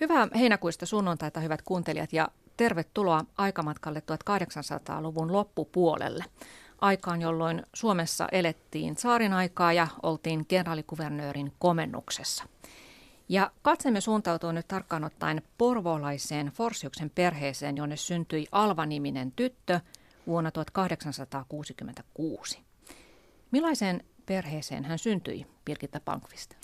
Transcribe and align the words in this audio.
Hyvää 0.00 0.28
heinäkuista 0.34 0.86
sunnuntaita, 0.86 1.40
hyvät 1.40 1.62
kuuntelijat, 1.62 2.12
ja 2.12 2.28
tervetuloa 2.56 3.24
aikamatkalle 3.38 4.02
1800-luvun 4.12 5.32
loppupuolelle. 5.32 6.24
Aikaan, 6.80 7.22
jolloin 7.22 7.62
Suomessa 7.74 8.28
elettiin 8.32 8.96
saarin 8.96 9.32
aikaa 9.32 9.72
ja 9.72 9.88
oltiin 10.02 10.46
kenraalikuvernöörin 10.46 11.52
komennuksessa. 11.58 12.44
Ja 13.28 13.50
katsemme 13.62 14.00
suuntautuu 14.00 14.52
nyt 14.52 14.68
tarkkaan 14.68 15.04
ottaen 15.04 15.42
porvoolaiseen 15.58 16.46
Forsiuksen 16.46 17.10
perheeseen, 17.10 17.76
jonne 17.76 17.96
syntyi 17.96 18.46
Alva-niminen 18.52 19.32
tyttö 19.32 19.80
vuonna 20.26 20.50
1866. 20.50 22.58
Millaiseen 23.50 24.04
perheeseen 24.26 24.84
hän 24.84 24.98
syntyi, 24.98 25.46
Birgitta 25.64 26.00
Pankvist? 26.04 26.54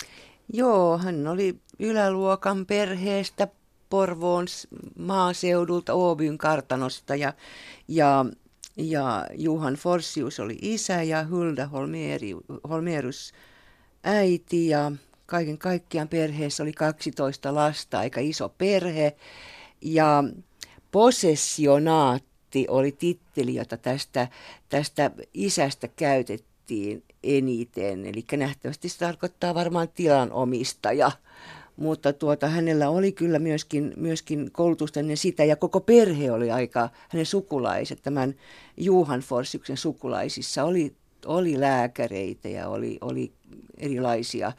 Joo, 0.52 0.98
hän 0.98 1.26
oli 1.26 1.56
yläluokan 1.78 2.66
perheestä 2.66 3.48
Porvoon 3.90 4.46
maaseudulta 4.98 5.95
Oobyn 5.95 6.38
kartanosta 6.38 7.16
ja, 7.16 7.32
ja, 7.88 8.27
ja 8.77 9.27
Juhan 9.34 9.74
Forsius 9.74 10.40
oli 10.40 10.59
isä 10.62 11.02
ja 11.02 11.27
Hulda 11.30 11.68
Holmerus 12.68 13.32
äiti 14.04 14.68
ja 14.68 14.92
kaiken 15.27 15.59
kaikkiaan 15.59 16.09
perheessä 16.09 16.62
oli 16.62 16.73
12 16.73 17.54
lasta, 17.54 17.98
aika 17.98 18.20
iso 18.20 18.48
perhe. 18.48 19.16
Ja 19.80 20.24
possessionaatti 20.92 22.66
oli 22.68 22.92
titteli, 22.92 23.54
jota 23.54 23.76
tästä, 23.76 24.28
tästä 24.68 25.10
isästä 25.34 25.88
käytettiin 25.88 27.02
eniten. 27.23 28.06
Eli 28.06 28.25
nähtävästi 28.37 28.88
se 28.88 28.98
tarkoittaa 28.98 29.55
varmaan 29.55 29.88
tilanomistaja. 29.88 31.11
Mutta 31.77 32.12
tuota, 32.12 32.48
hänellä 32.48 32.88
oli 32.88 33.12
kyllä 33.12 33.38
myöskin, 33.38 33.93
myöskin 33.97 34.51
koulutusta 34.52 35.01
ennen 35.01 35.16
sitä, 35.16 35.45
ja 35.45 35.57
koko 35.57 35.80
perhe 35.80 36.33
oli 36.33 36.51
aika, 36.51 36.88
hänen 37.09 37.27
sukulaiset, 37.27 38.02
tämän 38.02 38.35
Juhan 38.77 39.21
Forsiuksen 39.21 39.77
sukulaisissa 39.77 40.65
oli, 40.65 40.95
oli 41.27 41.60
lääkäreitä 41.60 42.49
ja 42.49 42.68
oli, 42.68 42.99
oli 43.01 43.33
erilaisia 43.79 44.52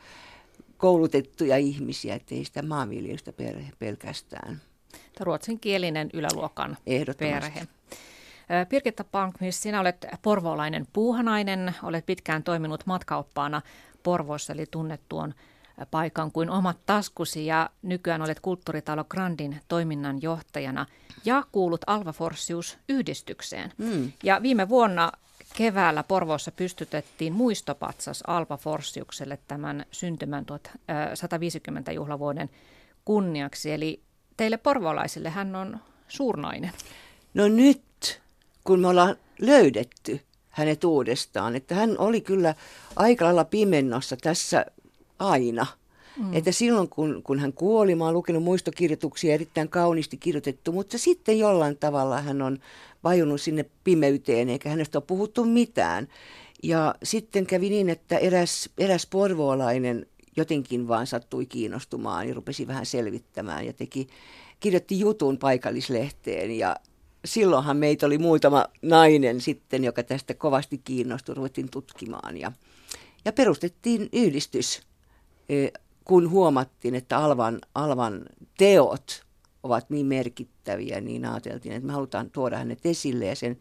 koulutettuja 0.77 1.57
ihmisiä, 1.57 2.15
ettei 2.15 2.45
sitä 2.45 2.61
maanviljelystä 2.61 3.33
perhe 3.33 3.71
pelkästään. 3.79 4.61
Ruotsinkielinen 5.19 6.09
yläluokan 6.13 6.77
perhe. 7.17 7.67
Pirkitta 8.69 9.03
Pankmis, 9.03 9.61
sinä 9.61 9.79
olet 9.79 10.05
porvoolainen 10.21 10.87
puuhanainen, 10.93 11.75
olet 11.83 12.05
pitkään 12.05 12.43
toiminut 12.43 12.85
matkaoppaana 12.85 13.61
Porvoossa, 14.03 14.53
eli 14.53 14.65
tunnet 14.71 15.01
tuon 15.09 15.33
paikan 15.91 16.31
kuin 16.31 16.49
omat 16.49 16.77
taskusi 16.85 17.45
ja 17.45 17.69
nykyään 17.81 18.21
olet 18.21 18.39
kulttuuritalo 18.39 19.03
Grandin 19.03 19.61
toiminnan 19.67 20.21
johtajana 20.21 20.85
ja 21.25 21.43
kuulut 21.51 21.81
Alva 21.87 22.11
Forsius-yhdistykseen. 22.13 23.73
Mm. 23.77 24.11
Ja 24.23 24.41
viime 24.41 24.69
vuonna 24.69 25.11
keväällä 25.55 26.03
Porvoossa 26.03 26.51
pystytettiin 26.51 27.33
muistopatsas 27.33 28.23
Alva 28.27 28.57
Forsiukselle 28.57 29.39
tämän 29.47 29.85
syntymän 29.91 30.45
150 31.13 31.91
juhlavuoden 31.91 32.49
kunniaksi. 33.05 33.71
Eli 33.71 34.01
teille 34.37 34.57
porvolaisille 34.57 35.29
hän 35.29 35.55
on 35.55 35.79
suurnainen. 36.07 36.71
No 37.33 37.47
nyt 37.47 37.81
kun 38.67 38.79
me 38.79 38.87
ollaan 38.87 39.15
löydetty 39.39 40.19
hänet 40.49 40.83
uudestaan. 40.83 41.55
Että 41.55 41.75
hän 41.75 41.95
oli 41.97 42.21
kyllä 42.21 42.55
aika 42.95 43.25
lailla 43.25 43.45
pimennossa 43.45 44.17
tässä 44.17 44.65
aina. 45.19 45.65
Mm. 46.17 46.33
Että 46.33 46.51
silloin 46.51 46.89
kun, 46.89 47.21
kun 47.23 47.39
hän 47.39 47.53
kuoli, 47.53 47.95
mä 47.95 48.05
oon 48.05 48.13
lukenut 48.13 48.43
muistokirjoituksia 48.43 49.33
erittäin 49.33 49.69
kauniisti 49.69 50.17
kirjoitettu, 50.17 50.71
mutta 50.71 50.97
sitten 50.97 51.39
jollain 51.39 51.77
tavalla 51.77 52.21
hän 52.21 52.41
on 52.41 52.59
vajunut 53.03 53.41
sinne 53.41 53.65
pimeyteen 53.83 54.49
eikä 54.49 54.69
hänestä 54.69 54.97
ole 54.97 55.03
puhuttu 55.07 55.45
mitään. 55.45 56.07
Ja 56.63 56.95
sitten 57.03 57.45
kävi 57.45 57.69
niin, 57.69 57.89
että 57.89 58.17
eräs, 58.17 58.69
eräs 58.77 59.05
porvoolainen 59.05 60.05
jotenkin 60.37 60.87
vaan 60.87 61.07
sattui 61.07 61.45
kiinnostumaan 61.45 62.27
ja 62.27 62.33
rupesi 62.33 62.67
vähän 62.67 62.85
selvittämään 62.85 63.65
ja 63.65 63.73
teki, 63.73 64.07
kirjoitti 64.59 64.99
jutun 64.99 65.37
paikallislehteen 65.37 66.51
ja 66.51 66.75
silloinhan 67.27 67.77
meitä 67.77 68.05
oli 68.05 68.17
muutama 68.17 68.65
nainen 68.81 69.41
sitten, 69.41 69.83
joka 69.83 70.03
tästä 70.03 70.33
kovasti 70.33 70.77
kiinnostui, 70.77 71.35
ruvettiin 71.35 71.69
tutkimaan 71.69 72.37
ja, 72.37 72.51
ja 73.25 73.33
perustettiin 73.33 74.09
yhdistys, 74.13 74.81
e, 75.49 75.67
kun 76.05 76.29
huomattiin, 76.29 76.95
että 76.95 77.17
Alvan, 77.17 77.59
Alvan 77.75 78.25
teot 78.57 79.23
ovat 79.63 79.89
niin 79.89 80.05
merkittäviä, 80.05 81.01
niin 81.01 81.25
ajateltiin, 81.25 81.75
että 81.75 81.87
me 81.87 81.93
halutaan 81.93 82.29
tuoda 82.29 82.57
hänet 82.57 82.85
esille 82.85 83.25
ja 83.25 83.35
sen 83.35 83.57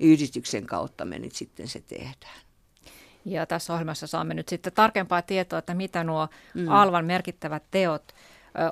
yhdistyksen 0.00 0.66
kautta 0.66 1.04
me 1.04 1.18
nyt 1.18 1.34
sitten 1.34 1.68
se 1.68 1.80
tehdään. 1.80 2.40
Ja 3.24 3.46
tässä 3.46 3.72
ohjelmassa 3.72 4.06
saamme 4.06 4.34
nyt 4.34 4.48
sitten 4.48 4.72
tarkempaa 4.72 5.22
tietoa, 5.22 5.58
että 5.58 5.74
mitä 5.74 6.04
nuo 6.04 6.28
mm. 6.54 6.68
Alvan 6.68 7.04
merkittävät 7.04 7.62
teot 7.70 8.14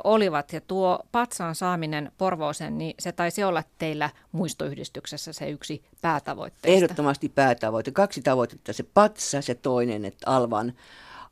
olivat. 0.04 0.52
Ja 0.52 0.60
tuo 0.60 1.00
patsaan 1.12 1.54
saaminen 1.54 2.12
Porvooseen, 2.18 2.78
niin 2.78 2.94
se 2.98 3.12
taisi 3.12 3.44
olla 3.44 3.62
teillä 3.78 4.10
muistoyhdistyksessä 4.32 5.32
se 5.32 5.50
yksi 5.50 5.84
päätavoitteista. 6.00 6.76
Ehdottomasti 6.76 7.28
päätavoite. 7.28 7.90
Kaksi 7.90 8.22
tavoitetta, 8.22 8.72
se 8.72 8.82
patsa, 8.82 9.42
se 9.42 9.54
toinen, 9.54 10.04
että 10.04 10.30
Alvan, 10.30 10.72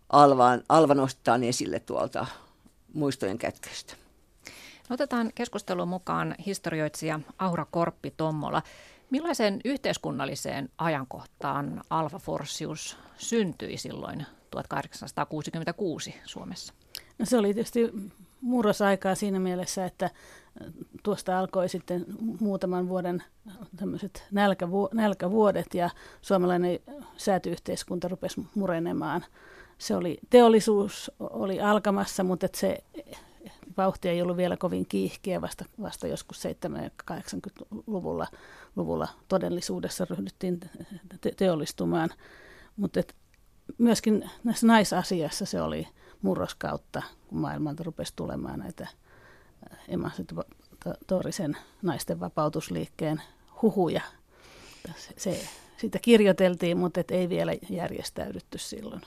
Alvan, 0.08 0.62
Alva 0.68 0.94
nostaa 0.94 1.38
esille 1.42 1.80
tuolta 1.80 2.26
muistojen 2.92 3.38
kätköstä. 3.38 3.94
No, 4.88 4.94
otetaan 4.94 5.30
keskustelun 5.34 5.88
mukaan 5.88 6.34
historioitsija 6.46 7.20
Aura 7.38 7.66
Korppi-Tommola. 7.70 8.62
Millaiseen 9.10 9.60
yhteiskunnalliseen 9.64 10.68
ajankohtaan 10.78 11.82
Alva 11.90 12.18
Forsius 12.18 12.96
syntyi 13.16 13.76
silloin 13.76 14.26
1866 14.50 16.14
Suomessa? 16.24 16.74
No 17.18 17.26
se 17.26 17.38
oli 17.38 17.54
tietysti 17.54 17.90
murrosaikaa 18.44 19.14
siinä 19.14 19.38
mielessä, 19.38 19.84
että 19.84 20.10
tuosta 21.02 21.38
alkoi 21.38 21.68
sitten 21.68 22.04
muutaman 22.40 22.88
vuoden 22.88 23.22
tämmöiset 23.76 24.26
nälkävu- 24.30 24.88
nälkävuodet 24.92 25.74
ja 25.74 25.90
suomalainen 26.22 26.78
säätyyhteiskunta 27.16 28.08
rupesi 28.08 28.46
murenemaan. 28.54 29.24
Se 29.78 29.96
oli, 29.96 30.18
teollisuus 30.30 31.10
oli 31.20 31.60
alkamassa, 31.60 32.24
mutta 32.24 32.48
se 32.54 32.78
vauhti 33.76 34.08
ei 34.08 34.22
ollut 34.22 34.36
vielä 34.36 34.56
kovin 34.56 34.86
kiihkeä, 34.88 35.40
vasta, 35.40 35.64
vasta 35.82 36.06
joskus 36.06 36.42
70-80-luvulla 37.10 38.26
luvulla 38.76 39.08
todellisuudessa 39.28 40.06
ryhdyttiin 40.10 40.60
te- 41.20 41.32
teollistumaan. 41.36 42.10
Mutta 42.76 43.00
myöskin 43.78 44.30
näissä 44.44 44.66
naisasiassa 44.66 45.46
se 45.46 45.62
oli 45.62 45.88
murroskautta, 46.22 47.02
kun 47.28 47.38
maailmalta 47.38 47.82
rupesi 47.82 48.12
tulemaan 48.16 48.58
näitä 48.58 48.88
äh, 49.72 49.78
emansitorisen 49.88 51.56
naisten 51.82 52.20
vapautusliikkeen 52.20 53.22
huhuja. 53.62 54.00
Se, 54.96 55.14
se, 55.16 55.48
siitä 55.76 55.98
kirjoiteltiin, 55.98 56.78
mutta 56.78 57.00
et 57.00 57.10
ei 57.10 57.28
vielä 57.28 57.52
järjestäydytty 57.70 58.58
silloin. 58.58 59.00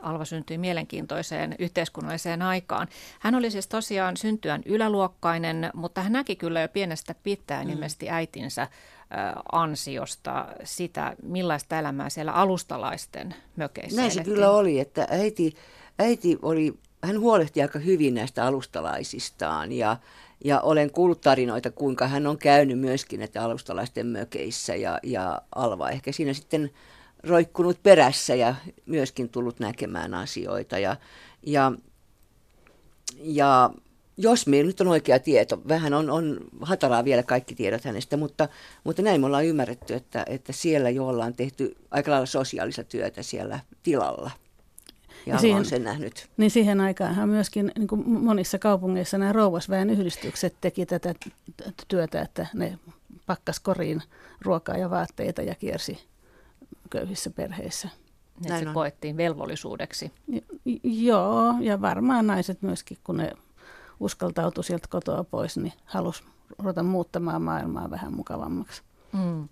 Alva 0.00 0.24
syntyi 0.24 0.58
mielenkiintoiseen 0.58 1.54
yhteiskunnalliseen 1.58 2.42
aikaan. 2.42 2.88
Hän 3.20 3.34
oli 3.34 3.50
siis 3.50 3.66
tosiaan 3.66 4.16
syntyään 4.16 4.62
yläluokkainen, 4.66 5.70
mutta 5.74 6.02
hän 6.02 6.12
näki 6.12 6.36
kyllä 6.36 6.60
jo 6.60 6.68
pienestä 6.68 7.14
pitäen 7.22 7.66
mm. 7.66 7.72
ilmeisesti 7.72 8.10
äitinsä 8.10 8.68
ansiosta 9.52 10.46
sitä, 10.64 11.16
millaista 11.22 11.78
elämää 11.78 12.10
siellä 12.10 12.32
alustalaisten 12.32 13.34
mökeissä 13.56 14.00
Näin 14.00 14.10
se 14.10 14.24
kyllä 14.24 14.50
oli, 14.50 14.80
että 14.80 15.06
äiti, 15.10 15.54
äiti 15.98 16.38
oli, 16.42 16.74
hän 17.04 17.20
huolehti 17.20 17.62
aika 17.62 17.78
hyvin 17.78 18.14
näistä 18.14 18.46
alustalaisistaan 18.46 19.72
ja, 19.72 19.96
ja 20.44 20.60
olen 20.60 20.90
kuullut 20.90 21.20
tarinoita, 21.20 21.70
kuinka 21.70 22.08
hän 22.08 22.26
on 22.26 22.38
käynyt 22.38 22.78
myöskin 22.78 23.18
näitä 23.18 23.44
alustalaisten 23.44 24.06
mökeissä 24.06 24.74
ja, 24.74 24.98
ja 25.02 25.42
Alva 25.54 25.90
ehkä 25.90 26.12
siinä 26.12 26.32
sitten 26.32 26.70
roikkunut 27.22 27.82
perässä 27.82 28.34
ja 28.34 28.54
myöskin 28.86 29.28
tullut 29.28 29.60
näkemään 29.60 30.14
asioita. 30.14 30.78
Ja, 30.78 30.96
ja, 31.42 31.72
ja 33.22 33.70
jos 34.18 34.46
meillä 34.46 34.66
nyt 34.66 34.80
on 34.80 34.88
oikea 34.88 35.18
tieto, 35.18 35.62
vähän 35.68 35.94
on, 35.94 36.10
on 36.10 36.38
hataraa 36.60 37.04
vielä 37.04 37.22
kaikki 37.22 37.54
tiedot 37.54 37.84
hänestä, 37.84 38.16
mutta, 38.16 38.48
mutta 38.84 39.02
näin 39.02 39.20
me 39.20 39.26
ollaan 39.26 39.44
ymmärretty, 39.44 39.94
että, 39.94 40.24
että 40.28 40.52
siellä 40.52 40.90
jo 40.90 41.06
ollaan 41.06 41.34
tehty 41.34 41.76
aika 41.90 42.10
lailla 42.10 42.26
sosiaalista 42.26 42.84
työtä 42.84 43.22
siellä 43.22 43.60
tilalla. 43.82 44.30
Ja, 45.26 45.34
ja 45.34 45.38
siihen, 45.38 45.64
sen 45.64 45.84
nähnyt. 45.84 46.28
Niin 46.36 46.50
siihen 46.50 46.80
aikaan 46.80 47.28
myöskin 47.28 47.72
niin 47.78 47.88
kuin 47.88 48.08
monissa 48.08 48.58
kaupungeissa 48.58 49.18
nämä 49.18 49.32
rouvasväen 49.32 49.90
yhdistykset 49.90 50.54
teki 50.60 50.86
tätä 50.86 51.14
työtä, 51.88 52.22
että 52.22 52.46
ne 52.54 52.78
pakkas 53.26 53.60
koriin 53.60 54.02
ruokaa 54.42 54.76
ja 54.76 54.90
vaatteita 54.90 55.42
ja 55.42 55.54
kiersi 55.54 55.98
köyhissä 56.90 57.30
perheissä. 57.30 57.88
Näin 58.48 58.62
se 58.62 58.68
on. 58.68 58.74
koettiin 58.74 59.16
velvollisuudeksi. 59.16 60.12
Joo, 60.82 61.54
ja 61.60 61.80
varmaan 61.80 62.26
naiset 62.26 62.62
myöskin, 62.62 62.98
kun 63.04 63.16
ne 63.16 63.32
uskaltautui 64.00 64.64
sieltä 64.64 64.88
kotoa 64.90 65.24
pois, 65.24 65.56
niin 65.56 65.72
halusi 65.84 66.22
ruveta 66.58 66.82
muuttamaan 66.82 67.42
maailmaa 67.42 67.90
vähän 67.90 68.16
mukavammaksi. 68.16 68.82
Mm. 69.12 69.48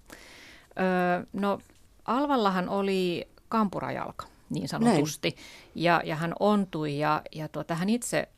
Öö, 0.79 1.27
no 1.33 1.59
Alvallahan 2.05 2.69
oli 2.69 3.29
kampurajalka 3.49 4.27
niin 4.51 4.69
sanotusti, 4.69 5.37
ja, 5.75 6.03
ja 6.05 6.17
hän 6.17 6.35
ontui 6.41 6.99
ja, 6.99 7.23
ja 7.33 7.49
tuota, 7.49 7.75
hän 7.75 7.89
itse 7.89 8.29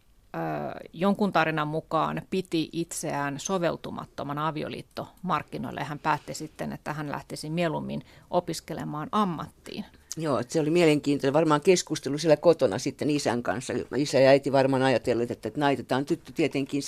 jonkun 0.93 1.32
tarinan 1.32 1.69
mukaan 1.69 2.22
piti 2.31 2.69
itseään 2.72 3.40
soveltumattoman 3.40 4.38
avioliittomarkkinoille. 4.38 5.84
Hän 5.84 5.99
päätti 5.99 6.34
sitten, 6.34 6.72
että 6.72 6.93
hän 6.93 7.11
lähtisi 7.11 7.50
mieluummin 7.50 8.02
opiskelemaan 8.31 9.08
ammattiin. 9.12 9.84
Joo, 10.19 10.43
se 10.49 10.61
oli 10.61 10.70
mielenkiintoinen. 10.70 11.32
Varmaan 11.32 11.61
keskustelu 11.61 12.19
siellä 12.19 12.37
kotona 12.37 12.79
sitten 12.79 13.11
isän 13.11 13.43
kanssa. 13.43 13.73
Isä 13.97 14.20
ja 14.20 14.31
äiti 14.31 14.53
varmaan 14.53 14.82
ajatelleet, 14.82 15.31
että 15.31 15.50
naitetaan 15.56 16.05
tyttö 16.05 16.32
tietenkin 16.32 16.82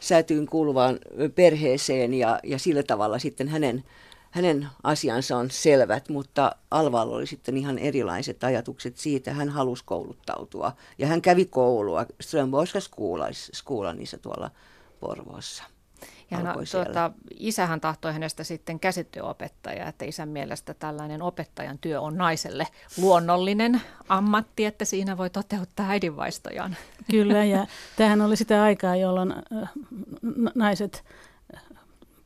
säätyyn 0.00 0.46
kuuluvaan 0.46 0.98
perheeseen 1.34 2.14
ja, 2.14 2.40
ja 2.44 2.58
sillä 2.58 2.82
tavalla 2.82 3.18
sitten 3.18 3.48
hänen 3.48 3.84
hänen 4.30 4.68
asiansa 4.82 5.36
on 5.36 5.50
selvät, 5.50 6.08
mutta 6.08 6.56
Alvalla 6.70 7.16
oli 7.16 7.26
sitten 7.26 7.56
ihan 7.56 7.78
erilaiset 7.78 8.44
ajatukset 8.44 8.96
siitä. 8.96 9.32
Hän 9.32 9.48
halusi 9.48 9.84
kouluttautua 9.86 10.72
ja 10.98 11.06
hän 11.06 11.22
kävi 11.22 11.44
koulua 11.44 12.06
Strömborska 12.20 12.78
Skuulanissa 13.52 14.18
tuolla 14.18 14.50
Porvoossa. 15.00 15.75
Ja 16.30 16.38
no, 16.38 16.54
tuota, 16.72 17.10
isähän 17.38 17.80
tahtoi 17.80 18.12
hänestä 18.12 18.44
sitten 18.44 18.80
käsityöopettaja, 18.80 19.88
että 19.88 20.04
isän 20.04 20.28
mielestä 20.28 20.74
tällainen 20.74 21.22
opettajan 21.22 21.78
työ 21.78 22.00
on 22.00 22.16
naiselle 22.16 22.66
luonnollinen 22.98 23.80
ammatti, 24.08 24.64
että 24.64 24.84
siinä 24.84 25.16
voi 25.16 25.30
toteuttaa 25.30 25.88
äidinvaistojaan. 25.88 26.76
Kyllä, 27.10 27.44
ja 27.44 27.66
tämähän 27.96 28.20
oli 28.20 28.36
sitä 28.36 28.62
aikaa, 28.62 28.96
jolloin 28.96 29.32
äh, 29.32 29.70
naiset, 30.54 31.04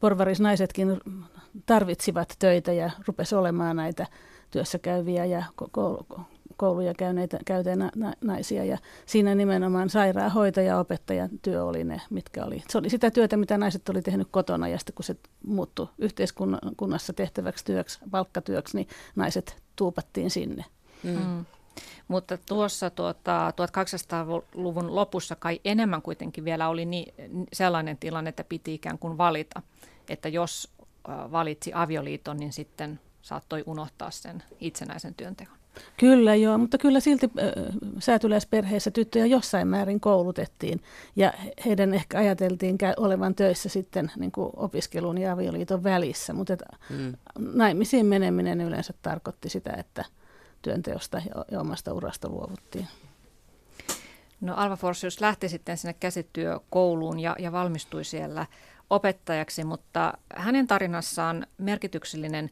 porvarisnaisetkin 0.01 1.01
tarvitsivat 1.67 2.37
töitä 2.39 2.73
ja 2.73 2.91
rupesi 3.07 3.35
olemaan 3.35 3.77
näitä 3.77 4.07
työssä 4.51 4.79
käyviä 4.79 5.25
ja 5.25 5.45
kouluja 6.61 6.95
käyneitä, 6.95 7.39
käyneitä 7.45 7.91
naisia. 8.21 8.65
Ja 8.65 8.79
siinä 9.07 9.35
nimenomaan 9.35 9.91
sairaanhoitaja 9.91 10.67
ja 10.67 10.79
opettajan 10.79 11.31
työ 11.43 11.65
oli 11.65 11.85
ne, 11.85 12.01
mitkä 12.11 12.45
oli. 12.45 12.63
Se 12.69 12.79
oli 12.79 12.91
sitä 12.91 13.11
työtä, 13.11 13.37
mitä 13.37 13.59
naiset 13.59 13.89
oli 13.89 14.03
tehnyt 14.03 14.29
kotona 14.31 14.69
ja 14.69 14.79
sitten 14.79 14.95
kun 14.95 15.05
se 15.05 15.17
muuttui 15.47 15.89
yhteiskunnassa 15.99 17.13
tehtäväksi 17.13 17.65
työksi, 17.65 17.99
palkkatyöksi, 18.11 18.77
niin 18.77 18.89
naiset 19.17 19.63
tuupattiin 19.77 20.31
sinne. 20.31 20.65
Mm. 21.03 21.11
Mm. 21.11 21.45
Mutta 22.09 22.39
tuossa 22.49 22.91
tuota, 22.91 23.51
1800-luvun 23.51 24.95
lopussa 24.95 25.37
kai 25.37 25.61
enemmän 25.65 26.03
kuitenkin 26.03 26.45
vielä 26.45 26.69
oli 26.69 26.85
niin, 26.85 27.15
sellainen 27.53 27.99
tilanne, 27.99 28.29
että 28.29 28.45
piti 28.45 28.75
ikään 28.75 28.99
kuin 28.99 29.19
valita, 29.19 29.63
että 30.09 30.29
jos 30.29 30.73
valitsi 31.09 31.71
avioliiton, 31.75 32.37
niin 32.37 32.53
sitten 32.53 33.01
saattoi 33.23 33.63
unohtaa 33.67 34.11
sen 34.11 34.43
itsenäisen 34.61 35.15
työnteon. 35.15 35.60
Kyllä 35.97 36.35
joo, 36.35 36.59
mutta 36.59 36.79
kyllä 36.79 37.01
silti 37.01 37.31
äh, 37.39 37.45
säätyläisperheessä 37.99 38.91
tyttöjä 38.91 39.27
jossain 39.27 39.69
määrin 39.69 40.01
koulutettiin 40.01 40.83
ja 41.17 41.33
heidän 41.67 41.95
ehkä 41.95 42.19
ajateltiin 42.19 42.79
olevan 42.97 43.35
töissä 43.35 43.69
sitten 43.69 44.13
niin 44.17 44.33
kuin 44.33 44.51
opiskelun 44.57 45.19
ja 45.19 45.33
avioliiton 45.33 45.85
välissä, 45.85 46.33
mutta 46.33 46.53
että 46.53 46.67
mm. 46.91 47.13
naimisiin 47.39 48.07
meneminen 48.07 48.61
yleensä 48.61 48.95
tarkoitti 49.03 49.49
sitä, 49.49 49.73
että 49.79 50.05
työnteosta 50.63 51.23
ja, 51.35 51.45
ja 51.51 51.61
omasta 51.61 51.93
urasta 51.93 52.29
luovuttiin. 52.29 52.89
No 54.41 54.55
Alva 54.57 54.77
Forsius 54.77 55.21
lähti 55.21 55.49
sitten 55.49 55.79
sinne 55.79 55.95
käsityökouluun 56.01 57.21
ja, 57.21 57.37
ja 57.39 57.53
valmistui 57.53 58.05
siellä 58.05 58.47
opettajaksi, 58.91 59.65
mutta 59.65 60.13
hänen 60.35 60.67
tarinassaan 60.67 61.47
merkityksellinen 61.59 62.51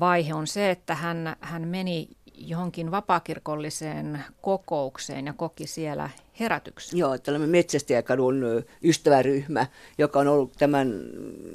vaihe 0.00 0.34
on 0.34 0.46
se, 0.46 0.70
että 0.70 0.94
hän, 0.94 1.36
hän 1.40 1.68
meni 1.68 2.08
johonkin 2.36 2.90
vapaakirkolliseen 2.90 4.24
kokoukseen 4.40 5.26
ja 5.26 5.32
koki 5.32 5.66
siellä 5.66 6.10
herätyksen. 6.40 6.98
Joo, 6.98 7.18
tällainen 7.18 7.50
metsästäjäkadun 7.50 8.42
ystäväryhmä, 8.84 9.66
joka 9.98 10.18
on 10.18 10.28
ollut 10.28 10.52
tämän, 10.58 10.92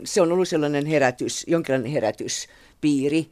se 0.03 0.21
on 0.21 0.31
ollut 0.31 0.47
sellainen 0.47 0.85
herätys, 0.85 1.45
jonkinlainen 1.47 1.91
herätyspiiri, 1.91 3.31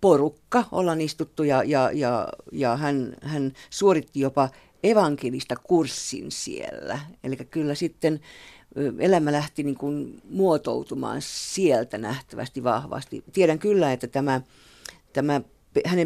porukka, 0.00 0.64
ollaan 0.72 1.00
istuttu 1.00 1.42
ja, 1.42 1.62
ja, 1.64 1.90
ja, 1.92 2.28
ja 2.52 2.76
hän, 2.76 3.16
hän 3.22 3.52
suoritti 3.70 4.20
jopa 4.20 4.48
evankelista 4.82 5.56
kurssin 5.56 6.30
siellä. 6.30 6.98
Eli 7.24 7.36
kyllä 7.36 7.74
sitten 7.74 8.20
elämä 8.98 9.32
lähti 9.32 9.62
niin 9.62 9.78
kuin 9.78 10.22
muotoutumaan 10.30 11.22
sieltä 11.22 11.98
nähtävästi 11.98 12.64
vahvasti. 12.64 13.24
Tiedän 13.32 13.58
kyllä, 13.58 13.92
että 13.92 14.06
tämä, 14.06 14.40
tämä 15.12 15.40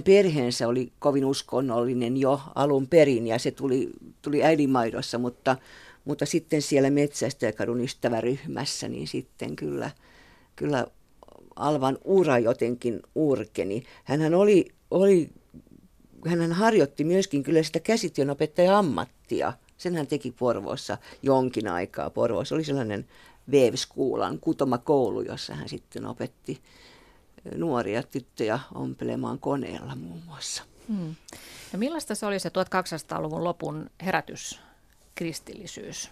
perheensä 0.05 0.69
oli 0.69 0.93
kovin 0.99 1.25
uskonnollinen 1.25 2.17
jo 2.17 2.41
alun 2.55 2.87
perin 2.87 3.27
ja 3.27 3.39
se 3.39 3.51
tuli, 3.51 3.91
tuli 4.23 4.45
äidinmaidossa, 4.45 5.19
mutta, 5.19 5.57
mutta 6.05 6.27
sitten 6.27 6.63
siellä 6.63 6.91
Metsästäjäkadun 6.91 7.81
ystäväryhmässä, 7.81 8.89
niin 8.89 9.09
sitten 9.09 9.57
kyllä, 9.57 9.91
kyllä 10.57 10.87
Alvan 11.57 11.99
ura 12.05 12.39
jotenkin 12.39 13.01
urkeni. 13.15 13.83
Hänhän 14.05 14.35
oli, 14.35 14.69
oli 14.91 15.31
hän 16.27 16.53
harjoitti 16.53 17.05
myöskin 17.05 17.43
kyllä 17.43 17.63
sitä 17.63 17.81
käsityönopettaja 17.81 18.79
ammattia– 18.79 19.53
sen 19.77 19.95
hän 19.95 20.07
teki 20.07 20.35
Porvoossa 20.39 20.99
jonkin 21.23 21.69
aikaa. 21.69 22.11
Porvoossa 22.11 22.55
oli 22.55 22.65
sellainen 22.65 23.07
Vevskuulan 23.51 24.39
kutoma 24.41 24.79
koulu, 24.79 25.21
jossa 25.21 25.55
hän 25.55 25.69
sitten 25.69 26.07
opetti 26.07 26.61
nuoria 27.55 28.03
tyttöjä 28.03 28.59
ompelemaan 28.75 29.39
koneella 29.39 29.97
muun 29.97 30.23
muassa. 30.27 30.63
Hmm. 30.89 31.15
No 31.73 31.79
millaista 31.79 32.15
se 32.15 32.27
oli 32.27 32.39
se 32.39 32.49
1200-luvun 32.49 33.45
lopun 33.45 33.91
herätys, 34.05 34.61
kristillisyys, 35.15 36.11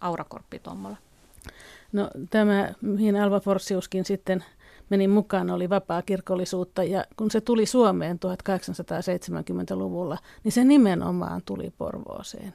Aurakorppi 0.00 0.58
Tommola? 0.58 0.96
No 1.92 2.10
tämä, 2.30 2.72
mihin 2.80 3.16
Alva 3.16 3.40
Forsiuskin 3.40 4.04
sitten 4.04 4.44
meni 4.90 5.08
mukaan, 5.08 5.50
oli 5.50 5.70
vapaa 5.70 6.02
kirkollisuutta 6.02 6.84
ja 6.84 7.04
kun 7.16 7.30
se 7.30 7.40
tuli 7.40 7.66
Suomeen 7.66 8.18
1870-luvulla, 8.26 10.18
niin 10.44 10.52
se 10.52 10.64
nimenomaan 10.64 11.42
tuli 11.44 11.72
Porvooseen 11.78 12.54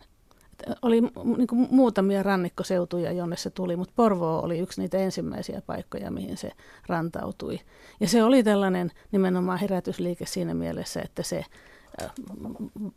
oli 0.81 1.01
niin 1.37 1.47
kuin 1.47 1.67
muutamia 1.71 2.23
rannikkoseutuja, 2.23 3.11
jonne 3.11 3.37
se 3.37 3.49
tuli, 3.49 3.75
mutta 3.75 3.93
Porvoo 3.95 4.39
oli 4.39 4.59
yksi 4.59 4.81
niitä 4.81 4.97
ensimmäisiä 4.97 5.61
paikkoja, 5.65 6.11
mihin 6.11 6.37
se 6.37 6.51
rantautui. 6.87 7.59
Ja 7.99 8.07
se 8.07 8.23
oli 8.23 8.43
tällainen 8.43 8.91
nimenomaan 9.11 9.59
herätysliike 9.59 10.25
siinä 10.25 10.53
mielessä, 10.53 11.01
että 11.01 11.23
se 11.23 11.45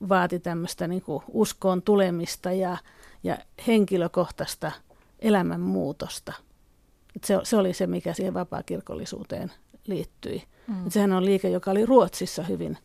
vaati 0.08 0.40
tämmöistä 0.40 0.88
niin 0.88 1.02
kuin 1.02 1.22
uskoon 1.28 1.82
tulemista 1.82 2.52
ja, 2.52 2.76
ja 3.22 3.38
henkilökohtaista 3.66 4.72
elämänmuutosta. 5.18 6.32
Et 7.16 7.24
se, 7.24 7.38
se 7.42 7.56
oli 7.56 7.74
se, 7.74 7.86
mikä 7.86 8.14
siihen 8.14 8.34
vapaakirkollisuuteen 8.34 9.52
liittyi. 9.86 10.42
Mm. 10.66 10.86
Et 10.86 10.92
sehän 10.92 11.12
on 11.12 11.24
liike, 11.24 11.48
joka 11.48 11.70
oli 11.70 11.86
Ruotsissa 11.86 12.42
hyvin 12.42 12.78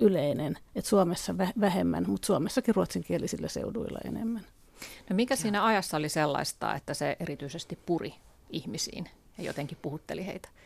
yleinen, 0.00 0.58
että 0.74 0.88
Suomessa 0.88 1.38
vähemmän, 1.60 2.04
mutta 2.08 2.26
Suomessakin 2.26 2.74
ruotsinkielisillä 2.74 3.48
seuduilla 3.48 3.98
enemmän. 4.04 4.42
No 5.10 5.16
mikä 5.16 5.36
siinä 5.36 5.64
ajassa 5.64 5.96
oli 5.96 6.08
sellaista, 6.08 6.74
että 6.74 6.94
se 6.94 7.16
erityisesti 7.20 7.78
puri 7.86 8.14
ihmisiin 8.50 9.08
ja 9.38 9.44
jotenkin 9.44 9.78
puhutteli 9.82 10.26
heitä? 10.26 10.48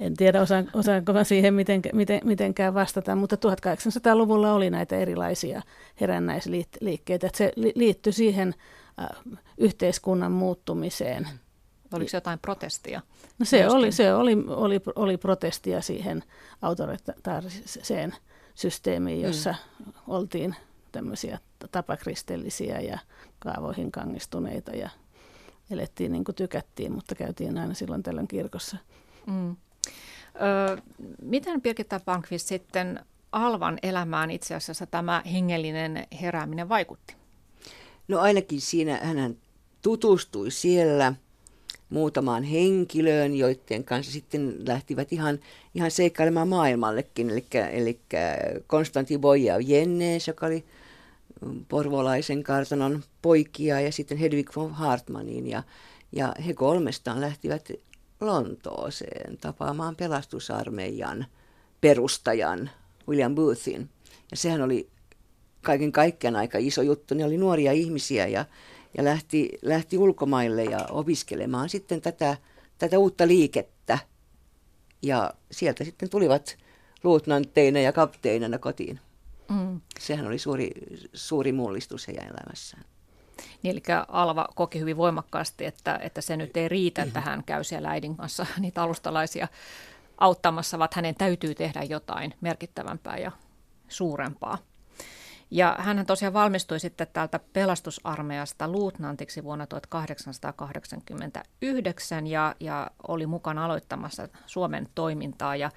En 0.00 0.16
tiedä, 0.16 0.40
osaan, 0.40 0.70
osaanko 0.74 1.12
mä 1.12 1.24
siihen 1.24 1.54
miten, 1.54 1.82
miten, 1.92 2.20
mitenkään 2.24 2.74
vastata, 2.74 3.16
mutta 3.16 3.36
1800-luvulla 3.36 4.52
oli 4.52 4.70
näitä 4.70 4.96
erilaisia 4.96 5.62
herännäisliikkeitä. 6.00 7.26
Että 7.26 7.38
se 7.38 7.52
liittyi 7.74 8.12
siihen 8.12 8.54
äh, 9.00 9.08
yhteiskunnan 9.58 10.32
muuttumiseen– 10.32 11.28
Oliko 11.96 12.08
se 12.08 12.16
jotain 12.16 12.38
protestia? 12.38 13.00
No 13.38 13.46
se, 13.46 13.68
oli, 13.68 13.92
se 13.92 14.14
oli, 14.14 14.36
oli, 14.48 14.80
oli 14.96 15.16
protestia 15.16 15.80
siihen 15.80 16.24
autoritaariseen 16.62 18.14
systeemiin, 18.54 19.18
mm. 19.18 19.24
jossa 19.24 19.54
mm. 19.86 19.92
oltiin 20.06 20.56
tämmöisiä 20.92 21.38
tapakristillisiä 21.70 22.80
ja 22.80 22.98
kaavoihin 23.38 23.92
kangistuneita 23.92 24.70
ja 24.70 24.90
elettiin 25.70 26.12
niin 26.12 26.24
kuin 26.24 26.34
tykättiin, 26.34 26.92
mutta 26.92 27.14
käytiin 27.14 27.58
aina 27.58 27.74
silloin 27.74 28.02
tällöin 28.02 28.28
kirkossa. 28.28 28.76
Mm. 29.26 29.50
Ö, 29.50 29.56
miten 31.22 31.62
Birgitta 31.62 32.00
Pankvist 32.00 32.46
sitten 32.46 33.00
Alvan 33.32 33.78
elämään 33.82 34.30
itse 34.30 34.54
asiassa 34.54 34.86
tämä 34.86 35.22
hengellinen 35.32 36.06
herääminen 36.20 36.68
vaikutti? 36.68 37.16
No 38.08 38.20
ainakin 38.20 38.60
siinä 38.60 39.00
hän 39.02 39.36
tutustui 39.82 40.50
siellä– 40.50 41.14
muutamaan 41.92 42.42
henkilöön, 42.42 43.34
joiden 43.34 43.84
kanssa 43.84 44.12
sitten 44.12 44.54
lähtivät 44.66 45.12
ihan, 45.12 45.38
ihan 45.74 45.90
seikkailemaan 45.90 46.48
maailmallekin. 46.48 47.30
Eli, 47.30 47.44
eli 47.72 48.00
Konstantin 48.66 49.20
Bojav 49.20 49.60
Jennes, 49.64 50.28
joka 50.28 50.46
oli 50.46 50.64
porvolaisen 51.68 52.42
kartanon 52.42 53.02
poikia 53.22 53.80
ja 53.80 53.92
sitten 53.92 54.18
Hedvig 54.18 54.56
von 54.56 54.72
Hartmanin. 54.72 55.46
Ja, 55.46 55.62
ja 56.12 56.34
he 56.46 56.54
kolmestaan 56.54 57.20
lähtivät 57.20 57.68
Lontooseen 58.20 59.38
tapaamaan 59.40 59.96
pelastusarmeijan 59.96 61.26
perustajan 61.80 62.70
William 63.08 63.34
Boothin. 63.34 63.88
Ja 64.30 64.36
sehän 64.36 64.62
oli 64.62 64.88
kaiken 65.62 65.92
kaikkiaan 65.92 66.36
aika 66.36 66.58
iso 66.58 66.82
juttu. 66.82 67.14
Ne 67.14 67.24
oli 67.24 67.36
nuoria 67.36 67.72
ihmisiä 67.72 68.26
ja, 68.26 68.44
ja 68.96 69.04
lähti, 69.04 69.58
lähti 69.62 69.98
ulkomaille 69.98 70.64
ja 70.64 70.86
opiskelemaan 70.90 71.68
sitten 71.68 72.00
tätä, 72.00 72.36
tätä 72.78 72.98
uutta 72.98 73.26
liikettä. 73.26 73.98
Ja 75.02 75.34
sieltä 75.50 75.84
sitten 75.84 76.10
tulivat 76.10 76.56
luutnantteina 77.04 77.80
ja 77.80 77.92
kapteenina 77.92 78.58
kotiin. 78.58 79.00
Mm. 79.48 79.80
Sehän 80.00 80.26
oli 80.26 80.38
suuri, 80.38 80.70
suuri 81.12 81.52
mullistus 81.52 82.08
heidän 82.08 82.24
elämässään. 82.26 82.84
Niin, 83.62 83.72
eli 83.72 83.82
Alva 84.08 84.48
koki 84.54 84.80
hyvin 84.80 84.96
voimakkaasti, 84.96 85.64
että, 85.64 85.98
että 86.02 86.20
se 86.20 86.36
nyt 86.36 86.56
ei 86.56 86.68
riitä, 86.68 87.02
että 87.02 87.20
hän 87.20 87.44
käy 87.44 87.64
siellä 87.64 87.90
äidin 87.90 88.16
kanssa 88.16 88.46
niitä 88.60 88.82
alustalaisia 88.82 89.48
auttamassa, 90.18 90.78
vaan 90.78 90.88
hänen 90.94 91.14
täytyy 91.14 91.54
tehdä 91.54 91.82
jotain 91.82 92.34
merkittävämpää 92.40 93.18
ja 93.18 93.32
suurempaa. 93.88 94.58
Ja 95.54 95.76
hän 95.78 96.06
tosiaan 96.06 96.32
valmistui 96.32 96.80
sitten 96.80 97.06
täältä 97.12 97.40
pelastusarmeijasta 97.52 98.68
luutnantiksi 98.68 99.44
vuonna 99.44 99.66
1889 99.66 102.26
ja, 102.26 102.54
ja 102.60 102.90
oli 103.08 103.26
mukana 103.26 103.64
aloittamassa 103.64 104.28
Suomen 104.46 104.88
toimintaa 104.94 105.56
ja, 105.56 105.70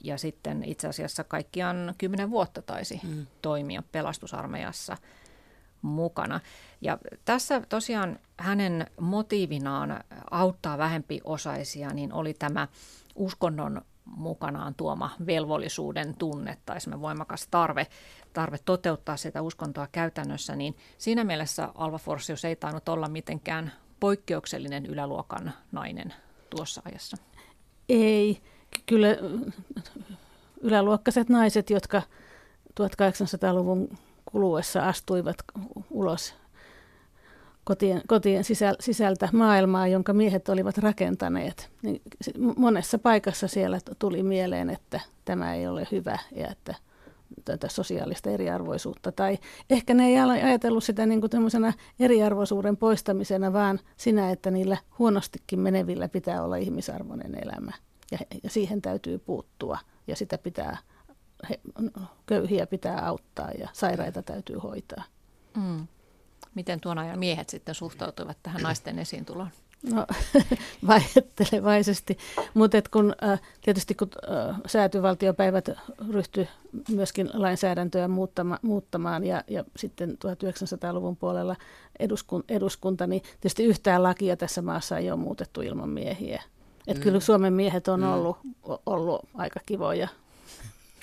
ja 0.00 0.18
sitten 0.18 0.64
itse 0.64 0.88
asiassa 0.88 1.24
kaikkiaan 1.24 1.94
kymmenen 1.98 2.30
vuotta 2.30 2.62
taisi 2.62 3.00
mm. 3.02 3.26
toimia 3.42 3.82
pelastusarmeijassa 3.92 4.96
mukana. 5.82 6.40
Ja 6.80 6.98
tässä 7.24 7.62
tosiaan 7.68 8.18
hänen 8.38 8.86
motiivinaan 9.00 10.04
auttaa 10.30 10.78
vähempiosaisia, 10.78 11.90
niin 11.90 12.12
oli 12.12 12.34
tämä 12.34 12.68
uskonnon 13.14 13.82
mukanaan 14.04 14.74
tuoma 14.74 15.10
velvollisuuden 15.26 16.14
tunne 16.16 16.58
tai 16.66 16.76
voimakas 17.00 17.48
tarve, 17.50 17.86
tarve 18.32 18.58
toteuttaa 18.64 19.16
sitä 19.16 19.42
uskontoa 19.42 19.88
käytännössä, 19.92 20.56
niin 20.56 20.76
siinä 20.98 21.24
mielessä 21.24 21.68
Alva 21.74 21.98
Forsius 21.98 22.44
ei 22.44 22.56
tainnut 22.56 22.88
olla 22.88 23.08
mitenkään 23.08 23.72
poikkeuksellinen 24.00 24.86
yläluokan 24.86 25.52
nainen 25.72 26.14
tuossa 26.50 26.82
ajassa. 26.84 27.16
Ei, 27.88 28.42
kyllä 28.86 29.08
yläluokkaiset 30.60 31.28
naiset, 31.28 31.70
jotka 31.70 32.02
1800-luvun 32.80 33.98
kuluessa 34.24 34.88
astuivat 34.88 35.36
ulos 35.90 36.34
kotien, 37.64 38.02
kotien 38.06 38.44
sisältä 38.80 39.28
maailmaa, 39.32 39.88
jonka 39.88 40.12
miehet 40.12 40.48
olivat 40.48 40.78
rakentaneet. 40.78 41.70
Niin 41.82 42.02
monessa 42.56 42.98
paikassa 42.98 43.48
siellä 43.48 43.78
tuli 43.98 44.22
mieleen, 44.22 44.70
että 44.70 45.00
tämä 45.24 45.54
ei 45.54 45.66
ole 45.66 45.88
hyvä 45.92 46.18
ja 46.36 46.48
että 46.48 46.74
tätä 47.44 47.68
sosiaalista 47.68 48.30
eriarvoisuutta. 48.30 49.12
Tai 49.12 49.38
ehkä 49.70 49.94
ne 49.94 50.06
ei 50.06 50.18
ajatellut 50.18 50.84
sitä 50.84 51.06
niin 51.06 51.20
kuin 51.20 51.30
eriarvoisuuden 52.00 52.76
poistamisena, 52.76 53.52
vaan 53.52 53.80
sinä, 53.96 54.30
että 54.30 54.50
niillä 54.50 54.76
huonostikin 54.98 55.60
menevillä 55.60 56.08
pitää 56.08 56.42
olla 56.42 56.56
ihmisarvoinen 56.56 57.34
elämä. 57.42 57.72
Ja, 58.12 58.18
ja 58.42 58.50
siihen 58.50 58.82
täytyy 58.82 59.18
puuttua 59.18 59.78
ja 60.06 60.16
sitä 60.16 60.38
pitää, 60.38 60.78
he, 61.50 61.60
köyhiä 62.26 62.66
pitää 62.66 63.06
auttaa 63.06 63.50
ja 63.50 63.68
sairaita 63.72 64.22
täytyy 64.22 64.56
hoitaa. 64.58 65.04
Mm. 65.56 65.86
Miten 66.54 66.80
tuon 66.80 66.98
ajan 66.98 67.18
miehet 67.18 67.48
sitten 67.48 67.74
suhtautuivat 67.74 68.36
tähän 68.42 68.62
naisten 68.62 68.98
esiintuloon? 68.98 69.48
No 69.92 70.06
vaihettelevaisesti, 70.86 72.18
mutta 72.54 72.78
kun, 72.90 73.14
äh, 73.24 73.40
tietysti 73.60 73.94
kun 73.94 74.10
äh, 74.48 74.56
säätyvaltiopäivät 74.66 75.70
ryhtyi 76.10 76.48
myöskin 76.90 77.30
lainsäädäntöä 77.32 78.08
muuttama, 78.08 78.58
muuttamaan 78.62 79.24
ja, 79.24 79.44
ja 79.48 79.64
sitten 79.76 80.10
1900-luvun 80.10 81.16
puolella 81.16 81.56
eduskun, 81.98 82.44
eduskunta, 82.48 83.06
niin 83.06 83.22
tietysti 83.22 83.64
yhtään 83.64 84.02
lakia 84.02 84.36
tässä 84.36 84.62
maassa 84.62 84.98
ei 84.98 85.10
ole 85.10 85.20
muutettu 85.20 85.60
ilman 85.60 85.88
miehiä. 85.88 86.42
Et 86.86 86.96
mm. 86.96 87.02
Kyllä 87.02 87.20
Suomen 87.20 87.52
miehet 87.52 87.88
on 87.88 88.00
mm. 88.00 88.12
ollut, 88.12 88.36
ollut 88.86 89.28
aika 89.34 89.60
kivoja. 89.66 90.08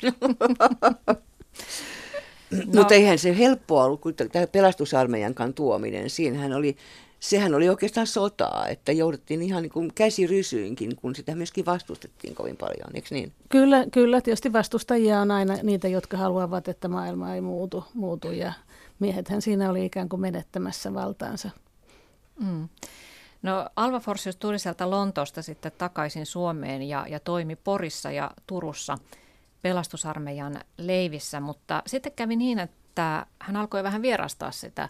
No. 2.52 2.80
Mutta 2.80 2.94
eihän 2.94 3.18
se 3.18 3.38
helppoa 3.38 3.84
ollut, 3.84 4.02
kun 4.02 4.14
tämä 4.14 4.48
pelastusarmeijankaan 4.48 5.54
tuominen, 5.54 6.10
siinähän 6.10 6.54
oli, 6.54 6.78
sehän 7.20 7.56
oli 7.56 7.70
oikeastaan 7.70 8.08
sotaa, 8.08 8.68
että 8.68 8.92
jouduttiin 8.92 9.42
ihan 9.42 9.62
niin 9.62 9.72
kuin 9.72 9.92
käsirysyynkin, 9.96 10.96
kun 10.96 11.16
sitä 11.16 11.36
myöskin 11.36 11.66
vastustettiin 11.66 12.36
kovin 12.36 12.58
paljon, 12.58 12.90
eikö 12.94 13.08
niin? 13.12 13.32
Kyllä, 13.50 13.86
kyllä, 13.92 14.22
tietysti 14.22 14.54
vastustajia 14.54 15.20
on 15.20 15.32
aina 15.32 15.54
niitä, 15.64 15.88
jotka 15.88 16.18
haluavat, 16.18 16.68
että 16.68 16.88
maailma 16.88 17.36
ei 17.36 17.42
muutu, 17.42 17.84
muutu 17.94 18.32
ja 18.32 18.54
miehethän 19.00 19.42
siinä 19.42 19.70
oli 19.70 19.86
ikään 19.86 20.10
kuin 20.10 20.20
menettämässä 20.20 20.94
valtaansa. 20.94 21.50
Mm. 22.40 22.70
No 23.42 23.70
Alva 23.76 24.00
Forsius 24.00 24.36
tuli 24.36 24.60
sieltä 24.60 24.90
Lontoosta 24.90 25.42
sitten 25.42 25.72
takaisin 25.78 26.26
Suomeen 26.26 26.82
ja, 26.82 27.06
ja 27.10 27.20
toimi 27.20 27.56
Porissa 27.56 28.12
ja 28.12 28.32
Turussa– 28.48 28.98
pelastusarmeijan 29.62 30.62
leivissä, 30.78 31.40
mutta 31.40 31.84
sitten 31.88 32.12
kävi 32.12 32.36
niin, 32.36 32.60
että 32.60 33.26
hän 33.40 33.56
alkoi 33.56 33.84
vähän 33.84 34.02
vierastaa 34.02 34.52
sitä 34.52 34.90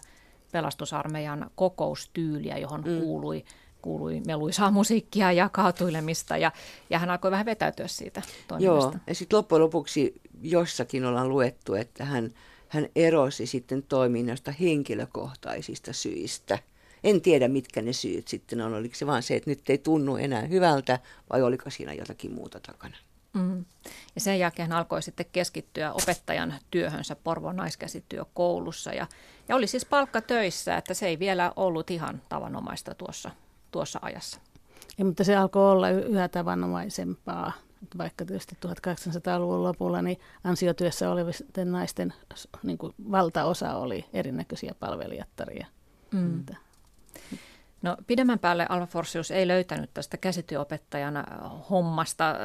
pelastusarmeijan 0.52 1.50
kokoustyyliä, 1.54 2.58
johon 2.58 2.84
mm. 2.86 3.00
kuului 3.00 3.44
kuului 3.82 4.20
meluisaa 4.26 4.70
musiikkia 4.70 5.32
ja 5.32 5.48
kaatuilemista 5.48 6.36
ja, 6.36 6.52
ja 6.90 6.98
hän 6.98 7.10
alkoi 7.10 7.30
vähän 7.30 7.46
vetäytyä 7.46 7.86
siitä 7.86 8.22
toiminnasta. 8.48 8.96
Joo, 8.96 9.02
ja 9.06 9.14
sitten 9.14 9.36
loppujen 9.36 9.62
lopuksi 9.62 10.20
jossakin 10.42 11.04
ollaan 11.04 11.28
luettu, 11.28 11.74
että 11.74 12.04
hän, 12.04 12.34
hän 12.68 12.88
erosi 12.96 13.46
sitten 13.46 13.82
toiminnasta 13.82 14.52
henkilökohtaisista 14.60 15.92
syistä. 15.92 16.58
En 17.04 17.20
tiedä, 17.20 17.48
mitkä 17.48 17.82
ne 17.82 17.92
syyt 17.92 18.28
sitten 18.28 18.60
on. 18.60 18.74
Oliko 18.74 18.94
se 18.94 19.06
vaan 19.06 19.22
se, 19.22 19.36
että 19.36 19.50
nyt 19.50 19.70
ei 19.70 19.78
tunnu 19.78 20.16
enää 20.16 20.42
hyvältä 20.42 20.98
vai 21.30 21.42
oliko 21.42 21.70
siinä 21.70 21.92
jotakin 21.92 22.34
muuta 22.34 22.60
takana? 22.60 22.96
Mm. 23.32 23.64
Ja 24.14 24.20
sen 24.20 24.38
jälkeen 24.38 24.68
hän 24.68 24.78
alkoi 24.78 25.02
sitten 25.02 25.26
keskittyä 25.32 25.92
opettajan 25.92 26.54
työhönsä 26.70 27.16
Porvon 27.16 27.56
naiskäsityökoulussa 27.56 28.92
ja, 28.92 29.06
ja 29.48 29.56
oli 29.56 29.66
siis 29.66 29.84
palkkatöissä, 29.84 30.76
että 30.76 30.94
se 30.94 31.06
ei 31.06 31.18
vielä 31.18 31.52
ollut 31.56 31.90
ihan 31.90 32.22
tavanomaista 32.28 32.94
tuossa, 32.94 33.30
tuossa 33.70 33.98
ajassa. 34.02 34.40
Ja, 34.98 35.04
mutta 35.04 35.24
se 35.24 35.36
alkoi 35.36 35.70
olla 35.70 35.88
yhä 35.90 36.28
tavanomaisempaa. 36.28 37.52
Vaikka 37.98 38.24
tietysti 38.24 38.56
1800-luvun 38.66 39.62
lopulla 39.62 40.02
niin 40.02 40.20
ansiotyössä 40.44 41.10
olevien 41.10 41.72
naisten 41.72 42.14
niin 42.62 42.78
kuin 42.78 42.94
valtaosa 43.10 43.76
oli 43.76 44.04
erinäköisiä 44.12 44.74
palvelijattaria. 44.80 45.66
Mm. 46.12 46.44
No 47.82 47.96
pidemmän 48.06 48.38
päälle 48.38 48.66
Alva 48.68 48.86
Forsius 48.86 49.30
ei 49.30 49.48
löytänyt 49.48 49.90
tästä 49.94 50.16
käsityöopettajan 50.16 51.16
äh, 51.16 51.24
hommasta 51.70 52.30
äh, 52.30 52.36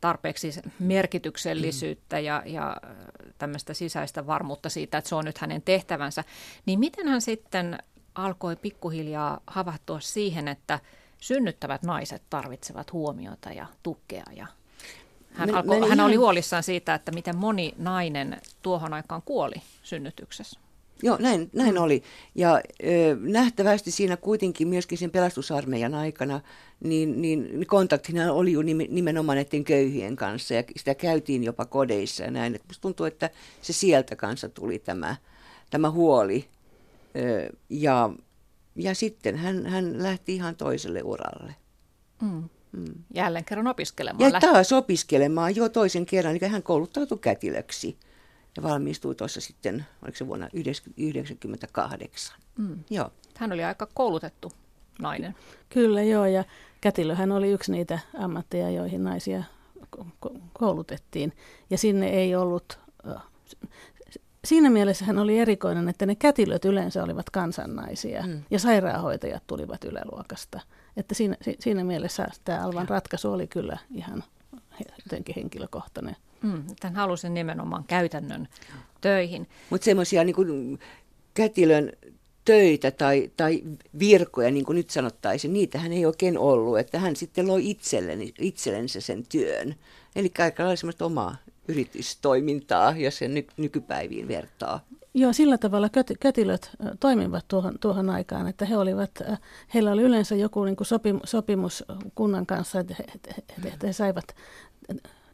tarpeeksi 0.00 0.50
merkityksellisyyttä 0.78 2.18
ja, 2.18 2.42
ja 2.46 2.76
äh, 2.84 2.96
tämmöistä 3.38 3.74
sisäistä 3.74 4.26
varmuutta 4.26 4.68
siitä, 4.68 4.98
että 4.98 5.08
se 5.08 5.14
on 5.14 5.24
nyt 5.24 5.38
hänen 5.38 5.62
tehtävänsä. 5.62 6.24
Niin 6.66 6.78
miten 6.78 7.08
hän 7.08 7.20
sitten 7.20 7.78
alkoi 8.14 8.56
pikkuhiljaa 8.56 9.40
havahtua 9.46 10.00
siihen, 10.00 10.48
että 10.48 10.80
synnyttävät 11.20 11.82
naiset 11.82 12.22
tarvitsevat 12.30 12.92
huomiota 12.92 13.50
ja 13.52 13.66
tukea 13.82 14.24
ja 14.36 14.46
hän, 15.32 15.54
alkoi, 15.54 15.88
hän 15.88 16.00
oli 16.00 16.14
huolissaan 16.14 16.62
siitä, 16.62 16.94
että 16.94 17.12
miten 17.12 17.36
moni 17.36 17.74
nainen 17.78 18.40
tuohon 18.62 18.94
aikaan 18.94 19.22
kuoli 19.24 19.62
synnytyksessä. 19.82 20.60
Joo, 21.02 21.16
näin, 21.20 21.50
näin 21.52 21.78
oli. 21.78 22.02
Ja 22.34 22.54
ö, 22.54 23.16
nähtävästi 23.20 23.90
siinä 23.90 24.16
kuitenkin 24.16 24.68
myöskin 24.68 24.98
sen 24.98 25.10
pelastusarmeijan 25.10 25.94
aikana, 25.94 26.40
niin, 26.80 27.22
niin 27.22 27.66
kontaktina 27.66 28.32
oli 28.32 28.52
jo 28.52 28.62
nimenomaan 28.88 29.36
näiden 29.36 29.64
köyhien 29.64 30.16
kanssa 30.16 30.54
ja 30.54 30.64
sitä 30.76 30.94
käytiin 30.94 31.44
jopa 31.44 31.64
kodeissa 31.64 32.24
ja 32.24 32.30
näin. 32.30 32.60
Musta 32.66 32.82
tuntuu, 32.82 33.06
että 33.06 33.30
se 33.62 33.72
sieltä 33.72 34.16
kanssa 34.16 34.48
tuli 34.48 34.78
tämä, 34.78 35.16
tämä 35.70 35.90
huoli. 35.90 36.44
Ö, 37.16 37.56
ja, 37.70 38.10
ja 38.76 38.94
sitten 38.94 39.36
hän, 39.36 39.66
hän 39.66 40.02
lähti 40.02 40.34
ihan 40.34 40.56
toiselle 40.56 41.02
uralle. 41.02 41.54
Mm. 42.22 42.48
Mm. 42.72 42.94
Jälleen 43.14 43.44
kerran 43.44 43.66
opiskelemaan. 43.66 44.32
Ja 44.32 44.40
taas 44.40 44.72
opiskelemaan 44.72 45.56
jo 45.56 45.68
toisen 45.68 46.06
kerran, 46.06 46.36
eli 46.36 46.50
hän 46.50 46.62
kouluttautui 46.62 47.18
kätilöksi 47.18 47.96
ja 48.56 48.62
valmistui 48.62 49.14
tuossa 49.14 49.40
sitten, 49.40 49.86
oliko 50.02 50.16
se 50.16 50.26
vuonna 50.26 50.48
1998. 50.48 52.38
Mm. 52.58 52.84
Joo. 52.90 53.10
Hän 53.36 53.52
oli 53.52 53.64
aika 53.64 53.88
koulutettu 53.94 54.52
nainen. 54.98 55.34
Kyllä 55.68 56.02
joo, 56.02 56.26
ja 56.26 56.44
kätilöhän 56.80 57.32
oli 57.32 57.50
yksi 57.50 57.72
niitä 57.72 57.98
ammatteja, 58.18 58.70
joihin 58.70 59.04
naisia 59.04 59.44
koulutettiin. 60.52 61.32
Ja 61.70 61.78
sinne 61.78 62.08
ei 62.08 62.36
ollut, 62.36 62.78
siinä 64.44 64.70
mielessä 64.70 65.04
hän 65.04 65.18
oli 65.18 65.38
erikoinen, 65.38 65.88
että 65.88 66.06
ne 66.06 66.14
kätilöt 66.14 66.64
yleensä 66.64 67.04
olivat 67.04 67.30
kansannaisia 67.30 68.22
mm. 68.26 68.42
ja 68.50 68.58
sairaanhoitajat 68.58 69.42
tulivat 69.46 69.84
yläluokasta. 69.84 70.60
Että 70.96 71.14
siinä, 71.14 71.36
siinä 71.58 71.84
mielessä 71.84 72.28
tämä 72.44 72.64
Alvan 72.64 72.88
ratkaisu 72.88 73.32
oli 73.32 73.46
kyllä 73.46 73.78
ihan 73.94 74.24
jotenkin 75.04 75.34
henkilökohtainen. 75.34 76.16
Mm, 76.44 76.64
tämän 76.80 76.96
halusin 76.96 77.34
nimenomaan 77.34 77.84
käytännön 77.84 78.48
töihin. 79.00 79.48
Mutta 79.70 79.84
semmoisia 79.84 80.24
niin 80.24 80.78
kätilön 81.34 81.92
töitä 82.44 82.90
tai, 82.90 83.30
tai 83.36 83.62
virkoja, 83.98 84.50
niin 84.50 84.64
kuin 84.64 84.76
nyt 84.76 84.90
sanottaisiin, 84.90 85.52
niitä 85.52 85.78
hän 85.78 85.92
ei 85.92 86.06
oikein 86.06 86.38
ollut. 86.38 86.78
Että 86.78 86.98
hän 86.98 87.16
sitten 87.16 87.48
loi 87.48 87.70
itselleni, 87.70 88.34
itsellensä 88.38 89.00
sen 89.00 89.26
työn. 89.28 89.74
Eli 90.16 90.32
aika 90.38 90.62
lailla 90.62 90.76
semmoista 90.76 91.04
omaa 91.04 91.36
yritystoimintaa, 91.68 92.94
ja 92.96 93.10
sen 93.10 93.34
ny, 93.34 93.46
nykypäiviin 93.56 94.28
vertaa. 94.28 94.80
Joo, 95.14 95.32
sillä 95.32 95.58
tavalla 95.58 95.88
kätilöt 96.20 96.70
toimivat 97.00 97.44
tuohon, 97.48 97.78
tuohon 97.80 98.10
aikaan, 98.10 98.48
että 98.48 98.64
he 98.64 98.76
olivat, 98.76 99.10
heillä 99.74 99.92
oli 99.92 100.02
yleensä 100.02 100.34
joku 100.34 100.64
niin 100.64 100.76
kuin 100.76 100.86
sopim, 100.86 101.20
sopimus 101.24 101.84
kunnan 102.14 102.46
kanssa, 102.46 102.80
että 102.80 102.94
he, 102.98 103.04
he, 103.36 103.42
he, 103.64 103.72
he 103.82 103.92
saivat 103.92 104.24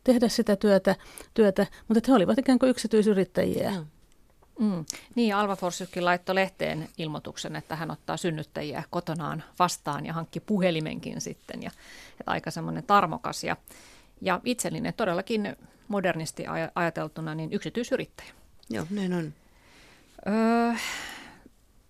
tehdä 0.04 0.28
sitä 0.28 0.56
työtä, 0.56 0.96
työtä 1.34 1.66
mutta 1.88 1.98
että 1.98 2.12
he 2.12 2.16
olivat 2.16 2.38
ikään 2.38 2.58
kuin 2.58 2.70
yksityisyrittäjiä. 2.70 3.70
Mm. 3.70 3.86
Mm. 4.60 4.84
Niin, 5.14 5.34
Alva 5.34 5.56
Forsykki 5.56 6.00
laittoi 6.00 6.34
lehteen 6.34 6.88
ilmoituksen, 6.98 7.56
että 7.56 7.76
hän 7.76 7.90
ottaa 7.90 8.16
synnyttäjiä 8.16 8.82
kotonaan 8.90 9.44
vastaan 9.58 10.06
ja 10.06 10.12
hankki 10.12 10.40
puhelimenkin 10.40 11.20
sitten. 11.20 11.62
Ja, 11.62 11.70
että 12.20 12.30
aika 12.30 12.50
semmoinen 12.50 12.84
tarmokas 12.84 13.44
ja, 13.44 13.56
ja 14.20 14.40
itsellinen 14.44 14.94
todellakin 14.94 15.56
modernisti 15.88 16.44
ajateltuna 16.74 17.34
niin 17.34 17.52
yksityisyrittäjä. 17.52 18.30
Joo, 18.70 18.86
näin 18.90 19.12
on. 19.12 19.32
Öö, 20.26 20.74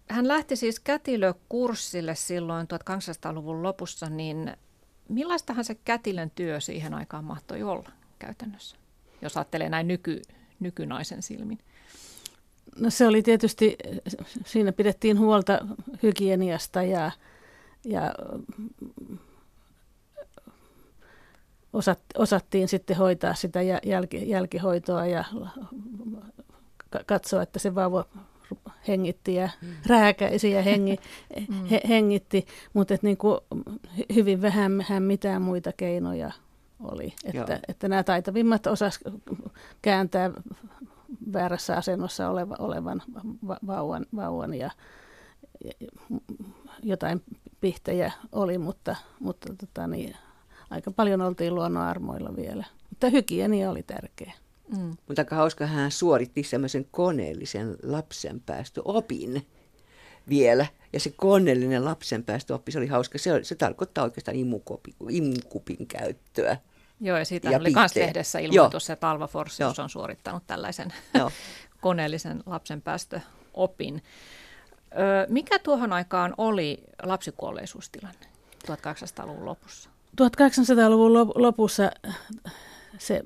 hän 0.08 0.28
lähti 0.28 0.56
siis 0.56 0.80
kätilökurssille 0.80 2.14
silloin 2.14 2.66
1800-luvun 2.90 3.62
lopussa, 3.62 4.06
niin 4.08 4.56
millaistahan 5.08 5.64
se 5.64 5.74
kätilön 5.74 6.30
työ 6.30 6.60
siihen 6.60 6.94
aikaan 6.94 7.24
mahtoi 7.24 7.62
olla 7.62 7.90
käytännössä, 8.20 8.76
jos 9.22 9.36
ajattelee 9.36 9.68
näin 9.68 9.88
nyky, 9.88 10.22
nykynaisen 10.60 11.22
silmin? 11.22 11.58
No 12.78 12.90
se 12.90 13.06
oli 13.06 13.22
tietysti, 13.22 13.76
siinä 14.46 14.72
pidettiin 14.72 15.18
huolta 15.18 15.58
hygieniasta 16.02 16.82
ja, 16.82 17.10
ja 17.84 18.14
osat, 21.72 22.00
osattiin 22.18 22.68
sitten 22.68 22.96
hoitaa 22.96 23.34
sitä 23.34 23.62
jälki, 23.62 24.28
jälkihoitoa 24.28 25.06
ja 25.06 25.24
katsoa, 27.06 27.42
että 27.42 27.58
se 27.58 27.74
vauva 27.74 28.04
hengitti 28.88 29.34
ja 29.34 29.48
mm. 29.62 29.68
rääkäisi 29.86 30.50
ja 30.50 30.62
hengi, 30.62 30.96
mm. 31.48 31.64
he, 31.64 31.80
hengitti, 31.88 32.46
mutta 32.72 32.94
et 32.94 33.02
niin 33.02 33.18
hyvin 34.14 34.42
vähän, 34.42 34.78
vähän 34.78 35.02
mitään 35.02 35.42
muita 35.42 35.72
keinoja 35.76 36.32
oli. 36.80 37.14
Että, 37.24 37.60
että 37.68 37.88
nämä 37.88 38.02
taitavimmat 38.02 38.66
osas 38.66 39.00
kääntää 39.82 40.30
väärässä 41.32 41.76
asennossa 41.76 42.28
oleva, 42.30 42.56
olevan 42.58 43.02
vauvan, 43.66 44.06
vauvan 44.16 44.54
ja, 44.54 44.70
ja 45.64 45.72
jotain 46.82 47.22
pihtejä 47.60 48.12
oli, 48.32 48.58
mutta, 48.58 48.96
mutta 49.20 49.54
tota 49.54 49.86
niin, 49.86 50.16
aika 50.70 50.90
paljon 50.90 51.20
oltiin 51.20 51.54
luonnonarmoilla 51.54 52.36
vielä. 52.36 52.64
Mutta 52.90 53.08
hygienia 53.08 53.70
oli 53.70 53.82
tärkeä. 53.82 54.32
Mm. 54.76 54.96
Mutta 55.08 55.20
aika 55.20 55.36
hauska, 55.36 55.66
hän 55.66 55.90
suoritti 55.90 56.42
semmoisen 56.42 56.86
koneellisen 56.90 57.76
lapsenpäästöopin 57.82 59.46
vielä. 60.28 60.66
Ja 60.92 61.00
se 61.00 61.12
koneellinen 61.16 61.84
lapsenpäästöoppi, 61.84 62.72
se 62.72 62.78
oli 62.78 62.86
hauska. 62.86 63.18
Se, 63.18 63.40
se 63.42 63.54
tarkoittaa 63.54 64.04
oikeastaan 64.04 64.36
imukopin, 64.36 64.94
imukupin 65.10 65.86
käyttöä. 65.86 66.56
Joo, 67.00 67.18
ja 67.18 67.24
siitä 67.24 67.50
ja 67.50 67.58
oli 67.58 67.70
myös 67.70 67.96
lehdessä 67.96 68.38
ilmoitus, 68.38 68.88
Joo. 68.88 68.92
että 68.92 69.10
Alva 69.10 69.26
Forsius 69.26 69.78
on 69.78 69.90
suorittanut 69.90 70.42
tällaisen 70.46 70.92
koneellisen 71.80 72.42
lapsenpäästöopin. 72.46 74.02
Ö, 74.92 75.26
mikä 75.28 75.58
tuohon 75.58 75.92
aikaan 75.92 76.34
oli 76.38 76.84
lapsikuolleisuustilanne 77.02 78.26
1800-luvun 78.66 79.44
lopussa? 79.44 79.90
1800-luvun 80.22 81.12
lopussa 81.34 81.90
se 82.98 83.22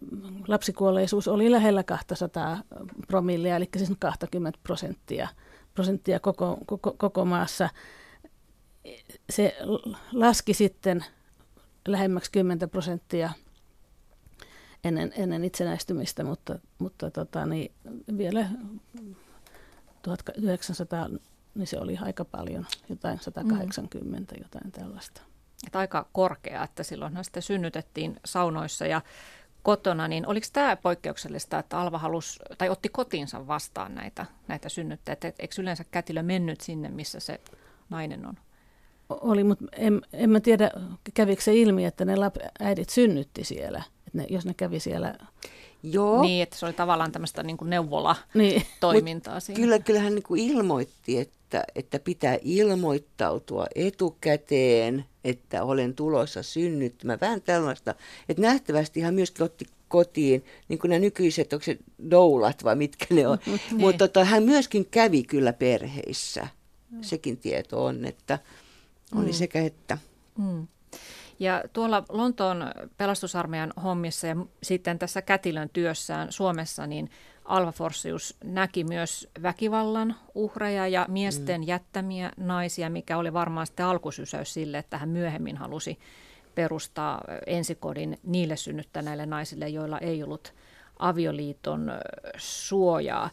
lapsikuolleisuus 0.48 1.28
oli 1.28 1.50
lähellä 1.50 1.82
200 1.82 2.58
promillia, 3.08 3.56
eli 3.56 3.68
siis 3.76 3.92
20 3.98 4.58
prosenttia, 4.62 5.28
prosenttia 5.74 6.20
koko, 6.20 6.58
koko, 6.66 6.94
koko 6.96 7.24
maassa. 7.24 7.68
Se 9.30 9.56
laski 10.12 10.54
sitten 10.54 11.04
lähemmäksi 11.88 12.30
10 12.32 12.70
prosenttia 12.70 13.30
ennen, 14.84 15.12
ennen 15.16 15.44
itsenäistymistä, 15.44 16.24
mutta, 16.24 16.58
mutta 16.78 17.10
tota, 17.10 17.46
niin 17.46 17.72
vielä 18.18 18.46
1900 20.02 21.08
niin 21.54 21.66
se 21.66 21.78
oli 21.78 21.98
aika 22.00 22.24
paljon, 22.24 22.66
jotain 22.88 23.18
180, 23.20 24.34
mm. 24.34 24.42
jotain 24.42 24.72
tällaista. 24.72 25.20
Että 25.66 25.78
aika 25.78 26.08
korkea, 26.12 26.64
että 26.64 26.82
silloin 26.82 27.18
sitten 27.22 27.42
synnytettiin 27.42 28.16
saunoissa 28.24 28.86
ja 28.86 29.02
kotona, 29.62 30.08
niin 30.08 30.26
oliko 30.26 30.46
tämä 30.52 30.76
poikkeuksellista, 30.76 31.58
että 31.58 31.78
Alva 31.78 31.98
halusi, 31.98 32.40
tai 32.58 32.68
otti 32.68 32.88
kotiinsa 32.88 33.46
vastaan 33.46 33.94
näitä, 33.94 34.26
näitä 34.48 34.68
synnyttäjiä? 34.68 35.32
Eikö 35.38 35.54
yleensä 35.58 35.84
kätilö 35.90 36.22
mennyt 36.22 36.60
sinne, 36.60 36.88
missä 36.88 37.20
se 37.20 37.40
nainen 37.90 38.26
on? 38.26 38.34
Oli, 39.08 39.44
mutta 39.44 39.64
en, 39.72 40.02
en 40.12 40.30
mä 40.30 40.40
tiedä, 40.40 40.70
kävikö 41.14 41.42
se 41.42 41.54
ilmi, 41.54 41.84
että 41.84 42.04
ne 42.04 42.16
lap, 42.16 42.36
äidit 42.60 42.88
synnytti 42.88 43.44
siellä, 43.44 43.82
että 44.14 44.32
ne, 44.32 44.36
jos 44.36 44.44
ne 44.44 44.54
kävi 44.54 44.80
siellä 44.80 45.14
Joo. 45.82 46.22
Niin, 46.22 46.42
että 46.42 46.56
se 46.56 46.66
oli 46.66 46.72
tavallaan 46.72 47.12
tämmöistä 47.12 47.42
niin 47.42 47.56
kuin 47.56 47.70
neuvola-toimintaa 47.70 49.38
niin. 49.48 49.56
Kyllä, 49.56 49.78
kyllä 49.78 50.00
hän 50.00 50.14
niin 50.14 50.22
kuin 50.22 50.50
ilmoitti, 50.50 51.18
että, 51.18 51.64
että 51.74 51.98
pitää 51.98 52.38
ilmoittautua 52.42 53.66
etukäteen, 53.74 55.04
että 55.24 55.64
olen 55.64 55.94
tulossa 55.94 56.42
synnyttämään. 56.42 57.20
Vähän 57.20 57.42
tällaista, 57.42 57.94
että 58.28 58.42
nähtävästi 58.42 59.00
hän 59.00 59.14
myöskin 59.14 59.44
otti 59.44 59.66
kotiin, 59.88 60.44
niin 60.68 60.78
kuin 60.78 60.88
nämä 60.88 61.00
nykyiset, 61.00 61.52
onko 61.52 61.64
se 61.64 61.78
doulat 62.10 62.64
vai 62.64 62.76
mitkä 62.76 63.06
ne 63.10 63.28
on. 63.28 63.38
niin. 63.46 63.60
Mutta 63.72 64.08
tota, 64.08 64.24
hän 64.24 64.42
myöskin 64.42 64.86
kävi 64.86 65.22
kyllä 65.22 65.52
perheissä. 65.52 66.46
Sekin 67.00 67.36
tieto 67.36 67.84
on, 67.84 68.04
että 68.04 68.38
oli 69.14 69.26
mm. 69.26 69.32
sekä 69.32 69.62
että. 69.62 69.98
Mm. 70.38 70.66
Ja 71.38 71.62
tuolla 71.72 72.04
Lontoon 72.08 72.70
pelastusarmeijan 72.96 73.72
hommissa 73.84 74.26
ja 74.26 74.36
sitten 74.62 74.98
tässä 74.98 75.22
kätilön 75.22 75.68
työssään 75.68 76.32
Suomessa, 76.32 76.86
niin 76.86 77.10
Alva 77.44 77.72
Forsius 77.72 78.36
näki 78.44 78.84
myös 78.84 79.28
väkivallan 79.42 80.16
uhreja 80.34 80.88
ja 80.88 81.06
miesten 81.08 81.60
mm. 81.60 81.66
jättämiä 81.66 82.30
naisia, 82.36 82.90
mikä 82.90 83.18
oli 83.18 83.32
varmaan 83.32 83.66
sitten 83.66 83.86
alkusysäys 83.86 84.54
sille, 84.54 84.78
että 84.78 84.98
hän 84.98 85.08
myöhemmin 85.08 85.56
halusi 85.56 85.98
perustaa 86.54 87.24
ensikodin 87.46 88.18
niille 88.22 88.56
synnyttäneille 88.56 89.26
naisille, 89.26 89.68
joilla 89.68 89.98
ei 89.98 90.22
ollut 90.22 90.54
avioliiton 90.98 91.92
suojaa. 92.36 93.30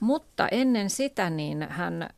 Mutta 0.00 0.48
ennen 0.48 0.90
sitä 0.90 1.30
niin 1.30 1.66
hän 1.70 2.08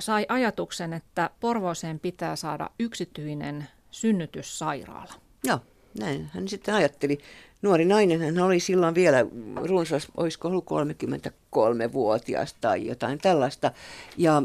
sai 0.00 0.26
ajatuksen, 0.28 0.92
että 0.92 1.30
Porvooseen 1.40 2.00
pitää 2.00 2.36
saada 2.36 2.70
yksityinen 2.78 3.68
synnytyssairaala. 3.94 5.12
Joo, 5.44 5.58
näin 6.00 6.30
hän 6.32 6.48
sitten 6.48 6.74
ajatteli. 6.74 7.18
Nuori 7.62 7.84
nainen 7.84 8.20
hän 8.20 8.38
oli 8.38 8.60
silloin 8.60 8.94
vielä 8.94 9.26
runsas, 9.56 10.08
olisiko 10.16 10.48
ollut 10.48 10.64
33-vuotias 10.64 12.54
tai 12.60 12.86
jotain 12.86 13.18
tällaista. 13.18 13.72
Ja, 14.16 14.42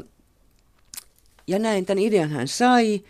ja 1.47 1.59
näin 1.59 1.85
tämän 1.85 2.03
idean 2.03 2.29
hän 2.29 2.47
sai 2.47 3.03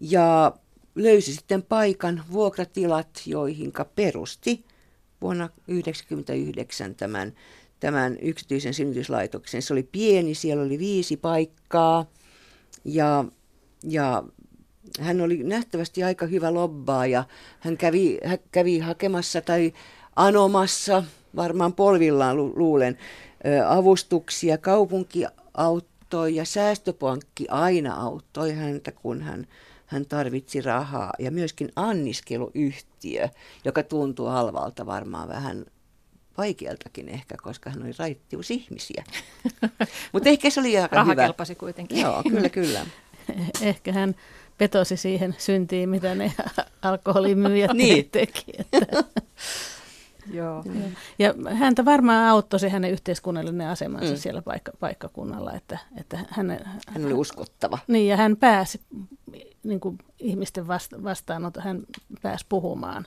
ja 0.00 0.52
löysi 0.94 1.34
sitten 1.34 1.62
paikan, 1.62 2.24
vuokratilat, 2.32 3.22
joihinka 3.26 3.84
perusti 3.84 4.64
vuonna 5.20 5.48
1999 5.48 6.94
tämän, 6.94 7.32
tämän 7.80 8.18
yksityisen 8.22 8.74
synnytyslaitoksen. 8.74 9.62
Se 9.62 9.72
oli 9.72 9.88
pieni, 9.92 10.34
siellä 10.34 10.64
oli 10.64 10.78
viisi 10.78 11.16
paikkaa 11.16 12.06
ja, 12.84 13.24
ja 13.82 14.22
hän 15.00 15.20
oli 15.20 15.42
nähtävästi 15.42 16.04
aika 16.04 16.26
hyvä 16.26 16.54
lobbaaja. 16.54 17.24
Hän 17.60 17.76
kävi, 17.76 18.18
hän 18.24 18.38
kävi 18.52 18.78
hakemassa 18.78 19.40
tai 19.40 19.72
anomassa, 20.16 21.04
varmaan 21.36 21.72
polvillaan 21.72 22.36
lu, 22.36 22.52
luulen, 22.56 22.98
avustuksia. 23.68 24.58
Kaupunki 24.58 25.24
auttoi 25.54 26.34
ja 26.34 26.44
säästöpankki 26.44 27.48
aina 27.48 27.94
auttoi 27.94 28.52
häntä, 28.52 28.92
kun 28.92 29.22
hän, 29.22 29.46
hän 29.86 30.06
tarvitsi 30.06 30.60
rahaa. 30.60 31.12
Ja 31.18 31.30
myöskin 31.30 31.72
anniskeluyhtiö, 31.76 33.28
joka 33.64 33.82
tuntuu 33.82 34.26
halvalta 34.26 34.86
varmaan 34.86 35.28
vähän 35.28 35.64
vaikealtakin 36.38 37.08
ehkä, 37.08 37.34
koska 37.42 37.70
hän 37.70 37.82
oli 37.82 37.92
raittiusihmisiä. 37.98 39.04
Mutta 40.12 40.28
ehkä 40.28 40.50
se 40.50 40.60
oli 40.60 40.78
aika 40.78 40.96
Raha 40.96 41.12
hyvä. 41.12 41.54
kuitenkin. 41.58 42.00
Joo, 42.00 42.22
kyllä, 42.22 42.48
kyllä. 42.48 42.86
ehkä 43.62 43.92
hän 43.92 44.14
petosi 44.58 44.96
siihen 44.96 45.34
syntiin, 45.38 45.88
mitä 45.88 46.14
ne 46.14 46.32
alkoholimyyjät 46.82 47.72
niin. 47.72 48.10
teki. 48.10 48.52
Että. 48.58 49.04
Joo. 50.32 50.64
Ja 51.18 51.34
häntä 51.54 51.84
varmaan 51.84 52.28
auttoi 52.28 52.60
se 52.60 52.68
hänen 52.68 52.90
yhteiskunnallinen 52.90 53.68
asemansa 53.68 54.10
mm. 54.10 54.16
siellä 54.16 54.42
paikka, 54.42 54.72
paikkakunnalla, 54.80 55.52
että, 55.52 55.78
että 56.00 56.18
hän, 56.28 56.60
hän 56.88 57.04
oli 57.04 57.14
uskottava. 57.14 57.78
Niin, 57.86 58.08
ja 58.08 58.16
hän 58.16 58.36
pääsi 58.36 58.80
niin 59.62 59.80
kuin 59.80 59.98
ihmisten 60.18 60.68
vasta, 60.68 61.02
vastaanotto, 61.02 61.60
hän 61.60 61.82
pääsi 62.22 62.46
puhumaan. 62.48 63.06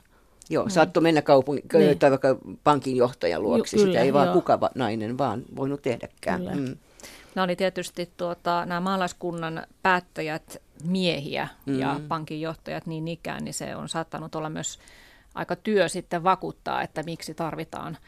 Joo, 0.50 0.64
mm. 0.64 0.70
saattoi 0.70 1.02
mennä 1.02 1.22
kaupungin, 1.22 1.64
niin. 1.72 1.98
tai 1.98 2.10
vaikka 2.10 2.38
pankin 2.64 2.96
johtajan 2.96 3.42
luokse, 3.42 3.76
Ju, 3.76 3.80
kyllä, 3.82 3.92
sitä 3.92 4.04
ei 4.04 4.12
vaan 4.12 4.26
joo. 4.26 4.34
kuka 4.34 4.70
nainen 4.74 5.18
vaan 5.18 5.42
voinut 5.56 5.82
tehdäkään. 5.82 6.40
Kyllä. 6.40 6.54
Mm. 6.54 6.76
Nämä 7.34 7.44
oli 7.44 7.56
tietysti 7.56 8.10
tuota, 8.16 8.66
nämä 8.66 8.80
maalaiskunnan 8.80 9.66
päättäjät 9.82 10.62
miehiä 10.84 11.48
mm. 11.66 11.78
ja 11.78 12.00
pankinjohtajat 12.08 12.86
niin 12.86 13.08
ikään, 13.08 13.44
niin 13.44 13.54
se 13.54 13.76
on 13.76 13.88
saattanut 13.88 14.34
olla 14.34 14.50
myös 14.50 14.78
aika 15.34 15.56
työ 15.56 15.88
sitten 15.88 16.24
vakuuttaa, 16.24 16.82
että 16.82 17.02
miksi 17.02 17.34
tarvitaan 17.34 17.98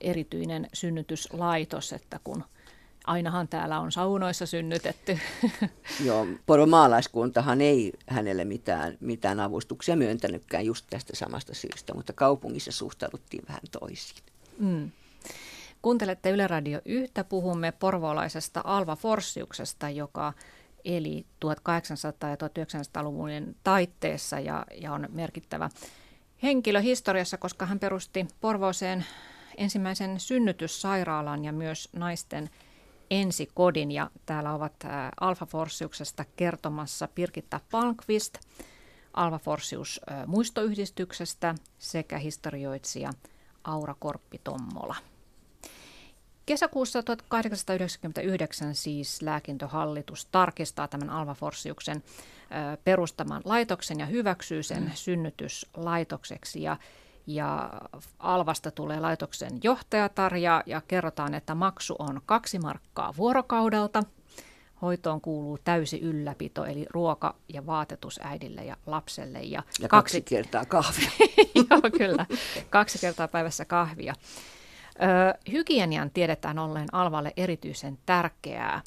erityinen 0.00 0.68
synnytyslaitos, 0.72 1.92
että 1.92 2.20
kun 2.24 2.44
ainahan 3.06 3.48
täällä 3.48 3.80
on 3.80 3.92
saunoissa 3.92 4.46
synnytetty. 4.46 5.18
Joo, 6.06 6.26
Poron 6.46 6.68
maalaiskuntahan 6.68 7.60
ei 7.60 7.92
hänelle 8.06 8.44
mitään, 8.44 8.96
mitään 9.00 9.40
avustuksia 9.40 9.96
myöntänytkään 9.96 10.66
just 10.66 10.86
tästä 10.90 11.16
samasta 11.16 11.54
syystä, 11.54 11.94
mutta 11.94 12.12
kaupungissa 12.12 12.72
suhtauduttiin 12.72 13.44
vähän 13.48 13.62
toisin. 13.80 14.16
Mm. 14.58 14.90
Kuuntelette 15.82 16.30
Yle 16.30 16.46
Radio 16.46 16.80
yhtä, 16.84 17.24
puhumme 17.24 17.72
porvoolaisesta 17.72 18.60
Alva 18.64 18.96
Forsiuksesta, 18.96 19.90
joka 19.90 20.32
eli 20.88 21.26
1800- 21.44 22.28
ja 22.28 22.36
1900-luvun 22.36 23.56
taitteessa 23.64 24.40
ja, 24.40 24.66
ja 24.80 24.92
on 24.92 25.08
merkittävä 25.12 25.70
henkilö 26.42 26.80
historiassa, 26.80 27.36
koska 27.36 27.66
hän 27.66 27.78
perusti 27.78 28.26
Porvooseen 28.40 29.04
ensimmäisen 29.56 30.20
synnytyssairaalan 30.20 31.44
ja 31.44 31.52
myös 31.52 31.88
naisten 31.92 32.50
ensikodin. 33.10 33.90
Ja 33.92 34.10
täällä 34.26 34.54
ovat 34.54 34.74
Alfa 35.20 35.46
Forsiuksesta 35.46 36.24
kertomassa 36.36 37.08
Pirkitta 37.14 37.60
Palmqvist, 37.70 38.34
Alfa 39.14 39.38
Forsius 39.38 40.00
muistoyhdistyksestä 40.26 41.54
sekä 41.78 42.18
historioitsija 42.18 43.10
Aura 43.64 43.94
Korppi-Tommola. 43.98 44.96
Kesäkuussa 46.48 47.02
1899 47.02 48.74
siis 48.74 49.22
lääkintöhallitus 49.22 50.26
tarkistaa 50.26 50.88
tämän 50.88 51.10
Alva 51.10 51.34
Forsiuksen 51.34 52.02
perustaman 52.84 53.42
laitoksen 53.44 54.00
ja 54.00 54.06
hyväksyy 54.06 54.62
sen 54.62 54.82
mm. 54.82 54.90
synnytyslaitokseksi. 54.94 56.62
Ja, 56.62 56.76
ja 57.26 57.70
Alvasta 58.18 58.70
tulee 58.70 59.00
laitoksen 59.00 59.50
johtajatar 59.62 60.36
ja, 60.36 60.62
ja 60.66 60.82
kerrotaan, 60.88 61.34
että 61.34 61.54
maksu 61.54 61.96
on 61.98 62.20
kaksi 62.26 62.58
markkaa 62.58 63.14
vuorokaudelta. 63.16 64.02
Hoitoon 64.82 65.20
kuuluu 65.20 65.58
täysi 65.64 66.00
ylläpito, 66.00 66.64
eli 66.64 66.86
ruoka 66.90 67.34
ja 67.48 67.66
vaatetus 67.66 68.20
äidille 68.22 68.64
ja 68.64 68.76
lapselle. 68.86 69.38
Ja, 69.38 69.62
ja 69.80 69.88
kaksi, 69.88 70.20
kaksi 70.20 70.20
kertaa 70.20 70.64
kahvia. 70.64 71.10
Joo, 71.70 71.90
kyllä. 71.98 72.26
Kaksi 72.70 72.98
kertaa 72.98 73.28
päivässä 73.28 73.64
kahvia. 73.64 74.14
Hygienian 75.52 76.10
tiedetään 76.10 76.58
olleen 76.58 76.88
Alvalle 76.92 77.32
erityisen 77.36 77.98
tärkeää. 78.06 78.82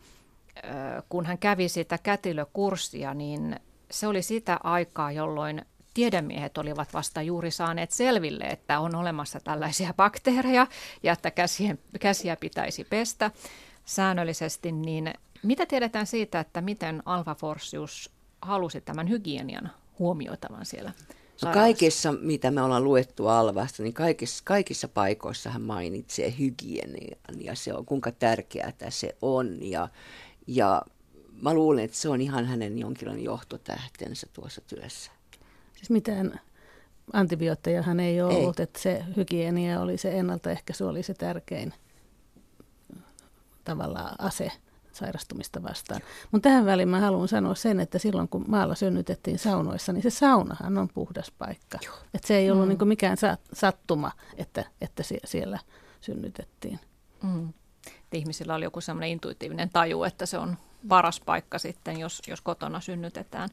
Kun 1.09 1.25
hän 1.25 1.37
kävi 1.37 1.69
sitä 1.69 1.97
kätilökurssia, 1.97 3.13
niin 3.13 3.59
se 3.91 4.07
oli 4.07 4.21
sitä 4.21 4.59
aikaa, 4.63 5.11
jolloin 5.11 5.65
tiedemiehet 5.93 6.57
olivat 6.57 6.93
vasta 6.93 7.21
juuri 7.21 7.51
saaneet 7.51 7.91
selville, 7.91 8.43
että 8.43 8.79
on 8.79 8.95
olemassa 8.95 9.39
tällaisia 9.39 9.93
bakteereja 10.03 10.67
ja 11.03 11.13
että 11.13 11.31
käsiä, 11.31 11.77
käsiä 11.99 12.35
pitäisi 12.35 12.83
pestä 12.83 13.31
säännöllisesti, 13.85 14.71
niin 14.71 15.13
mitä 15.43 15.65
tiedetään 15.65 16.07
siitä, 16.07 16.39
että 16.39 16.61
miten 16.61 17.03
Alfa 17.05 17.35
Forsius 17.35 18.11
halusi 18.41 18.81
tämän 18.81 19.09
hygienian 19.09 19.71
huomioitavan 19.99 20.65
siellä 20.65 20.91
No 21.45 21.53
kaikessa, 21.53 22.11
mitä 22.11 22.51
me 22.51 22.61
ollaan 22.61 22.83
luettu 22.83 23.27
Alvasta, 23.27 23.83
niin 23.83 23.93
kaikissa, 23.93 24.43
kaikissa 24.45 24.87
paikoissa 24.87 25.49
hän 25.49 25.61
mainitsee 25.61 26.33
hygienian 26.39 27.19
ja 27.39 27.55
se 27.55 27.73
on, 27.73 27.85
kuinka 27.85 28.11
tärkeää 28.11 28.73
se 28.89 29.15
on. 29.21 29.57
Ja, 29.61 29.89
ja 30.47 30.81
mä 31.41 31.53
luulen, 31.53 31.85
että 31.85 31.97
se 31.97 32.09
on 32.09 32.21
ihan 32.21 32.45
hänen 32.45 32.79
jonkinlainen 32.79 33.23
johtotähtensä 33.23 34.27
tuossa 34.33 34.61
työssä. 34.61 35.11
Siis 35.73 35.89
mitään 35.89 36.39
antibioottejahan 37.13 37.99
ei 37.99 38.21
ole 38.21 38.33
ei. 38.33 38.39
ollut, 38.39 38.59
että 38.59 38.79
se 38.79 39.03
hygienia 39.15 39.81
oli 39.81 39.97
se 39.97 40.19
ennaltaehkäisy, 40.19 40.83
oli 40.83 41.03
se 41.03 41.13
tärkein 41.13 41.73
tavallaan 43.63 44.15
ase 44.19 44.51
sairastumista 44.93 45.63
vastaan. 45.63 46.01
Mutta 46.31 46.49
tähän 46.49 46.65
väliin 46.65 46.89
mä 46.89 46.99
haluan 46.99 47.27
sanoa 47.27 47.55
sen, 47.55 47.79
että 47.79 47.99
silloin 47.99 48.27
kun 48.27 48.45
maalla 48.47 48.75
synnytettiin 48.75 49.39
saunoissa, 49.39 49.93
niin 49.93 50.03
se 50.03 50.09
saunahan 50.09 50.77
on 50.77 50.89
puhdas 50.93 51.31
paikka. 51.37 51.79
Että 52.13 52.27
se 52.27 52.37
ei 52.37 52.51
ollut 52.51 52.65
mm. 52.67 52.69
niin 52.79 52.87
mikään 52.87 53.17
sattuma, 53.53 54.11
että, 54.37 54.65
että 54.81 55.03
siellä 55.25 55.59
synnytettiin. 56.01 56.79
Mm 57.23 57.53
ihmisillä 58.17 58.55
oli 58.55 58.63
joku 58.63 58.81
semmoinen 58.81 59.09
intuitiivinen 59.09 59.69
taju, 59.69 60.03
että 60.03 60.25
se 60.25 60.37
on 60.37 60.57
paras 60.87 61.19
paikka 61.19 61.59
sitten, 61.59 61.99
jos, 61.99 62.21
jos 62.27 62.41
kotona 62.41 62.79
synnytetään. 62.79 63.49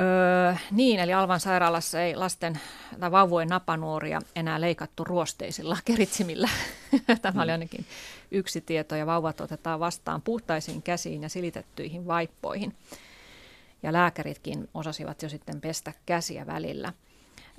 Öö, 0.00 0.54
niin, 0.70 1.00
eli 1.00 1.12
Alvan 1.12 1.40
sairaalassa 1.40 2.00
ei 2.00 2.16
lasten 2.16 2.60
tai 3.00 3.10
vauvojen 3.10 3.48
napanuoria 3.48 4.20
enää 4.36 4.60
leikattu 4.60 5.04
ruosteisilla 5.04 5.78
keritsimillä. 5.84 6.48
Tämä 7.22 7.42
oli 7.42 7.50
mm. 7.50 7.52
ainakin 7.52 7.86
yksi 8.30 8.60
tieto, 8.60 8.96
ja 8.96 9.06
vauvat 9.06 9.40
otetaan 9.40 9.80
vastaan 9.80 10.22
puhtaisiin 10.22 10.82
käsiin 10.82 11.22
ja 11.22 11.28
silitettyihin 11.28 12.06
vaippoihin. 12.06 12.76
Ja 13.82 13.92
lääkäritkin 13.92 14.68
osasivat 14.74 15.22
jo 15.22 15.28
sitten 15.28 15.60
pestä 15.60 15.92
käsiä 16.06 16.46
välillä. 16.46 16.92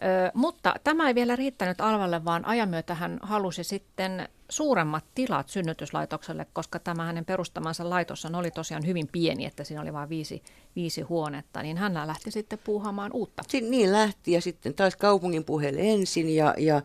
Ö, 0.04 0.32
mutta 0.34 0.76
tämä 0.84 1.08
ei 1.08 1.16
vielä 1.16 1.36
riittänyt 1.36 1.82
Alvalle, 1.82 2.26
vaan 2.26 2.46
ajan 2.46 2.70
myötä 2.70 2.96
hän 2.96 3.20
halusi 3.22 3.64
sitten 3.64 4.30
suuremmat 4.56 5.06
tilat 5.16 5.50
synnytyslaitokselle, 5.50 6.48
koska 6.54 6.80
tämä 6.80 7.06
hänen 7.06 7.26
perustamansa 7.26 7.90
laitos 7.90 8.26
oli 8.26 8.52
tosiaan 8.52 8.86
hyvin 8.86 9.08
pieni, 9.12 9.46
että 9.46 9.64
siinä 9.64 9.82
oli 9.82 9.94
vain 9.94 10.10
viisi, 10.10 10.44
viisi 10.76 11.02
huonetta, 11.02 11.64
niin 11.64 11.78
hän 11.78 11.94
lähti 11.94 12.32
sitten 12.32 12.60
puuhaamaan 12.64 13.12
uutta. 13.14 13.44
Sitten 13.48 13.72
niin 13.72 13.92
lähti 13.92 14.32
ja 14.32 14.42
sitten 14.42 14.74
taas 14.74 14.96
kaupungin 14.96 15.44
puheelle 15.44 15.82
ensin 15.82 16.36
ja, 16.36 16.56
ja, 16.58 16.82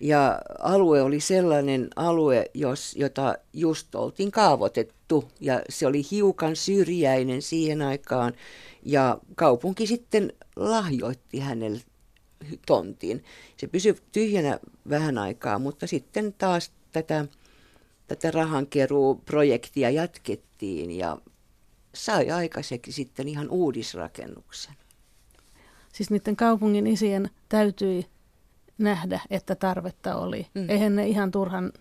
ja 0.00 0.38
alue 0.58 1.02
oli 1.02 1.20
sellainen 1.20 1.88
alue, 1.96 2.50
jos, 2.54 2.96
jota 2.96 3.34
just 3.52 3.94
oltiin 3.94 4.30
kaavoitettu 4.30 5.30
ja 5.40 5.62
se 5.68 5.86
oli 5.86 6.02
hiukan 6.10 6.56
syrjäinen 6.56 7.42
siihen 7.42 7.82
aikaan 7.82 8.32
ja 8.82 9.18
kaupunki 9.34 9.86
sitten 9.86 10.32
lahjoitti 10.56 11.38
hänelle 11.38 11.80
tontin. 12.66 13.24
Se 13.56 13.66
pysyi 13.66 13.94
tyhjänä 14.12 14.58
vähän 14.88 15.18
aikaa, 15.18 15.58
mutta 15.58 15.86
sitten 15.86 16.34
taas 16.38 16.72
tätä, 16.92 17.24
tätä 18.06 18.30
rahankeruuprojektia 18.30 19.90
jatkettiin 19.90 20.90
ja 20.90 21.18
sai 21.94 22.30
aikaiseksi 22.30 22.92
sitten 22.92 23.28
ihan 23.28 23.50
uudisrakennuksen. 23.50 24.74
Siis 25.92 26.10
niiden 26.10 26.36
kaupungin 26.36 26.86
isien 26.86 27.30
täytyi 27.48 28.06
nähdä, 28.78 29.20
että 29.30 29.54
tarvetta 29.54 30.16
oli. 30.16 30.46
Mm. 30.54 30.70
Eihän 30.70 30.96
ne 30.96 31.06
ihan 31.06 31.30
turhan 31.30 31.72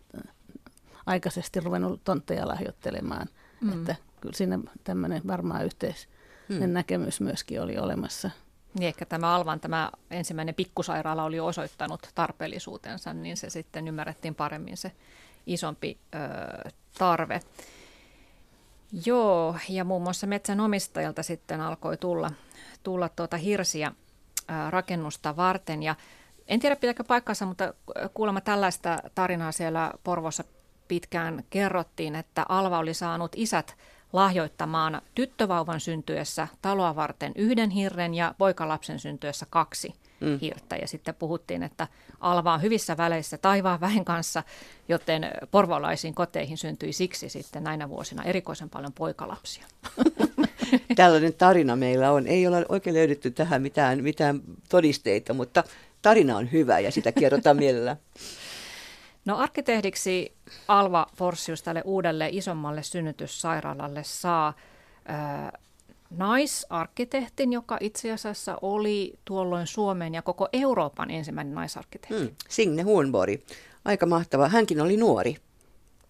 aikaisesti 1.06 1.60
ruvennut 1.60 2.04
tontteja 2.04 2.48
lahjoittelemaan. 2.48 3.28
Mm. 3.62 3.74
Että 3.74 3.96
kyllä 4.22 4.36
siinä 4.36 4.60
tämmöinen 4.84 5.22
varmaan 5.28 5.66
yhteinen 5.66 6.70
mm. 6.70 6.70
näkemys 6.70 7.22
myöskin 7.22 7.62
oli 7.62 7.78
olemassa. 7.78 8.32
Niin 8.74 8.88
ehkä 8.88 9.06
tämä 9.06 9.36
Alvan 9.36 9.60
tämä 9.60 9.92
ensimmäinen 10.12 10.56
pikkusairaala 10.56 11.24
oli 11.24 11.40
osoittanut 11.40 12.10
tarpeellisuutensa, 12.16 13.14
niin 13.14 13.38
se 13.38 13.50
sitten 13.50 13.88
ymmärrettiin 13.88 14.36
paremmin 14.36 14.78
se 14.78 14.92
isompi 15.48 15.98
ö, 16.16 16.70
tarve. 16.98 17.40
Joo, 19.06 19.56
ja 19.70 19.84
muun 19.84 20.02
muassa 20.02 20.28
metsänomistajalta 20.28 21.24
sitten 21.24 21.62
alkoi 21.62 21.98
tulla, 21.98 22.32
tulla 22.84 23.10
tuota 23.10 23.38
hirsiä 23.38 23.92
ö, 24.50 24.54
rakennusta 24.70 25.36
varten. 25.36 25.84
Ja 25.84 25.96
en 26.48 26.60
tiedä 26.60 26.76
pitääkö 26.76 27.04
paikkansa, 27.04 27.46
mutta 27.46 27.74
kuulemma 28.14 28.42
tällaista 28.42 28.98
tarinaa 29.16 29.52
siellä 29.52 29.92
Porvossa 30.04 30.44
pitkään 30.88 31.44
kerrottiin, 31.50 32.16
että 32.16 32.46
Alva 32.50 32.80
oli 32.80 32.94
saanut 32.94 33.32
isät 33.36 33.78
lahjoittamaan 34.14 35.02
tyttövauvan 35.16 35.80
syntyessä 35.80 36.48
taloa 36.62 36.96
varten 36.96 37.32
yhden 37.36 37.70
hirren 37.70 38.14
ja 38.14 38.36
poikalapsen 38.38 39.00
syntyessä 39.00 39.46
kaksi 39.50 39.94
mm. 40.20 40.40
hirttä. 40.40 40.76
Ja 40.76 40.88
sitten 40.88 41.16
puhuttiin, 41.16 41.64
että 41.64 41.88
Alva 42.20 42.54
on 42.54 42.62
hyvissä 42.62 42.98
väleissä 42.98 43.38
taivaan 43.38 43.82
väen 43.82 44.06
kanssa, 44.06 44.44
joten 44.88 45.32
porvolaisiin 45.52 46.16
koteihin 46.16 46.58
syntyi 46.58 46.94
siksi 46.94 47.30
sitten 47.30 47.64
näinä 47.64 47.90
vuosina 47.90 48.24
erikoisen 48.24 48.70
paljon 48.70 48.94
poikalapsia. 48.94 49.66
Tällainen 50.96 51.34
tarina 51.34 51.76
meillä 51.76 52.12
on. 52.12 52.28
Ei 52.28 52.48
ole 52.48 52.66
oikein 52.70 52.94
löydetty 52.94 53.32
tähän 53.32 53.62
mitään, 53.62 54.04
mitään 54.04 54.42
todisteita, 54.70 55.34
mutta 55.34 55.64
tarina 56.02 56.38
on 56.38 56.52
hyvä 56.52 56.80
ja 56.80 56.92
sitä 56.92 57.12
kerrotaan 57.12 57.58
mielellä. 57.58 57.98
No 59.26 59.38
arkkitehdiksi 59.38 60.34
Alva 60.68 61.08
Forsius 61.16 61.64
tälle 61.64 61.82
uudelle 61.86 62.30
isommalle 62.32 62.84
synnytyssairaalalle 62.84 64.04
saa 64.04 64.54
ää, 65.06 65.60
naisarkkitehtin, 66.10 67.54
joka 67.54 67.78
itse 67.80 68.12
asiassa 68.12 68.58
oli 68.62 69.14
tuolloin 69.26 69.68
Suomen 69.68 70.14
ja 70.14 70.22
koko 70.22 70.48
Euroopan 70.54 71.12
ensimmäinen 71.12 71.56
naisarkkitehti. 71.56 72.18
Hmm, 72.18 72.36
Signe 72.50 72.82
Huonborg. 72.82 73.42
Aika 73.86 74.06
mahtava. 74.06 74.48
Hänkin 74.48 74.82
oli 74.82 74.98
nuori. 74.98 75.36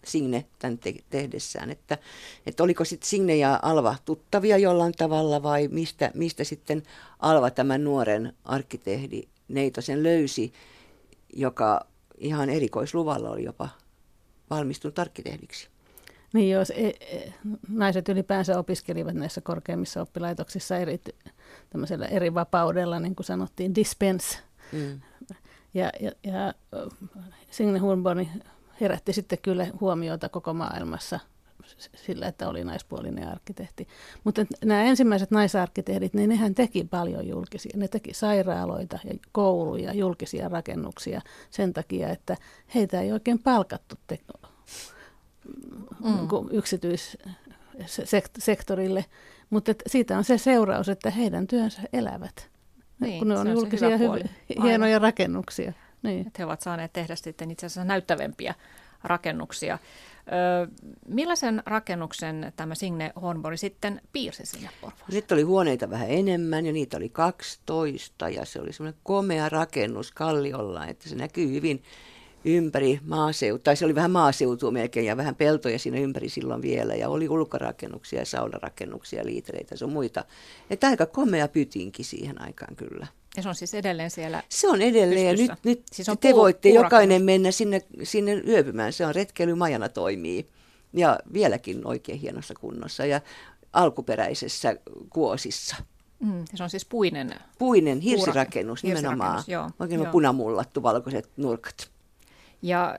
Signe 0.04 0.44
tämän 0.58 0.78
te- 0.78 0.94
tehdessään, 1.10 1.70
että, 1.70 1.98
että 2.46 2.62
oliko 2.62 2.84
sitten 2.84 3.08
Signe 3.08 3.36
ja 3.36 3.58
Alva 3.62 3.96
tuttavia 4.04 4.58
jollain 4.58 4.92
tavalla 4.92 5.42
vai 5.42 5.68
mistä, 5.68 6.10
mistä 6.14 6.44
sitten 6.44 6.82
Alva 7.18 7.50
tämän 7.50 7.84
nuoren 7.84 8.32
arkkitehdi 8.44 9.22
Neitosen 9.48 10.02
löysi, 10.02 10.52
joka 11.36 11.86
ihan 12.18 12.50
erikoisluvalla 12.50 13.30
oli 13.30 13.44
jopa 13.44 13.68
valmistunut 14.54 14.98
arkkitehdiksi. 14.98 15.68
Niin 16.32 16.50
jos 16.50 16.70
e, 16.70 16.88
e, 16.88 17.32
naiset 17.68 18.08
ylipäänsä 18.08 18.58
opiskelivat 18.58 19.14
näissä 19.14 19.40
korkeimmissa 19.40 20.02
oppilaitoksissa 20.02 20.76
eri, 20.76 21.00
eri 22.10 22.34
vapaudella, 22.34 23.00
niin 23.00 23.14
kuin 23.14 23.26
sanottiin, 23.26 23.74
dispense. 23.74 24.38
Mm. 24.72 25.00
Ja, 25.74 25.90
ja, 26.00 26.12
ja 26.24 26.54
Signe 27.50 27.78
Hornborn 27.78 28.26
herätti 28.80 29.12
sitten 29.12 29.38
kyllä 29.42 29.66
huomiota 29.80 30.28
koko 30.28 30.54
maailmassa 30.54 31.20
sillä, 31.96 32.26
että 32.26 32.48
oli 32.48 32.64
naispuolinen 32.64 33.28
arkkitehti. 33.28 33.88
Mutta 34.24 34.46
nämä 34.64 34.82
ensimmäiset 34.82 35.30
naisarkkitehdit, 35.30 36.14
niin 36.14 36.28
nehän 36.28 36.54
teki 36.54 36.84
paljon 36.84 37.28
julkisia. 37.28 37.72
Ne 37.76 37.88
teki 37.88 38.14
sairaaloita 38.14 38.98
ja 39.04 39.14
kouluja, 39.32 39.94
julkisia 39.94 40.48
rakennuksia 40.48 41.20
sen 41.50 41.72
takia, 41.72 42.08
että 42.08 42.36
heitä 42.74 43.00
ei 43.00 43.12
oikein 43.12 43.38
palkattu 43.38 43.94
te- 44.06 44.18
mm. 46.04 46.28
yksityissektorille. 46.50 49.04
Mutta 49.50 49.72
siitä 49.86 50.18
on 50.18 50.24
se 50.24 50.38
seuraus, 50.38 50.88
että 50.88 51.10
heidän 51.10 51.46
työnsä 51.46 51.82
elävät, 51.92 52.50
niin, 53.00 53.18
kun 53.18 53.28
ne 53.28 53.38
on, 53.38 53.46
on 53.46 53.52
julkisia 53.52 53.96
hyvi, 53.96 54.20
hienoja 54.62 54.98
rakennuksia. 54.98 55.72
Niin. 56.02 56.26
Että 56.26 56.38
he 56.38 56.44
ovat 56.44 56.60
saaneet 56.60 56.92
tehdä 56.92 57.16
sitten 57.16 57.50
itse 57.50 57.66
asiassa 57.66 57.84
näyttävämpiä 57.84 58.54
rakennuksia. 59.04 59.78
Ö, 59.78 60.68
millaisen 61.08 61.62
rakennuksen 61.66 62.52
tämä 62.56 62.74
Signe 62.74 63.12
Hornborg 63.22 63.56
sitten 63.56 64.00
piirsi 64.12 64.46
sinne 64.46 64.68
Porvooseen? 64.80 65.12
Sitten 65.12 65.36
oli 65.36 65.42
huoneita 65.42 65.90
vähän 65.90 66.10
enemmän 66.10 66.66
ja 66.66 66.72
niitä 66.72 66.96
oli 66.96 67.08
12 67.08 68.28
ja 68.28 68.44
se 68.44 68.60
oli 68.60 68.72
semmoinen 68.72 69.00
komea 69.02 69.48
rakennus 69.48 70.12
Kalliolla, 70.12 70.86
että 70.86 71.08
se 71.08 71.16
näkyy 71.16 71.50
hyvin 71.50 71.82
ympäri 72.44 73.00
maaseutua, 73.06 73.62
tai 73.64 73.76
se 73.76 73.84
oli 73.84 73.94
vähän 73.94 74.10
maaseutua 74.10 74.70
melkein 74.70 75.06
ja 75.06 75.16
vähän 75.16 75.34
peltoja 75.34 75.78
siinä 75.78 75.98
ympäri 75.98 76.28
silloin 76.28 76.62
vielä 76.62 76.94
ja 76.94 77.08
oli 77.08 77.28
ulkorakennuksia 77.28 78.18
ja 78.18 78.26
saunarakennuksia, 78.26 79.26
liitereitä 79.26 79.74
ja 79.80 79.86
muita. 79.86 80.24
Että 80.70 80.88
aika 80.88 81.06
komea 81.06 81.48
pytinki 81.48 82.04
siihen 82.04 82.42
aikaan 82.42 82.76
kyllä. 82.76 83.06
Ja 83.36 83.42
se 83.42 83.48
on 83.48 83.54
siis 83.54 83.74
edelleen 83.74 84.10
siellä 84.10 84.42
Se 84.48 84.68
on 84.68 84.82
edelleen 84.82 85.26
ja 85.26 85.32
nyt, 85.32 85.64
nyt 85.64 85.82
siis 85.92 86.08
on 86.08 86.18
te 86.18 86.30
puu, 86.30 86.40
voitte 86.40 86.68
jokainen 86.68 87.22
mennä 87.22 87.50
sinne, 87.50 87.82
sinne 88.02 88.42
yöpymään. 88.46 88.92
Se 88.92 89.06
on 89.06 89.14
retkeilymajana 89.14 89.88
toimii 89.88 90.46
ja 90.92 91.18
vieläkin 91.32 91.86
oikein 91.86 92.18
hienossa 92.18 92.54
kunnossa 92.54 93.06
ja 93.06 93.20
alkuperäisessä 93.72 94.76
kuosissa. 95.10 95.76
Mm, 96.20 96.44
se 96.54 96.62
on 96.62 96.70
siis 96.70 96.84
puinen. 96.84 97.34
Puinen 97.58 98.00
hirsirakennus 98.00 98.84
nimenomaan. 98.84 99.44
Joo, 99.46 99.70
oikein 99.80 100.00
joo. 100.00 100.12
punamullattu 100.12 100.82
valkoiset 100.82 101.30
nurkat. 101.36 101.91
Ja 102.62 102.96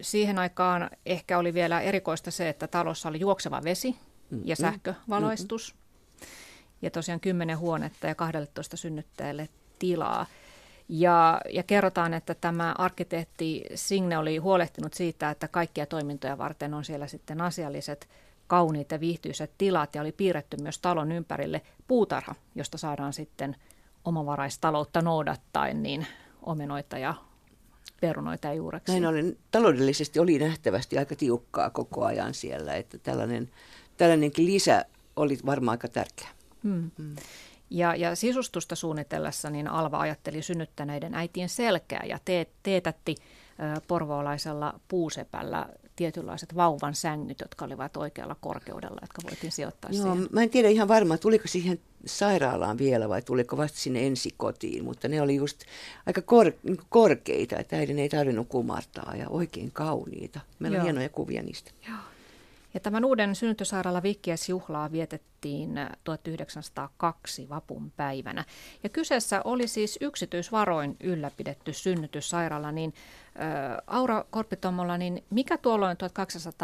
siihen 0.00 0.38
aikaan 0.38 0.90
ehkä 1.06 1.38
oli 1.38 1.54
vielä 1.54 1.80
erikoista 1.80 2.30
se, 2.30 2.48
että 2.48 2.66
talossa 2.66 3.08
oli 3.08 3.20
juokseva 3.20 3.60
vesi 3.64 3.90
mm-hmm. 3.90 4.42
ja 4.44 4.56
sähkövaloistus. 4.56 5.74
Mm-hmm 5.74 5.84
ja 6.84 6.90
tosiaan 6.90 7.20
10 7.20 7.58
huonetta 7.58 8.06
ja 8.06 8.14
12 8.14 8.76
synnyttäjälle 8.76 9.48
tilaa. 9.78 10.26
Ja, 10.88 11.40
ja 11.52 11.62
kerrotaan, 11.62 12.14
että 12.14 12.34
tämä 12.34 12.74
arkkitehti 12.78 13.64
Signe 13.74 14.18
oli 14.18 14.36
huolehtinut 14.36 14.94
siitä, 14.94 15.30
että 15.30 15.48
kaikkia 15.48 15.86
toimintoja 15.86 16.38
varten 16.38 16.74
on 16.74 16.84
siellä 16.84 17.06
sitten 17.06 17.40
asialliset, 17.40 18.08
kauniit 18.46 18.90
ja 18.90 19.00
viihtyisät 19.00 19.50
tilat 19.58 19.94
ja 19.94 20.00
oli 20.00 20.12
piirretty 20.12 20.56
myös 20.62 20.78
talon 20.78 21.12
ympärille 21.12 21.60
puutarha, 21.88 22.34
josta 22.54 22.78
saadaan 22.78 23.12
sitten 23.12 23.56
omavaraistaloutta 24.04 25.02
noudattaen 25.02 25.82
niin 25.82 26.06
omenoita 26.42 26.98
ja 26.98 27.14
perunoita 28.00 28.48
ja 28.48 28.54
juureksi. 28.54 28.92
Näin 28.92 29.06
ollen 29.06 29.36
taloudellisesti 29.50 30.18
oli 30.18 30.38
nähtävästi 30.38 30.98
aika 30.98 31.16
tiukkaa 31.16 31.70
koko 31.70 32.04
ajan 32.04 32.34
siellä, 32.34 32.74
että 32.74 32.98
tällainen, 32.98 33.50
tällainenkin 33.96 34.46
lisä 34.46 34.84
oli 35.16 35.38
varmaan 35.46 35.74
aika 35.74 35.88
tärkeä. 35.88 36.28
Mm. 36.62 36.90
Mm. 36.98 37.16
Ja, 37.70 37.94
ja 37.94 38.16
sisustusta 38.16 38.74
suunnitellessa 38.74 39.50
niin 39.50 39.68
Alva 39.68 40.00
ajatteli 40.00 40.42
synnyttäneiden 40.42 41.14
äitien 41.14 41.48
selkää 41.48 42.02
ja 42.06 42.18
te, 42.24 42.46
teetätti 42.62 43.14
porvoolaisella 43.88 44.80
puusepällä 44.88 45.68
tietynlaiset 45.96 46.54
vauvan 46.54 46.94
sängyt, 46.94 47.40
jotka 47.40 47.64
olivat 47.64 47.96
oikealla 47.96 48.36
korkeudella, 48.40 48.98
jotka 49.02 49.22
voitiin 49.24 49.52
sijoittaa 49.52 49.90
Joo, 49.90 50.02
siihen. 50.14 50.28
Mä 50.32 50.42
en 50.42 50.50
tiedä 50.50 50.68
ihan 50.68 50.88
varmaan, 50.88 51.20
tuliko 51.20 51.48
siihen 51.48 51.80
sairaalaan 52.06 52.78
vielä 52.78 53.08
vai 53.08 53.22
tuliko 53.22 53.56
vasta 53.56 53.78
sinne 53.78 54.06
ensikotiin, 54.06 54.84
mutta 54.84 55.08
ne 55.08 55.22
oli 55.22 55.34
just 55.34 55.60
aika 56.06 56.22
kor- 56.22 56.52
korkeita, 56.88 57.56
että 57.56 57.76
äidin 57.76 57.98
ei 57.98 58.08
tarvinnut 58.08 58.48
kumartaa 58.48 59.16
ja 59.16 59.28
oikein 59.28 59.72
kauniita. 59.72 60.40
Meillä 60.58 60.76
Joo. 60.76 60.80
on 60.80 60.84
hienoja 60.84 61.08
kuvia 61.08 61.42
niistä. 61.42 61.70
Joo. 61.88 61.96
Ja 62.74 62.80
tämän 62.80 63.04
uuden 63.04 63.34
synnytyssairaala 63.34 64.02
Vikkiäisjuhlaa 64.02 64.92
vietettiin 64.92 65.70
1902 66.04 67.48
vapun 67.48 67.92
päivänä. 67.96 68.44
Ja 68.82 68.88
kyseessä 68.88 69.40
oli 69.44 69.68
siis 69.68 69.98
yksityisvaroin 70.00 70.96
ylläpidetty 71.00 71.72
synnytyssairaala, 71.72 72.72
niin 72.72 72.94
ä, 73.38 73.82
Aura 73.86 74.24
Korppitommola, 74.30 74.98
niin 74.98 75.24
mikä 75.30 75.58
tuolloin 75.58 75.96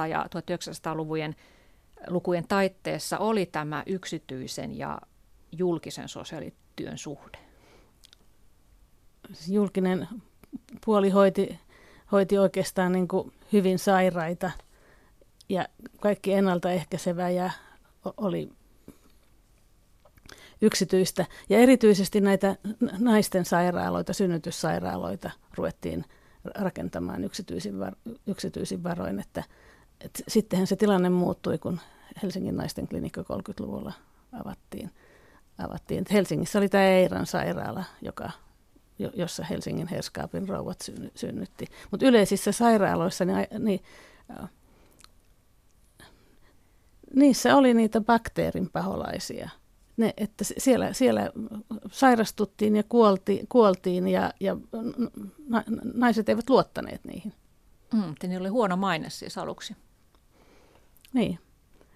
1200- 0.04 0.06
ja 0.06 0.24
1900-luvujen 0.24 1.36
lukujen 2.06 2.44
taitteessa 2.48 3.18
oli 3.18 3.46
tämä 3.46 3.82
yksityisen 3.86 4.78
ja 4.78 5.00
julkisen 5.52 6.08
sosiaalityön 6.08 6.98
suhde? 6.98 7.38
Julkinen 9.48 10.08
puoli 10.84 11.10
hoiti, 11.10 11.58
hoiti 12.12 12.38
oikeastaan 12.38 12.92
niin 12.92 13.08
kuin 13.08 13.32
hyvin 13.52 13.78
sairaita– 13.78 14.50
ja 15.50 15.66
kaikki 16.00 16.32
ennaltaehkäisevä 16.32 17.30
ja 17.30 17.50
oli 18.16 18.52
yksityistä. 20.62 21.26
Ja 21.48 21.58
erityisesti 21.58 22.20
näitä 22.20 22.56
naisten 22.98 23.44
sairaaloita, 23.44 24.12
synnytyssairaaloita 24.12 25.30
ruvettiin 25.54 26.04
rakentamaan 26.44 27.24
yksityisin, 27.24 27.80
var, 27.80 27.96
yksityisin 28.26 28.82
varoin. 28.82 29.20
Että, 29.20 29.44
et 30.00 30.22
sittenhän 30.28 30.66
se 30.66 30.76
tilanne 30.76 31.08
muuttui, 31.08 31.58
kun 31.58 31.80
Helsingin 32.22 32.56
naisten 32.56 32.88
klinikka 32.88 33.22
30-luvulla 33.22 33.92
avattiin. 34.32 34.90
avattiin. 35.58 36.04
Helsingissä 36.12 36.58
oli 36.58 36.68
tämä 36.68 36.84
Eiran 36.84 37.26
sairaala, 37.26 37.84
joka, 38.02 38.30
jossa 38.98 39.44
Helsingin 39.44 39.88
herskaapin 39.88 40.48
rouvat 40.48 40.78
synnytti. 41.14 41.66
Mutta 41.90 42.06
yleisissä 42.06 42.52
sairaaloissa 42.52 43.24
niin, 43.24 43.46
niin 43.58 43.80
niissä 47.14 47.56
oli 47.56 47.74
niitä 47.74 48.00
bakteerin 48.00 48.70
paholaisia. 48.70 49.50
Ne, 49.96 50.14
että 50.16 50.44
siellä, 50.58 50.92
siellä 50.92 51.30
sairastuttiin 51.90 52.76
ja 52.76 52.82
kuolti, 52.82 53.46
kuoltiin 53.48 54.08
ja, 54.08 54.32
ja 54.40 54.56
na, 55.48 55.64
naiset 55.94 56.28
eivät 56.28 56.50
luottaneet 56.50 57.04
niihin. 57.04 57.32
Mm, 57.94 58.14
niillä 58.22 58.42
oli 58.42 58.48
huono 58.48 58.76
maine 58.76 59.10
siis 59.10 59.38
aluksi. 59.38 59.76
Niin. 61.12 61.38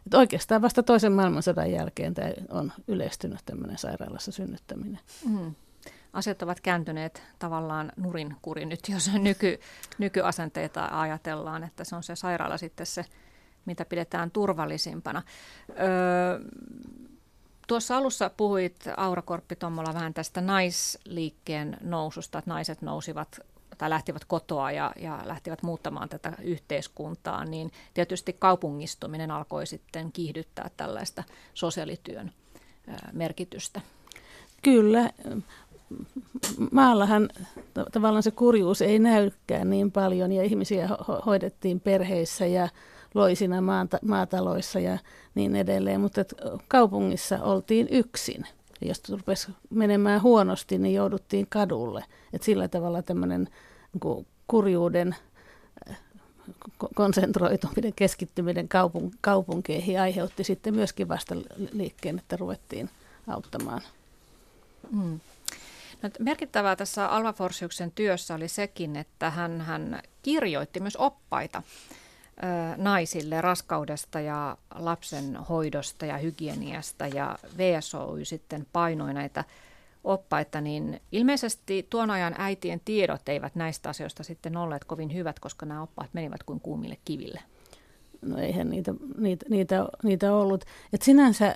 Että 0.06 0.18
oikeastaan 0.18 0.62
vasta 0.62 0.82
toisen 0.82 1.12
maailmansodan 1.12 1.70
jälkeen 1.70 2.14
tämä 2.14 2.28
on 2.50 2.72
yleistynyt 2.88 3.40
tämmöinen 3.44 3.78
sairaalassa 3.78 4.32
synnyttäminen. 4.32 5.00
Mm. 5.28 5.54
Asiat 6.12 6.42
ovat 6.42 6.60
kääntyneet 6.60 7.22
tavallaan 7.38 7.92
nurin 7.96 8.36
kuri 8.42 8.66
nyt, 8.66 8.80
jos 8.88 9.10
nyky, 9.18 9.60
nykyasenteita 9.98 11.00
ajatellaan, 11.00 11.64
että 11.64 11.84
se 11.84 11.96
on 11.96 12.02
se 12.02 12.16
sairaala 12.16 12.58
sitten 12.58 12.86
se 12.86 13.04
mitä 13.66 13.84
pidetään 13.84 14.30
turvallisimpana. 14.30 15.22
Öö, 15.70 16.40
tuossa 17.68 17.96
alussa 17.96 18.30
puhuit 18.36 18.76
Aura 18.96 19.22
Korppi-Tommola 19.22 19.94
vähän 19.94 20.14
tästä 20.14 20.40
naisliikkeen 20.40 21.76
noususta, 21.80 22.38
että 22.38 22.50
naiset 22.50 22.82
nousivat 22.82 23.40
tai 23.78 23.90
lähtivät 23.90 24.24
kotoa 24.24 24.70
ja, 24.70 24.92
ja 24.96 25.20
lähtivät 25.24 25.62
muuttamaan 25.62 26.08
tätä 26.08 26.32
yhteiskuntaa, 26.42 27.44
niin 27.44 27.70
tietysti 27.94 28.32
kaupungistuminen 28.32 29.30
alkoi 29.30 29.66
sitten 29.66 30.12
kiihdyttää 30.12 30.70
tällaista 30.76 31.24
sosiaalityön 31.54 32.32
merkitystä. 33.12 33.80
Kyllä. 34.62 35.10
Maallahan 36.70 37.28
tavallaan 37.92 38.22
se 38.22 38.30
kurjuus 38.30 38.82
ei 38.82 38.98
näykään 38.98 39.70
niin 39.70 39.92
paljon 39.92 40.32
ja 40.32 40.42
ihmisiä 40.42 40.86
ho- 40.86 41.24
hoidettiin 41.26 41.80
perheissä 41.80 42.46
ja 42.46 42.68
loisina 43.14 43.60
maata- 43.60 43.98
maataloissa 44.02 44.80
ja 44.80 44.98
niin 45.34 45.56
edelleen, 45.56 46.00
mutta 46.00 46.20
kaupungissa 46.68 47.42
oltiin 47.42 47.88
yksin. 47.90 48.46
Ja 48.80 48.88
jos 48.88 49.02
rupesi 49.08 49.52
menemään 49.70 50.22
huonosti, 50.22 50.78
niin 50.78 50.94
jouduttiin 50.94 51.46
kadulle. 51.48 52.04
Et 52.32 52.42
sillä 52.42 52.68
tavalla 52.68 53.02
tämmöinen 53.02 53.48
niin 54.04 54.26
kurjuuden 54.46 55.16
konsentroituminen, 56.94 57.92
keskittyminen 57.96 58.68
kaupun, 58.68 59.10
kaupunkeihin 59.20 60.00
aiheutti 60.00 60.44
sitten 60.44 60.74
myöskin 60.74 61.08
vasta 61.08 61.34
liikkeen, 61.72 62.18
että 62.18 62.36
ruvettiin 62.36 62.90
auttamaan. 63.26 63.82
Mm. 64.90 65.20
No, 66.02 66.10
merkittävää 66.18 66.76
tässä 66.76 67.06
Alva 67.06 67.32
Forsiuksen 67.32 67.90
työssä 67.90 68.34
oli 68.34 68.48
sekin, 68.48 68.96
että 68.96 69.30
hän, 69.30 69.60
hän 69.60 70.02
kirjoitti 70.22 70.80
myös 70.80 70.96
oppaita 70.96 71.62
naisille 72.76 73.40
raskaudesta 73.40 74.20
ja 74.20 74.56
lapsen 74.74 75.36
hoidosta 75.36 76.06
ja 76.06 76.18
hygieniasta 76.18 77.06
ja 77.06 77.38
VSOY 77.58 78.24
sitten 78.24 78.66
painoi 78.72 79.14
näitä 79.14 79.44
oppaita, 80.04 80.60
niin 80.60 81.00
ilmeisesti 81.12 81.86
tuon 81.90 82.10
ajan 82.10 82.34
äitien 82.38 82.80
tiedot 82.84 83.28
eivät 83.28 83.54
näistä 83.54 83.88
asioista 83.88 84.22
sitten 84.22 84.56
olleet 84.56 84.84
kovin 84.84 85.14
hyvät, 85.14 85.40
koska 85.40 85.66
nämä 85.66 85.82
oppaat 85.82 86.10
menivät 86.12 86.42
kuin 86.42 86.60
kuumille 86.60 86.96
kiville. 87.04 87.40
No 88.22 88.38
eihän 88.38 88.70
niitä, 88.70 88.94
niitä, 89.18 89.46
niitä, 89.48 89.86
niitä 90.02 90.34
ollut. 90.34 90.64
Et 90.92 91.02
sinänsä 91.02 91.54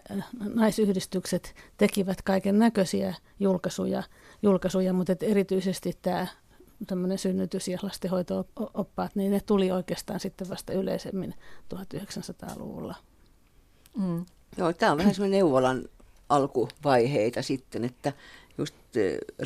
naisyhdistykset 0.55 1.55
tekivät 1.77 2.23
kaiken 2.23 2.59
näköisiä 2.59 3.15
julkaisuja, 3.41 4.03
julkaisuja 4.43 4.93
mutta 4.93 5.13
et 5.13 5.23
erityisesti 5.23 5.99
tämä 6.03 6.27
tämmöinen 6.87 7.19
synnytys- 7.19 7.69
ja 7.69 7.79
lastenhoito-oppaat, 7.83 9.15
niin 9.15 9.31
ne 9.31 9.41
tuli 9.41 9.71
oikeastaan 9.71 10.21
sitten 10.21 10.49
vasta 10.49 10.73
yleisemmin 10.73 11.35
1900-luvulla. 11.75 12.95
Mm. 13.97 14.27
Joo, 14.57 14.73
tämä 14.73 14.93
on 14.93 14.99
vähän 14.99 15.15
semmoinen 15.15 15.39
neuvolan 15.39 15.85
alkuvaiheita 16.29 17.43
sitten, 17.43 17.85
että 17.85 18.13
just 18.59 18.75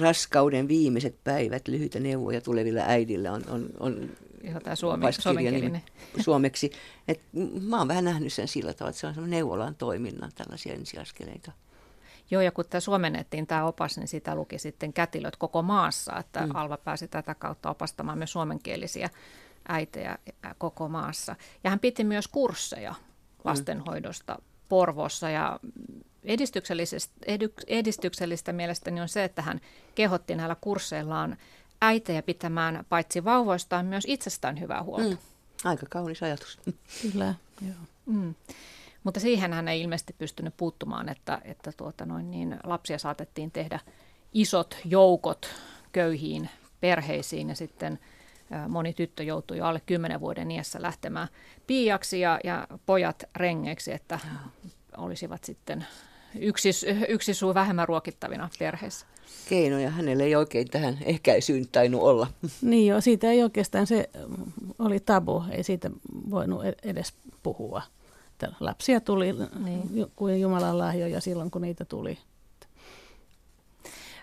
raskauden 0.01 0.69
viimeiset 0.69 1.17
päivät, 1.25 1.69
lyhyitä 1.69 2.01
neuvoja 2.01 2.41
tuleville 2.41 2.83
äidille 2.87 3.31
on, 3.31 3.43
on, 3.49 3.71
on 3.81 4.11
Joo, 4.43 4.61
tämä 4.61 4.77
suomi, 4.77 5.13
suomenkielinen. 5.13 5.83
suomeksi. 6.21 6.73
Et 7.09 7.21
mä 7.61 7.79
oon 7.79 7.89
vähän 7.89 8.05
nähnyt 8.05 8.33
sen 8.33 8.49
sillä 8.49 8.75
tavalla, 8.75 8.91
että 8.91 9.15
se 9.15 9.21
on 9.21 9.31
neuvolan 9.31 9.75
toiminnan 9.75 10.33
tällaisia 10.35 10.75
ensiaskeleita. 10.75 11.53
Joo, 12.33 12.43
ja 12.43 12.53
kun 12.53 12.65
tämä 12.71 12.81
suomennettiin 12.81 13.47
tämä 13.47 13.65
opas, 13.65 13.97
niin 13.97 14.09
sitä 14.09 14.35
luki 14.35 14.59
sitten 14.59 14.93
kätilöt 14.93 15.37
koko 15.37 15.63
maassa, 15.63 16.19
että 16.19 16.47
mm. 16.47 16.55
Alva 16.55 16.77
pääsi 16.77 17.09
tätä 17.09 17.35
kautta 17.35 17.71
opastamaan 17.71 18.19
myös 18.19 18.33
suomenkielisiä 18.33 19.11
äitejä 19.69 20.19
koko 20.59 20.89
maassa. 20.89 21.37
Ja 21.65 21.71
hän 21.71 21.81
piti 21.81 22.05
myös 22.05 22.29
kursseja 22.29 22.95
lastenhoidosta 23.45 24.39
Porvossa 24.69 25.31
ja 25.31 25.61
edistyksellistä, 26.25 26.97
edistyksellistä 27.67 28.53
mielestäni 28.53 29.01
on 29.01 29.09
se, 29.09 29.25
että 29.25 29.43
hän 29.43 29.61
kehotti 29.95 30.35
näillä 30.37 30.57
kursseillaan 30.61 31.37
äitejä 31.83 32.23
pitämään 32.23 32.85
paitsi 32.89 33.25
vauvoistaan 33.25 33.87
myös 33.87 34.05
itsestään 34.07 34.61
hyvää 34.61 34.83
huolta. 34.83 35.09
Mm. 35.09 35.19
Aika 35.65 35.87
kaunis 35.91 36.23
ajatus. 36.23 36.59
Kyllä, 37.03 37.35
joo. 37.61 37.75
Mm. 38.07 38.35
Mutta 39.05 39.21
siihen 39.21 39.53
hän 39.53 39.69
ei 39.69 39.81
ilmeisesti 39.81 40.15
pystynyt 40.19 40.57
puuttumaan, 40.57 41.09
että, 41.09 41.41
että 41.45 41.73
tuota 41.77 42.07
noin, 42.07 42.31
niin 42.31 42.57
lapsia 42.65 42.99
saatettiin 42.99 43.51
tehdä 43.51 43.81
isot 44.33 44.77
joukot 44.85 45.47
köyhiin 45.93 46.51
perheisiin 46.81 47.49
ja 47.49 47.55
sitten 47.55 47.99
moni 48.69 48.93
tyttö 48.93 49.23
joutui 49.23 49.59
jo 49.59 49.65
alle 49.65 49.81
10 49.87 50.21
vuoden 50.21 50.51
iässä 50.51 50.83
lähtemään 50.83 51.29
piiaksi 51.67 52.21
ja, 52.21 52.41
ja 52.45 52.67
pojat 52.87 53.25
rengeiksi, 53.37 53.93
että 53.93 54.19
olisivat 54.97 55.45
sitten 55.45 55.87
yksi, 56.41 56.71
yksi 57.09 57.35
suu 57.35 57.55
vähemmän 57.55 57.89
ruokittavina 57.89 58.49
perheessä. 58.59 59.07
Keinoja 59.49 59.91
hänelle 59.91 60.23
ei 60.25 60.37
oikein 60.37 60.71
tähän 60.71 60.99
ehkäisyyn 61.05 61.69
tainnut 61.73 62.03
olla. 62.03 62.27
Niin 62.63 62.87
joo, 62.87 63.01
siitä 63.01 63.31
ei 63.31 63.43
oikeastaan, 63.43 63.87
se 63.87 64.11
oli 64.79 65.01
tabu, 65.01 65.45
ei 65.51 65.63
siitä 65.63 65.91
voinut 66.31 66.65
e- 66.65 66.77
edes 66.83 67.15
puhua. 67.43 67.83
Että 68.47 68.65
lapsia 68.65 69.01
tuli 69.01 69.33
niin. 69.65 70.13
kuin 70.17 70.41
Jumalan 70.41 70.79
lahjoja 70.79 71.21
silloin, 71.21 71.51
kun 71.51 71.63
niitä 71.63 71.85
tuli. 71.85 72.19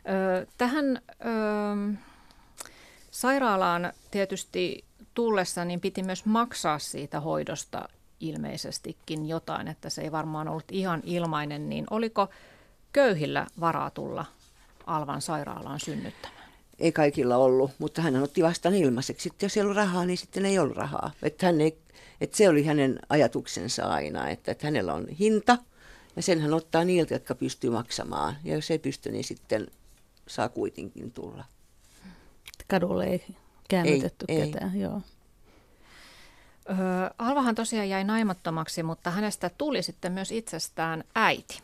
Ö, 0.09 0.47
tähän 0.57 0.85
ö, 0.85 1.97
sairaalaan 3.11 3.93
tietysti 4.11 4.85
tullessa 5.13 5.65
niin 5.65 5.79
piti 5.79 6.03
myös 6.03 6.25
maksaa 6.25 6.79
siitä 6.79 7.19
hoidosta 7.19 7.89
ilmeisestikin 8.19 9.27
jotain, 9.27 9.67
että 9.67 9.89
se 9.89 10.01
ei 10.01 10.11
varmaan 10.11 10.47
ollut 10.47 10.71
ihan 10.71 11.01
ilmainen, 11.03 11.69
niin 11.69 11.85
oliko 11.89 12.27
köyhillä 12.93 13.47
varaa 13.59 13.89
tulla 13.89 14.25
Alvan 14.85 15.21
sairaalaan 15.21 15.79
synnyttämään? 15.79 16.49
Ei 16.79 16.91
kaikilla 16.91 17.37
ollut, 17.37 17.71
mutta 17.79 18.01
hän 18.01 18.23
otti 18.23 18.43
vastaan 18.43 18.75
ilmaiseksi. 18.75 19.23
Sitten 19.23 19.47
jos 19.47 19.57
ei 19.57 19.63
ollut 19.63 19.77
rahaa, 19.77 20.05
niin 20.05 20.17
sitten 20.17 20.45
ei 20.45 20.59
ollut 20.59 20.77
rahaa. 20.77 21.11
Että, 21.23 21.45
hän 21.45 21.61
ei, 21.61 21.77
että 22.21 22.37
se 22.37 22.49
oli 22.49 22.65
hänen 22.65 22.99
ajatuksensa 23.09 23.83
aina, 23.83 24.29
että, 24.29 24.51
että 24.51 24.67
hänellä 24.67 24.93
on 24.93 25.07
hinta 25.07 25.57
ja 26.15 26.21
sen 26.21 26.41
hän 26.41 26.53
ottaa 26.53 26.83
niiltä, 26.83 27.15
jotka 27.15 27.35
pystyy 27.35 27.69
maksamaan. 27.69 28.37
Ja 28.43 28.55
jos 28.55 28.71
ei 28.71 28.79
pysty, 28.79 29.11
niin 29.11 29.23
sitten 29.23 29.67
saa 30.27 30.49
kuitenkin 30.49 31.11
tulla. 31.11 31.45
Kadulle 32.67 33.05
ei 33.05 33.25
käännytetty 33.69 34.25
ei, 34.27 34.51
ketään, 34.51 34.75
ei. 34.75 34.81
joo. 34.81 35.01
Öö, 36.69 36.77
Alvahan 37.17 37.55
tosiaan 37.55 37.89
jäi 37.89 38.03
naimattomaksi, 38.03 38.83
mutta 38.83 39.11
hänestä 39.11 39.49
tuli 39.57 39.83
sitten 39.83 40.11
myös 40.11 40.31
itsestään 40.31 41.03
äiti. 41.15 41.59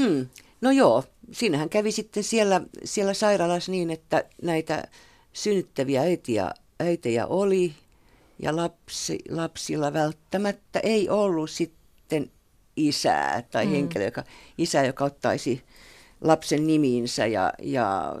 Hmm. 0.00 0.28
No 0.60 0.70
joo, 0.70 1.04
siinähän 1.32 1.68
kävi 1.68 1.92
sitten 1.92 2.22
siellä, 2.22 2.60
siellä 2.84 3.14
sairaalassa 3.14 3.72
niin, 3.72 3.90
että 3.90 4.24
näitä 4.42 4.84
synnyttäviä 5.32 6.00
äitiä, 6.00 6.50
äitejä 6.80 7.26
oli 7.26 7.74
ja 8.42 8.56
lapsi, 8.56 9.18
lapsilla 9.30 9.92
välttämättä 9.92 10.80
ei 10.82 11.08
ollut 11.08 11.50
sitten 11.50 12.30
isää 12.76 13.42
tai 13.42 13.64
hmm. 13.64 13.72
henkilö, 13.72 14.04
joka, 14.04 14.24
isä, 14.58 14.84
joka 14.84 15.04
ottaisi 15.04 15.62
lapsen 16.20 16.66
nimiinsä 16.66 17.26
ja, 17.26 17.52
ja 17.62 18.16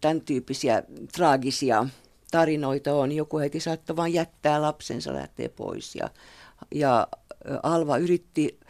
tämän 0.00 0.20
tyyppisiä 0.20 0.82
traagisia 1.12 1.86
tarinoita 2.30 2.94
on. 2.94 3.12
Joku 3.12 3.38
äiti 3.38 3.60
saattoi 3.60 3.96
vain 3.96 4.14
jättää 4.14 4.62
lapsensa, 4.62 5.12
lähtee 5.12 5.48
pois. 5.48 5.94
Ja, 5.94 6.10
ja 6.74 7.08
Alva 7.62 7.98
yritti 7.98 8.60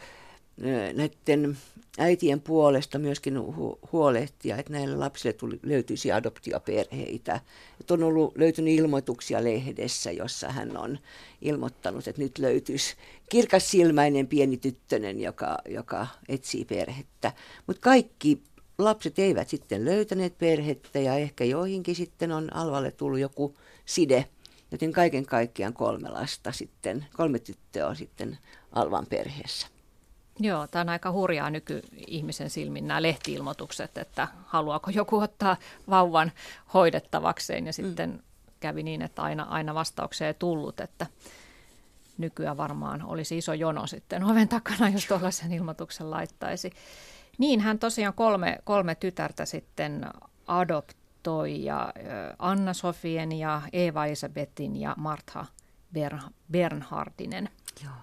näiden 0.93 1.57
äitien 1.97 2.41
puolesta 2.41 2.99
myöskin 2.99 3.37
hu- 3.37 3.89
huolehtia, 3.91 4.57
että 4.57 4.73
näille 4.73 4.95
lapsille 4.95 5.33
tuli, 5.33 5.59
löytyisi 5.63 6.11
adoptioperheitä. 6.11 7.39
Että 7.79 7.93
on 7.93 8.03
ollut 8.03 8.37
löytynyt 8.37 8.73
ilmoituksia 8.73 9.43
lehdessä, 9.43 10.11
jossa 10.11 10.49
hän 10.49 10.77
on 10.77 10.99
ilmoittanut, 11.41 12.07
että 12.07 12.21
nyt 12.21 12.37
löytyisi 12.37 12.95
kirkas 13.29 13.71
silmäinen 13.71 14.27
pieni 14.27 14.57
tyttönen, 14.57 15.21
joka, 15.21 15.57
joka 15.69 16.07
etsii 16.29 16.65
perhettä. 16.65 17.31
Mutta 17.67 17.81
kaikki 17.81 18.43
lapset 18.77 19.19
eivät 19.19 19.49
sitten 19.49 19.85
löytäneet 19.85 20.37
perhettä 20.37 20.99
ja 20.99 21.15
ehkä 21.15 21.43
joihinkin 21.43 21.95
sitten 21.95 22.31
on 22.31 22.55
Alvalle 22.55 22.91
tullut 22.91 23.19
joku 23.19 23.55
side, 23.85 24.25
joten 24.71 24.91
kaiken 24.91 25.25
kaikkiaan 25.25 25.73
kolme 25.73 26.09
lasta 26.09 26.51
sitten, 26.51 27.05
kolme 27.13 27.39
tyttöä 27.39 27.87
on 27.87 27.95
sitten 27.95 28.37
Alvan 28.71 29.05
perheessä. 29.05 29.67
Joo, 30.39 30.67
tämä 30.67 30.81
on 30.81 30.89
aika 30.89 31.11
hurjaa 31.11 31.49
nykyihmisen 31.49 32.49
silmin 32.49 32.87
nämä 32.87 33.01
lehtiilmoitukset, 33.01 33.97
että 33.97 34.27
haluaako 34.45 34.91
joku 34.91 35.19
ottaa 35.19 35.57
vauvan 35.89 36.31
hoidettavakseen 36.73 37.65
ja 37.65 37.73
sitten 37.73 38.09
mm. 38.09 38.19
kävi 38.59 38.83
niin, 38.83 39.01
että 39.01 39.21
aina, 39.21 39.43
aina 39.43 39.73
vastauksia 39.73 40.27
ei 40.27 40.33
tullut, 40.33 40.79
että 40.79 41.07
nykyään 42.17 42.57
varmaan 42.57 43.03
olisi 43.03 43.37
iso 43.37 43.53
jono 43.53 43.87
sitten 43.87 44.23
oven 44.23 44.47
takana, 44.47 44.89
jos 44.89 45.05
tuollaisen 45.05 45.53
ilmoituksen 45.53 46.11
laittaisi. 46.11 46.71
Niin, 47.37 47.59
hän 47.59 47.79
tosiaan 47.79 48.13
kolme, 48.13 48.57
kolme 48.63 48.95
tytärtä 48.95 49.45
sitten 49.45 50.05
adoptoi 50.47 51.65
ja 51.65 51.93
Anna-Sofien 52.39 53.31
ja 53.31 53.61
Eva 53.73 54.05
Esabetin 54.05 54.75
ja 54.75 54.95
Martha 54.97 55.45
Bernhardinen. 56.51 57.49
Joo. 57.83 57.93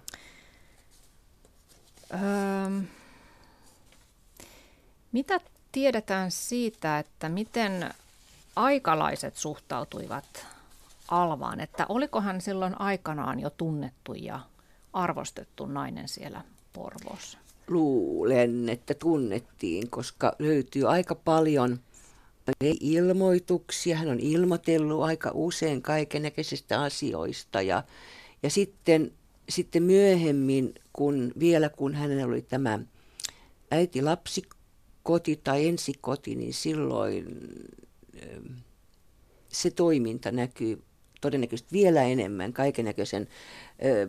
Öö, 2.13 2.81
mitä 5.13 5.41
tiedetään 5.73 6.31
siitä, 6.31 6.99
että 6.99 7.29
miten 7.29 7.91
aikalaiset 8.57 9.37
suhtautuivat 9.37 10.47
Alvaan, 11.09 11.61
että 11.61 11.87
oliko 11.89 12.21
hän 12.21 12.41
silloin 12.41 12.81
aikanaan 12.81 13.41
jo 13.41 13.51
tunnettu 13.51 14.15
ja 14.15 14.41
arvostettu 14.93 15.67
nainen 15.67 16.09
siellä 16.09 16.45
Porvoossa? 16.73 17.39
Luulen, 17.69 18.69
että 18.69 18.95
tunnettiin, 18.95 19.91
koska 19.91 20.33
löytyy 20.39 20.91
aika 20.91 21.15
paljon 21.15 21.81
ilmoituksia. 22.81 23.97
Hän 23.97 24.09
on 24.09 24.21
ilmoitellut 24.21 25.03
aika 25.03 25.31
usein 25.35 25.83
kaikennäköisistä 25.83 26.83
asioista 26.83 27.63
ja, 27.63 27.83
ja 28.43 28.51
sitten, 28.51 29.13
sitten 29.51 29.83
myöhemmin, 29.83 30.75
kun 30.93 31.33
vielä 31.39 31.69
kun 31.69 31.95
hänellä 31.95 32.27
oli 32.27 32.43
tämä 32.43 32.79
äiti-lapsikoti 33.71 35.41
tai 35.45 35.69
ensikoti, 35.69 36.35
niin 36.35 36.55
silloin 36.55 37.27
se 39.49 39.71
toiminta 39.71 40.33
näkyy 40.33 40.83
todennäköisesti 41.21 41.73
vielä 41.73 42.03
enemmän 42.03 42.53
kaikennäköisen 42.53 43.29
ö, 43.85 44.09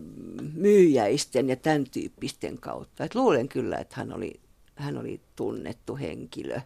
myyjäisten 0.53 1.49
ja 1.49 1.55
tämän 1.55 1.85
tyyppisten 1.91 2.59
kautta. 2.59 3.03
Et 3.03 3.15
luulen 3.15 3.49
kyllä, 3.49 3.77
että 3.77 3.95
hän 3.97 4.13
oli, 4.13 4.39
hän 4.75 4.97
oli 4.97 5.21
tunnettu 5.35 5.97
henkilö. 5.97 6.61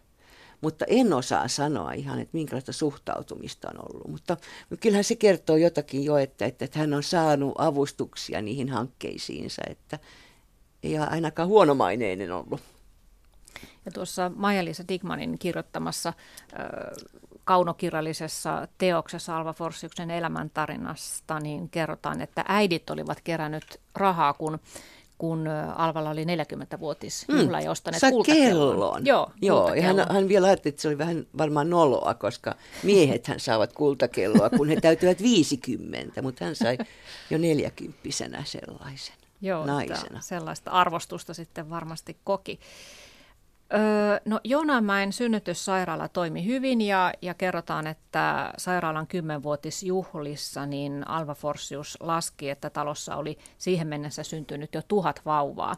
Mutta 0.60 0.84
en 0.88 1.12
osaa 1.12 1.48
sanoa 1.48 1.92
ihan, 1.92 2.18
että 2.18 2.36
minkälaista 2.36 2.72
suhtautumista 2.72 3.68
on 3.68 3.84
ollut. 3.88 4.08
Mutta 4.08 4.36
kyllähän 4.80 5.04
se 5.04 5.16
kertoo 5.16 5.56
jotakin 5.56 6.04
jo, 6.04 6.16
että, 6.16 6.44
että, 6.44 6.64
että 6.64 6.78
hän 6.78 6.94
on 6.94 7.02
saanut 7.02 7.54
avustuksia 7.58 8.42
niihin 8.42 8.68
hankkeisiinsa, 8.68 9.62
että 9.70 9.98
ei 10.82 10.98
ainakaan 10.98 11.48
huonomaineinen 11.48 12.32
ollut. 12.32 12.60
Ja 13.84 13.92
tuossa 13.92 14.30
Maija-Liisa 14.34 14.84
Digmanin 14.88 15.38
kirjoittamassa 15.38 16.12
kaunokirjallisessa 17.44 18.68
teoksessa 18.78 19.36
Alva 19.36 19.52
Forsiuksen 19.52 20.10
elämäntarinasta 20.10 21.40
niin 21.40 21.68
kerrotaan, 21.68 22.20
että 22.20 22.44
äidit 22.48 22.90
olivat 22.90 23.20
kerännyt 23.24 23.80
rahaa, 23.94 24.32
kun 24.32 24.58
kun 25.18 25.48
Alvalla 25.76 26.10
oli 26.10 26.24
40-vuotis 26.24 27.28
mm. 27.28 27.50
ja 27.64 27.70
ostaneet 27.70 28.02
kultakellon. 28.10 29.06
Joo, 29.06 29.32
Joo 29.42 29.74
ja 29.74 29.82
hän, 29.82 29.96
hän 30.10 30.28
vielä 30.28 30.46
ajatteli, 30.46 30.70
että 30.70 30.82
se 30.82 30.88
oli 30.88 30.98
vähän 30.98 31.26
varmaan 31.38 31.70
noloa, 31.70 32.14
koska 32.14 32.54
miehethän 32.82 33.40
saavat 33.40 33.72
kultakelloa, 33.72 34.50
kun 34.50 34.68
he 34.68 34.76
täytyvät 34.80 35.22
50, 35.22 36.22
mutta 36.22 36.44
hän 36.44 36.56
sai 36.56 36.78
jo 37.30 37.38
40 37.38 37.98
sellaisen 38.10 39.16
Joo, 39.40 39.66
naisena. 39.66 40.20
sellaista 40.20 40.70
arvostusta 40.70 41.34
sitten 41.34 41.70
varmasti 41.70 42.16
koki. 42.24 42.60
Öö, 43.74 44.20
no 44.24 44.40
Jonamäen 44.44 45.12
synnytyssairaala 45.12 46.08
toimi 46.08 46.44
hyvin 46.44 46.80
ja, 46.80 47.12
ja 47.22 47.34
kerrotaan, 47.34 47.86
että 47.86 48.52
sairaalan 48.58 49.06
kymmenvuotisjuhlissa 49.06 50.66
niin 50.66 51.08
Alva 51.08 51.34
Forsius 51.34 51.96
laski, 52.00 52.50
että 52.50 52.70
talossa 52.70 53.16
oli 53.16 53.38
siihen 53.58 53.88
mennessä 53.88 54.22
syntynyt 54.22 54.74
jo 54.74 54.82
tuhat 54.88 55.22
vauvaa. 55.24 55.76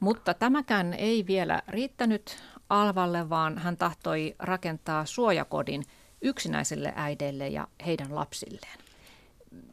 Mutta 0.00 0.34
tämäkään 0.34 0.94
ei 0.94 1.26
vielä 1.26 1.62
riittänyt 1.68 2.38
Alvalle, 2.68 3.30
vaan 3.30 3.58
hän 3.58 3.76
tahtoi 3.76 4.34
rakentaa 4.38 5.04
suojakodin 5.04 5.84
yksinäisille 6.22 6.92
äideille 6.96 7.48
ja 7.48 7.68
heidän 7.86 8.14
lapsilleen. 8.14 8.78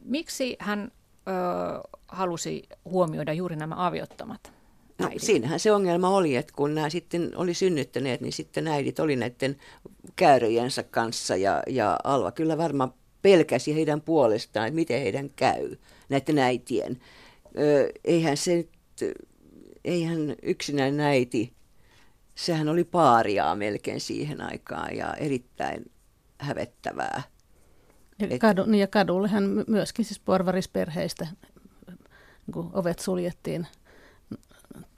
Miksi 0.03 0.55
hän 0.59 0.91
ö, 1.27 1.31
halusi 2.07 2.63
huomioida 2.85 3.33
juuri 3.33 3.55
nämä 3.55 3.85
aviottomat? 3.85 4.54
No, 4.99 5.09
siinähän 5.17 5.59
se 5.59 5.71
ongelma 5.71 6.09
oli, 6.09 6.35
että 6.35 6.53
kun 6.55 6.75
nämä 6.75 6.89
sitten 6.89 7.31
oli 7.35 7.53
synnyttäneet, 7.53 8.21
niin 8.21 8.33
sitten 8.33 8.67
äidit 8.67 8.99
oli 8.99 9.15
näiden 9.15 9.57
käyröjensä 10.15 10.83
kanssa 10.83 11.35
ja, 11.35 11.63
ja 11.67 11.99
Alva 12.03 12.31
kyllä 12.31 12.57
varmaan 12.57 12.93
pelkäsi 13.21 13.75
heidän 13.75 14.01
puolestaan, 14.01 14.67
että 14.67 14.75
miten 14.75 15.01
heidän 15.01 15.29
käy, 15.29 15.75
näiden 16.09 16.39
äitien. 16.39 16.99
Ö, 17.59 17.89
eihän 18.03 18.37
se 18.37 18.67
eihän 19.85 20.35
yksinään 20.41 20.99
äiti, 20.99 21.53
sehän 22.35 22.69
oli 22.69 22.83
paariaa 22.83 23.55
melkein 23.55 24.01
siihen 24.01 24.41
aikaan 24.41 24.95
ja 24.95 25.13
erittäin 25.13 25.91
hävettävää. 26.37 27.23
Ja, 28.19 28.39
kadu, 28.39 28.65
niin 28.65 28.81
ja 28.81 28.87
kadullehan 28.87 29.63
myöskin 29.67 30.05
siis 30.05 30.19
porvarisperheistä 30.19 31.27
niin 32.47 32.69
ovet 32.73 32.99
suljettiin 32.99 33.67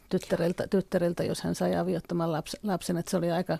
tyttäriltä, 0.10 0.68
tyttäriltä, 0.68 1.24
jos 1.24 1.42
hän 1.42 1.56
sai 1.56 1.76
aviottoman 1.76 2.32
laps, 2.32 2.58
lapsen, 2.64 2.98
että 2.98 3.12
se 3.12 3.18
oli 3.18 3.32
aika 3.32 3.58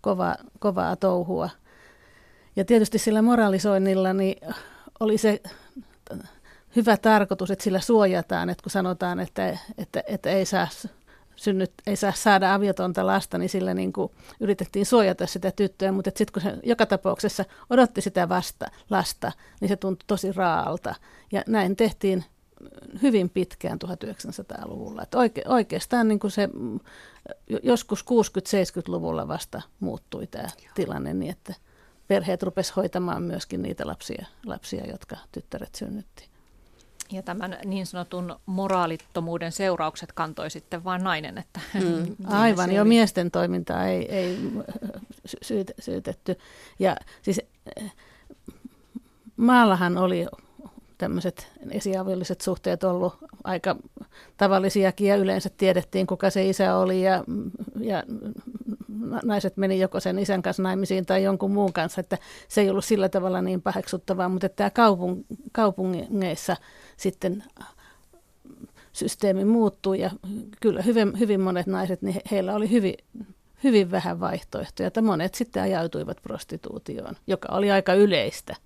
kova, 0.00 0.34
kovaa 0.58 0.96
touhua. 0.96 1.50
Ja 2.56 2.64
tietysti 2.64 2.98
sillä 2.98 3.22
moralisoinnilla 3.22 4.12
niin 4.12 4.48
oli 5.00 5.18
se 5.18 5.40
hyvä 6.76 6.96
tarkoitus, 6.96 7.50
että 7.50 7.64
sillä 7.64 7.80
suojataan, 7.80 8.50
että 8.50 8.62
kun 8.62 8.70
sanotaan, 8.70 9.20
että, 9.20 9.58
että, 9.78 10.02
että 10.06 10.30
ei, 10.30 10.46
saa 10.46 10.68
synnyt, 11.36 11.72
ei 11.86 11.96
saa 11.96 12.12
saada 12.12 12.54
aviotonta 12.54 13.06
lasta, 13.06 13.38
niin 13.38 13.48
sillä 13.48 13.74
niin 13.74 13.92
kuin 13.92 14.12
yritettiin 14.40 14.86
suojata 14.86 15.26
sitä 15.26 15.50
tyttöä, 15.50 15.92
mutta 15.92 16.10
sitten 16.16 16.32
kun 16.32 16.42
se 16.42 16.58
joka 16.62 16.86
tapauksessa 16.86 17.44
odotti 17.70 18.00
sitä 18.00 18.28
vasta, 18.28 18.66
lasta, 18.90 19.32
niin 19.60 19.68
se 19.68 19.76
tuntui 19.76 20.04
tosi 20.06 20.32
raalta. 20.32 20.94
Ja 21.32 21.42
näin 21.46 21.76
tehtiin 21.76 22.24
hyvin 23.02 23.30
pitkään 23.30 23.78
1900-luvulla. 23.84 25.02
Että 25.02 25.18
oike, 25.18 25.42
oikeastaan 25.46 26.08
niin 26.08 26.18
kuin 26.18 26.30
se 26.30 26.48
joskus 27.62 28.04
60-70-luvulla 28.04 29.28
vasta 29.28 29.62
muuttui 29.80 30.26
tämä 30.26 30.48
Joo. 30.62 30.72
tilanne 30.74 31.14
niin, 31.14 31.30
että 31.30 31.54
perheet 32.08 32.42
rupesivat 32.42 32.76
hoitamaan 32.76 33.22
myöskin 33.22 33.62
niitä 33.62 33.86
lapsia, 33.86 34.26
lapsia, 34.46 34.86
jotka 34.86 35.16
tyttäret 35.32 35.74
synnytti. 35.74 36.28
Ja 37.12 37.22
tämän 37.22 37.58
niin 37.64 37.86
sanotun 37.86 38.36
moraalittomuuden 38.46 39.52
seuraukset 39.52 40.12
kantoi 40.12 40.50
sitten 40.50 40.84
vain 40.84 41.04
nainen. 41.04 41.38
Että 41.38 41.60
mm. 41.74 42.16
Aivan, 42.26 42.72
jo 42.72 42.84
miesten 42.84 43.30
toimintaa 43.30 43.86
ei, 43.86 44.14
ei 44.14 44.38
syytetty. 45.80 46.38
Ja 46.78 46.96
siis 47.22 47.40
eh, 47.76 47.92
maallahan 49.36 49.98
oli 49.98 50.26
tämmöiset 50.98 51.48
esiaviolliset 51.70 52.40
suhteet 52.40 52.84
ollut 52.84 53.14
aika 53.44 53.76
tavallisiakin 54.36 55.08
ja 55.08 55.16
yleensä 55.16 55.50
tiedettiin, 55.56 56.06
kuka 56.06 56.30
se 56.30 56.48
isä 56.48 56.76
oli 56.76 57.02
ja, 57.02 57.24
ja 57.80 58.02
naiset 59.24 59.56
meni 59.56 59.80
joko 59.80 60.00
sen 60.00 60.18
isän 60.18 60.42
kanssa 60.42 60.62
naimisiin 60.62 61.06
tai 61.06 61.22
jonkun 61.22 61.50
muun 61.50 61.72
kanssa, 61.72 62.00
että 62.00 62.18
se 62.48 62.60
ei 62.60 62.70
ollut 62.70 62.84
sillä 62.84 63.08
tavalla 63.08 63.42
niin 63.42 63.62
paheksuttavaa, 63.62 64.28
mutta 64.28 64.48
tämä 64.48 64.70
kaupung, 64.70 65.24
kaupungeissa 65.52 66.56
sitten 66.96 67.44
systeemi 68.92 69.44
muuttui 69.44 70.00
ja 70.00 70.10
kyllä 70.60 70.82
hyvin, 70.82 71.18
hyvin 71.18 71.40
monet 71.40 71.66
naiset, 71.66 72.02
niin 72.02 72.14
he, 72.14 72.20
heillä 72.30 72.54
oli 72.54 72.70
hyvin, 72.70 72.94
hyvin 73.64 73.90
vähän 73.90 74.20
vaihtoehtoja, 74.20 74.86
että 74.86 75.02
monet 75.02 75.34
sitten 75.34 75.62
ajautuivat 75.62 76.22
prostituutioon, 76.22 77.14
joka 77.26 77.48
oli 77.52 77.70
aika 77.70 77.94
yleistä. 77.94 78.56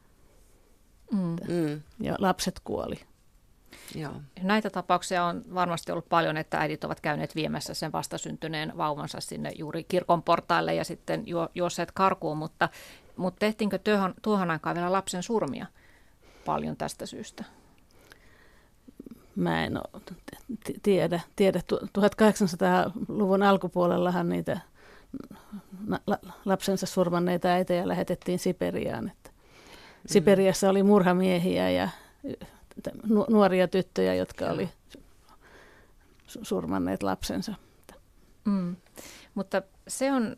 Mm. 1.13 1.37
Mm. 1.49 1.81
Ja 2.01 2.17
lapset 2.19 2.61
kuoli. 2.65 3.01
Joo. 3.95 4.13
Näitä 4.43 4.71
tapauksia 4.71 5.25
on 5.25 5.43
varmasti 5.55 5.93
ollut 5.93 6.09
paljon, 6.09 6.37
että 6.37 6.59
äidit 6.59 6.85
ovat 6.85 7.01
käyneet 7.01 7.35
viemässä 7.35 7.75
sen 7.75 7.93
vastasyntyneen 7.93 8.73
vauvansa 8.77 9.21
sinne 9.21 9.53
juuri 9.59 9.85
kirkon 9.85 10.23
portaille 10.23 10.75
ja 10.75 10.85
sitten 10.85 11.23
ju- 11.27 11.49
juosseet 11.55 11.93
karkuun, 11.93 12.37
mutta, 12.37 12.69
mutta 13.17 13.39
tehtiinkö 13.39 13.79
tuohon, 13.79 14.15
tuohon 14.23 14.51
aikaan 14.51 14.77
vielä 14.77 14.93
lapsen 14.93 15.23
surmia 15.23 15.67
paljon 16.45 16.77
tästä 16.77 17.07
syystä? 17.07 17.45
Mä 19.37 19.65
en 19.65 19.79
tiedä. 20.83 21.21
tiedä. 21.37 21.61
1800-luvun 21.99 23.43
alkupuolellahan 23.43 24.29
niitä 24.29 24.61
lapsensa 26.45 26.87
surmanneita 26.87 27.49
äitejä 27.49 27.89
lähetettiin 27.89 28.39
Siperiaan. 28.39 29.13
Siperiassa 30.07 30.71
oli 30.71 30.83
murhamiehiä 30.83 31.71
ja 31.71 31.89
nuoria 33.29 33.69
tyttöjä, 33.69 34.15
jotka 34.15 34.47
oli 34.47 34.69
surmanneet 36.27 37.03
lapsensa. 37.03 37.55
Mm. 38.45 38.77
Mutta 39.35 39.63
se 39.89 40.13
on, 40.13 40.35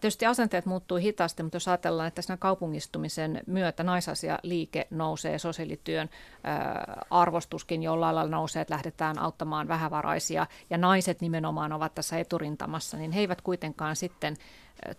tietysti 0.00 0.26
asenteet 0.26 0.66
muuttuu 0.66 0.96
hitaasti, 0.96 1.42
mutta 1.42 1.56
jos 1.56 1.68
ajatellaan, 1.68 2.08
että 2.08 2.22
siinä 2.22 2.36
kaupungistumisen 2.36 3.40
myötä 3.46 3.82
naisasialiike 3.82 4.86
nousee, 4.90 5.38
sosiaalityön 5.38 6.10
arvostuskin 7.10 7.82
jollain 7.82 8.14
lailla 8.14 8.30
nousee, 8.30 8.62
että 8.62 8.74
lähdetään 8.74 9.18
auttamaan 9.18 9.68
vähävaraisia, 9.68 10.46
ja 10.70 10.78
naiset 10.78 11.20
nimenomaan 11.20 11.72
ovat 11.72 11.94
tässä 11.94 12.18
eturintamassa, 12.18 12.96
niin 12.96 13.12
he 13.12 13.20
eivät 13.20 13.40
kuitenkaan 13.40 13.96
sitten 13.96 14.36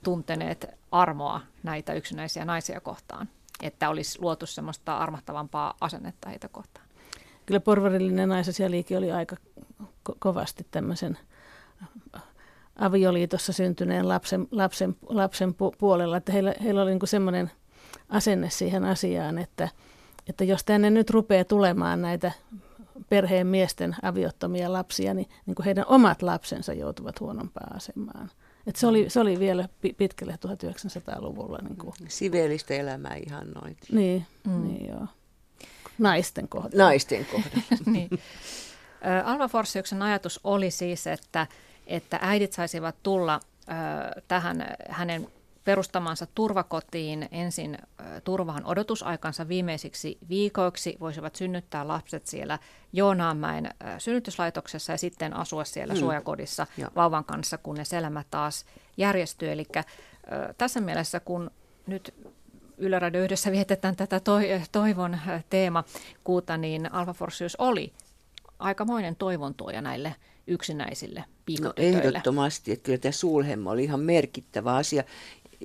tunteneet 0.03 0.65
armoa 0.91 1.41
näitä 1.63 1.93
yksinäisiä 1.93 2.45
naisia 2.45 2.81
kohtaan 2.81 3.29
että 3.63 3.89
olisi 3.89 4.21
luotu 4.21 4.45
semmoista 4.45 4.97
armahtavampaa 4.97 5.73
asennetta 5.81 6.29
heitä 6.29 6.47
kohtaan. 6.47 6.85
Kyllä 7.45 7.59
porvarillinen 7.59 8.29
naisasialiike 8.29 8.97
oli 8.97 9.11
aika 9.11 9.35
ko- 9.81 10.15
kovasti 10.19 10.67
tämmöisen 10.71 11.17
avioliitossa 12.75 13.53
syntyneen 13.53 14.07
lapsen, 14.07 14.47
lapsen, 14.51 14.95
lapsen 15.09 15.55
puolella, 15.77 16.17
että 16.17 16.31
heillä, 16.31 16.53
heillä 16.63 16.81
oli 16.81 16.91
niin 16.91 17.07
semmoinen 17.07 17.51
asenne 18.09 18.49
siihen 18.49 18.83
asiaan, 18.83 19.37
että, 19.37 19.69
että 20.27 20.43
jos 20.43 20.63
tänne 20.63 20.89
nyt 20.89 21.09
rupeaa 21.09 21.43
tulemaan 21.43 22.01
näitä 22.01 22.31
perheen 23.09 23.47
miesten 23.47 23.95
aviottomia 24.01 24.73
lapsia, 24.73 25.13
niin, 25.13 25.29
niin 25.45 25.55
kuin 25.55 25.65
heidän 25.65 25.85
omat 25.87 26.21
lapsensa 26.21 26.73
joutuvat 26.73 27.19
huonompaan 27.19 27.75
asemaan. 27.75 28.29
Et 28.67 28.75
se, 28.75 28.87
oli, 28.87 29.09
se 29.09 29.19
oli 29.19 29.39
vielä 29.39 29.69
pitkälle 29.97 30.37
1900-luvulla. 30.47 31.59
Niin 31.61 31.77
kuin. 31.77 31.93
Siveellistä 32.07 32.73
elämää 32.73 33.15
ihan 33.27 33.47
noin. 33.51 33.77
Niin, 33.91 34.25
mm. 34.47 34.67
niin 34.67 34.89
joo. 34.89 35.07
Naisten 35.97 36.47
kohdalla. 36.47 36.83
Naisten 36.83 37.25
kohdalla. 37.25 37.63
niin. 37.93 38.09
Alva 39.25 39.47
Forsiuksen 39.47 40.01
ajatus 40.01 40.39
oli 40.43 40.71
siis, 40.71 41.07
että, 41.07 41.47
että 41.87 42.19
äidit 42.21 42.53
saisivat 42.53 42.95
tulla 43.03 43.39
tähän 44.27 44.65
hänen 44.89 45.27
perustamansa 45.63 46.27
turvakotiin 46.35 47.27
ensin 47.31 47.77
turvahan 48.23 48.65
odotusaikansa 48.65 49.47
viimeisiksi 49.47 50.17
viikoiksi, 50.29 50.97
voisivat 50.99 51.35
synnyttää 51.35 51.87
lapset 51.87 52.27
siellä 52.27 52.59
Joonaamäen 52.93 53.69
synnytyslaitoksessa 53.97 54.91
ja 54.93 54.97
sitten 54.97 55.35
asua 55.35 55.63
siellä 55.63 55.93
mm. 55.93 55.99
suojakodissa 55.99 56.67
ja. 56.77 56.91
vauvan 56.95 57.25
kanssa, 57.25 57.57
kunnes 57.57 57.93
elämä 57.93 58.23
taas 58.31 58.65
järjestyy. 58.97 59.51
Eli 59.51 59.65
tässä 60.57 60.81
mielessä, 60.81 61.19
kun 61.19 61.51
nyt 61.87 62.13
Yle 62.77 62.99
Radio 62.99 63.23
yhdessä 63.23 63.51
vietetään 63.51 63.95
tätä 63.95 64.21
toivon 64.71 65.17
teemakuuta, 65.49 66.57
niin 66.57 66.93
Alfa 66.93 67.13
Forsius 67.13 67.55
oli 67.55 67.93
aikamoinen 68.59 69.15
toivon 69.15 69.53
tuoja 69.53 69.81
näille 69.81 70.15
yksinäisille 70.47 71.23
piikotytöille. 71.45 72.01
No 72.01 72.07
ehdottomasti, 72.07 72.71
että 72.71 72.83
kyllä 72.83 72.97
tämä 72.97 73.11
Sulhem 73.11 73.67
oli 73.67 73.83
ihan 73.83 73.99
merkittävä 73.99 74.75
asia. 74.75 75.03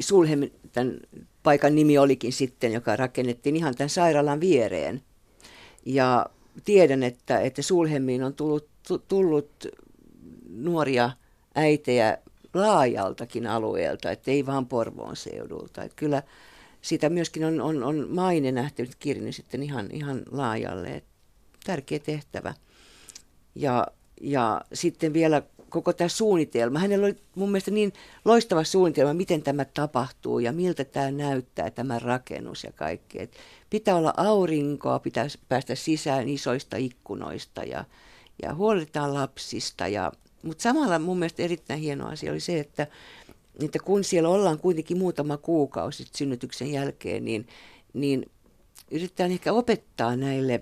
Sulhem, 0.00 0.50
tämän 0.72 1.00
paikan 1.42 1.74
nimi 1.74 1.98
olikin 1.98 2.32
sitten, 2.32 2.72
joka 2.72 2.96
rakennettiin 2.96 3.56
ihan 3.56 3.74
tämän 3.74 3.90
sairaalan 3.90 4.40
viereen. 4.40 5.02
Ja 5.86 6.26
tiedän, 6.64 7.02
että, 7.02 7.40
että 7.40 7.62
Sulhemiin 7.62 8.22
on 8.22 8.34
tullut, 8.34 8.68
tullut 9.08 9.66
nuoria 10.50 11.10
äitejä 11.54 12.18
laajaltakin 12.54 13.46
alueelta, 13.46 14.10
että 14.10 14.30
ei 14.30 14.46
vaan 14.46 14.66
Porvoon 14.66 15.16
seudulta. 15.16 15.82
Että 15.82 15.96
kyllä 15.96 16.22
sitä 16.82 17.08
myöskin 17.08 17.44
on, 17.44 17.60
on, 17.60 17.84
on 17.84 18.06
maine 18.10 18.52
nähty 18.52 18.88
kirni 18.98 19.32
sitten 19.32 19.62
ihan, 19.62 19.88
ihan 19.92 20.22
laajalle. 20.30 20.88
Että 20.88 21.10
tärkeä 21.64 21.98
tehtävä. 21.98 22.54
Ja, 23.54 23.86
ja 24.20 24.60
sitten 24.72 25.12
vielä 25.12 25.42
koko 25.68 25.92
tämä 25.92 26.08
suunnitelma. 26.08 26.78
Hänellä 26.78 27.06
oli 27.06 27.16
mun 27.34 27.50
mielestä 27.50 27.70
niin 27.70 27.92
loistava 28.24 28.64
suunnitelma, 28.64 29.14
miten 29.14 29.42
tämä 29.42 29.64
tapahtuu 29.64 30.38
ja 30.38 30.52
miltä 30.52 30.84
tämä 30.84 31.10
näyttää, 31.10 31.70
tämä 31.70 31.98
rakennus 31.98 32.64
ja 32.64 32.72
kaikki. 32.72 33.22
Et 33.22 33.36
pitää 33.70 33.96
olla 33.96 34.14
aurinkoa, 34.16 34.98
pitää 34.98 35.26
päästä 35.48 35.74
sisään 35.74 36.28
isoista 36.28 36.76
ikkunoista 36.76 37.64
ja, 37.64 37.84
ja 38.42 38.54
huolehditaan 38.54 39.14
lapsista. 39.14 39.88
Ja, 39.88 40.12
mutta 40.42 40.62
samalla 40.62 40.98
mun 40.98 41.18
mielestä 41.18 41.42
erittäin 41.42 41.80
hieno 41.80 42.08
asia 42.08 42.32
oli 42.32 42.40
se, 42.40 42.58
että, 42.58 42.86
että 43.64 43.78
kun 43.78 44.04
siellä 44.04 44.28
ollaan 44.28 44.58
kuitenkin 44.58 44.98
muutama 44.98 45.36
kuukausi 45.36 46.04
synnytyksen 46.16 46.72
jälkeen, 46.72 47.24
niin, 47.24 47.46
niin 47.94 48.26
yritetään 48.90 49.32
ehkä 49.32 49.52
opettaa 49.52 50.16
näille 50.16 50.60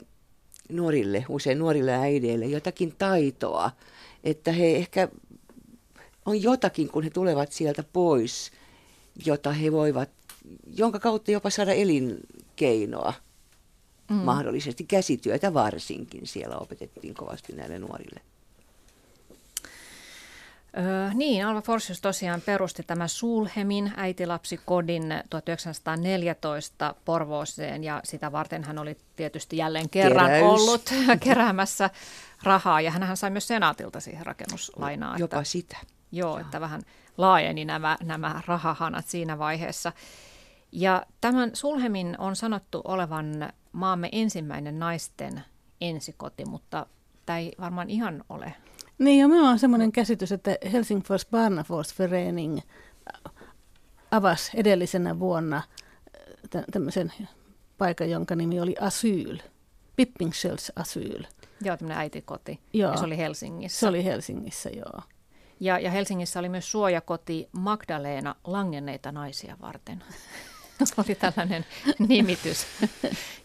nuorille, 0.69 1.25
usein 1.29 1.59
nuorille 1.59 1.95
äideille 1.95 2.47
jotakin 2.47 2.95
taitoa, 2.99 3.71
että 4.27 4.53
he 4.53 4.77
ehkä 4.77 5.09
on 6.25 6.43
jotakin, 6.43 6.89
kun 6.89 7.03
he 7.03 7.11
tulevat 7.11 7.53
sieltä 7.53 7.85
pois, 7.93 8.53
jota 9.27 9.53
he 9.53 9.73
voivat, 9.73 10.11
jonka 10.77 10.99
kautta 10.99 11.31
jopa 11.31 11.51
saada 11.51 11.73
elinkeinoa 11.73 13.13
mm. 14.11 14.17
mahdollisesti, 14.17 14.85
käsityötä 14.85 15.55
varsinkin 15.55 16.27
siellä 16.27 16.57
opetettiin 16.57 17.15
kovasti 17.15 17.53
näille 17.53 17.79
nuorille. 17.79 18.21
Öö, 20.79 21.11
niin, 21.15 21.47
Alva 21.47 21.63
Forsius 21.63 22.01
tosiaan 22.01 22.41
perusti 22.41 22.83
tämä 22.83 23.09
Sulhemin 23.09 23.93
äitilapsikodin 23.97 25.03
1914 25.31 26.95
Porvooseen 27.05 27.85
ja 27.85 28.01
sitä 28.05 28.33
varten 28.33 28.65
hän 28.65 28.79
oli 28.79 28.97
tietysti 29.17 29.57
jälleen 29.57 29.91
kerran 29.91 30.27
Keräys. 30.27 30.45
ollut 30.45 30.91
keräämässä 31.25 31.91
rahaa 32.43 32.81
ja 32.81 32.91
hän 32.91 33.17
sai 33.17 33.31
myös 33.31 33.49
senaatilta 33.49 34.01
siihen 34.01 34.27
rakennuslainaa. 34.27 35.17
Jopa 35.19 35.37
että, 35.37 35.51
sitä. 35.51 35.77
Joo, 36.13 36.31
joo, 36.31 36.39
että 36.39 36.61
vähän 36.61 36.83
laajeni 37.17 37.65
nämä, 37.65 37.97
nämä 38.03 38.43
rahahanat 38.47 39.07
siinä 39.07 39.39
vaiheessa. 39.39 39.93
Ja 40.73 41.07
tämän 41.21 41.51
Sulhemin 41.55 42.17
on 42.19 42.37
sanottu 42.37 42.81
olevan 42.85 43.53
maamme 43.73 44.09
ensimmäinen 44.13 44.79
naisten 44.79 45.45
ensikoti, 45.81 46.45
mutta 46.45 46.87
tämä 47.27 47.39
ei 47.39 47.53
varmaan 47.61 47.91
ihan 47.91 48.25
ole 48.29 48.53
niin 48.99 49.21
ja 49.21 49.29
minulla 49.29 49.51
on 49.51 49.59
semmoinen 49.59 49.93
käsitys, 49.93 50.33
että 50.33 50.59
Helsingfors 50.73 51.27
Barnafors-Förening 51.27 52.61
avasi 54.11 54.51
edellisenä 54.55 55.19
vuonna 55.19 55.57
äh, 56.57 56.65
tämmöisen 56.73 57.13
paikan, 57.79 58.11
jonka 58.11 58.37
nimi 58.37 58.61
oli 58.61 58.75
Asyl. 58.81 59.39
Pippingschels 59.97 60.73
Asyl. 60.77 61.25
Joo, 61.65 61.77
tämmöinen 61.77 61.99
äitikoti. 61.99 62.61
Joo. 62.73 62.91
Ja 62.91 62.97
se 62.97 63.05
oli 63.05 63.17
Helsingissä. 63.17 63.81
Se 63.81 63.89
oli 63.89 64.05
Helsingissä, 64.05 64.71
joo. 64.71 65.01
Ja, 65.61 65.79
ja 65.79 65.91
Helsingissä 65.91 66.39
oli 66.39 66.49
myös 66.49 66.71
suojakoti 66.71 67.49
Magdalena 67.53 68.35
langenneita 68.45 69.13
naisia 69.13 69.57
varten. 69.61 70.05
oli 70.99 71.15
tällainen 71.15 71.67
nimitys. 71.99 72.67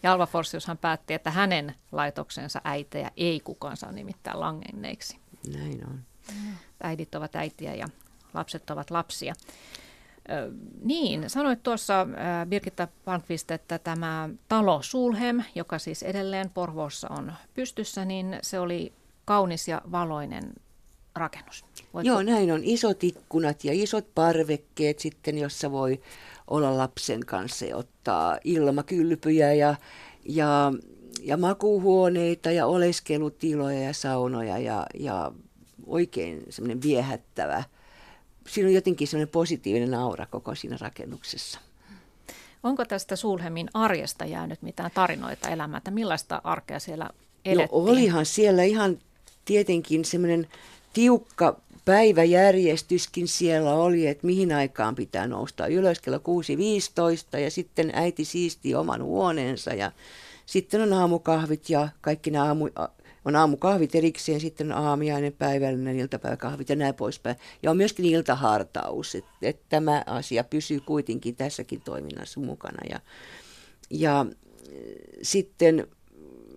Ja 0.02 0.12
Alva 0.12 0.26
Forsiushan 0.26 0.78
päätti, 0.78 1.14
että 1.14 1.30
hänen 1.30 1.74
laitoksensa 1.92 2.60
äitejä 2.64 3.10
ei 3.16 3.40
kukaan 3.40 3.76
saa 3.76 3.92
nimittää 3.92 4.40
langenneiksi. 4.40 5.21
Näin 5.54 5.86
on. 5.88 6.00
Äidit 6.82 7.14
ovat 7.14 7.36
äitiä 7.36 7.74
ja 7.74 7.88
lapset 8.34 8.70
ovat 8.70 8.90
lapsia. 8.90 9.34
Ö, 10.30 10.52
niin, 10.82 11.30
sanoit 11.30 11.62
tuossa 11.62 12.06
Birgitta 12.48 12.88
Palmqvist, 13.04 13.50
että 13.50 13.78
tämä 13.78 14.28
talo 14.48 14.82
Sulhem, 14.82 15.42
joka 15.54 15.78
siis 15.78 16.02
edelleen 16.02 16.50
Porvoossa 16.50 17.08
on 17.10 17.32
pystyssä, 17.54 18.04
niin 18.04 18.38
se 18.42 18.58
oli 18.58 18.92
kaunis 19.24 19.68
ja 19.68 19.82
valoinen 19.92 20.52
rakennus. 21.14 21.64
Voitko? 21.94 22.08
Joo, 22.08 22.22
näin 22.22 22.52
on. 22.52 22.60
Isot 22.64 23.04
ikkunat 23.04 23.64
ja 23.64 23.72
isot 23.74 24.14
parvekkeet 24.14 24.98
sitten, 24.98 25.38
jossa 25.38 25.70
voi 25.70 26.00
olla 26.48 26.78
lapsen 26.78 27.26
kanssa 27.26 27.66
ja 27.66 27.76
ottaa 27.76 28.38
ilmakylpyjä 28.44 29.52
ja, 29.52 29.74
ja 30.24 30.72
ja 31.22 31.36
makuuhuoneita 31.36 32.50
ja 32.50 32.66
oleskelutiloja 32.66 33.80
ja 33.80 33.92
saunoja 33.92 34.58
ja, 34.58 34.86
ja 34.94 35.32
oikein 35.86 36.42
semmoinen 36.50 36.82
viehättävä. 36.82 37.64
Siinä 38.48 38.68
on 38.68 38.74
jotenkin 38.74 39.08
semmoinen 39.08 39.32
positiivinen 39.32 39.94
aura 39.94 40.26
koko 40.26 40.54
siinä 40.54 40.76
rakennuksessa. 40.80 41.58
Onko 42.62 42.84
tästä 42.84 43.16
Sulhemin 43.16 43.68
arjesta 43.74 44.24
jäänyt 44.24 44.62
mitään 44.62 44.90
tarinoita 44.94 45.48
elämää, 45.48 45.78
että 45.78 45.90
millaista 45.90 46.40
arkea 46.44 46.80
siellä 46.80 47.10
elettiin? 47.44 47.78
No 47.82 47.90
olihan 47.90 48.26
siellä 48.26 48.62
ihan 48.62 48.98
tietenkin 49.44 50.04
semmoinen 50.04 50.48
tiukka 50.92 51.60
päiväjärjestyskin 51.84 53.28
siellä 53.28 53.74
oli, 53.74 54.06
että 54.06 54.26
mihin 54.26 54.52
aikaan 54.52 54.94
pitää 54.94 55.26
nousta 55.26 55.66
ylös 55.66 56.00
kello 56.00 56.18
6.15 56.18 57.38
ja 57.38 57.50
sitten 57.50 57.90
äiti 57.94 58.24
siisti 58.24 58.74
oman 58.74 59.02
huoneensa 59.02 59.74
ja 59.74 59.92
sitten 60.46 60.80
on 60.80 60.92
aamukahvit 60.92 61.70
ja 61.70 61.88
kaikki 62.00 62.30
nämä 62.30 62.44
aamu, 62.44 62.68
on 63.24 63.36
aamukahvit 63.36 63.94
erikseen, 63.94 64.40
sitten 64.40 64.72
on 64.72 64.84
aamiainen, 64.84 65.32
päivällinen, 65.32 65.98
iltapäiväkahvit 65.98 66.68
ja 66.68 66.76
näin 66.76 66.94
poispäin. 66.94 67.36
Ja 67.62 67.70
on 67.70 67.76
myöskin 67.76 68.04
iltahartaus, 68.04 69.14
että, 69.14 69.30
että 69.42 69.64
tämä 69.68 70.02
asia 70.06 70.44
pysyy 70.44 70.80
kuitenkin 70.80 71.36
tässäkin 71.36 71.80
toiminnassa 71.80 72.40
mukana. 72.40 72.78
Ja, 72.90 73.00
ja 73.90 74.26
sitten 75.22 75.86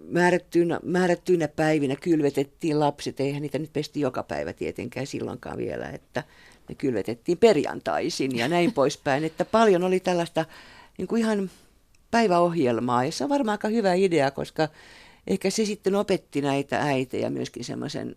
määrättyinä, 0.07 0.79
määrättyinä 0.83 1.47
päivinä 1.47 1.95
kylvetettiin 1.95 2.79
lapset, 2.79 3.19
eihän 3.19 3.41
niitä 3.41 3.59
nyt 3.59 3.73
pesti 3.73 3.99
joka 3.99 4.23
päivä 4.23 4.53
tietenkään 4.53 5.07
silloinkaan 5.07 5.57
vielä, 5.57 5.89
että 5.89 6.23
ne 6.69 6.75
kylvetettiin 6.75 7.37
perjantaisin 7.37 8.37
ja 8.37 8.47
näin 8.47 8.73
poispäin, 8.73 9.23
että 9.23 9.45
paljon 9.45 9.83
oli 9.83 9.99
tällaista 9.99 10.45
niin 10.97 11.07
kuin 11.07 11.21
ihan 11.21 11.49
päiväohjelmaa. 12.15 13.05
Ja 13.05 13.11
se 13.11 13.23
on 13.23 13.29
varmaan 13.29 13.53
aika 13.53 13.67
hyvä 13.67 13.93
idea, 13.93 14.31
koska 14.31 14.67
ehkä 15.27 15.49
se 15.49 15.65
sitten 15.65 15.95
opetti 15.95 16.41
näitä 16.41 16.81
äitejä 16.81 17.29
myöskin 17.29 17.63
semmoisen 17.63 18.15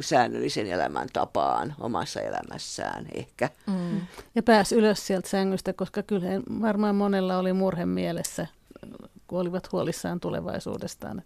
säännöllisen 0.00 0.66
elämän 0.66 1.08
tapaan 1.12 1.74
omassa 1.80 2.20
elämässään 2.20 3.06
ehkä. 3.14 3.48
Mm. 3.66 4.00
Ja 4.34 4.42
pääsi 4.42 4.74
ylös 4.74 5.06
sieltä 5.06 5.28
sängystä, 5.28 5.72
koska 5.72 6.02
kyllä 6.02 6.28
varmaan 6.60 6.94
monella 6.94 7.38
oli 7.38 7.52
murhe 7.52 7.86
mielessä, 7.86 8.46
kun 9.26 9.40
olivat 9.40 9.72
huolissaan 9.72 10.20
tulevaisuudestaan. 10.20 11.22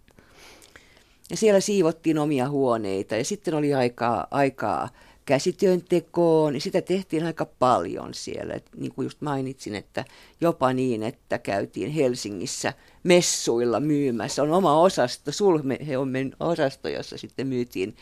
Ja 1.29 1.37
siellä 1.37 1.59
siivottiin 1.59 2.19
omia 2.19 2.49
huoneita 2.49 3.15
ja 3.15 3.25
sitten 3.25 3.53
oli 3.53 3.73
aikaa, 3.73 4.27
aikaa 4.31 4.89
käsityön 5.27 5.81
tekoon, 5.81 6.53
niin 6.53 6.61
sitä 6.61 6.81
tehtiin 6.81 7.25
aika 7.25 7.45
paljon 7.45 8.13
siellä. 8.13 8.53
Et 8.53 8.69
niin 8.75 8.93
kuin 8.93 9.05
just 9.05 9.21
mainitsin, 9.21 9.75
että 9.75 10.05
jopa 10.41 10.73
niin, 10.73 11.03
että 11.03 11.37
käytiin 11.37 11.91
Helsingissä 11.91 12.73
messuilla 13.03 13.79
myymässä. 13.79 14.43
On 14.43 14.51
oma 14.51 14.79
osasto, 14.79 15.31
Sulheomen 15.31 16.35
osasto, 16.39 16.89
jossa 16.89 17.17
sitten 17.17 17.47
myytiin, 17.47 17.95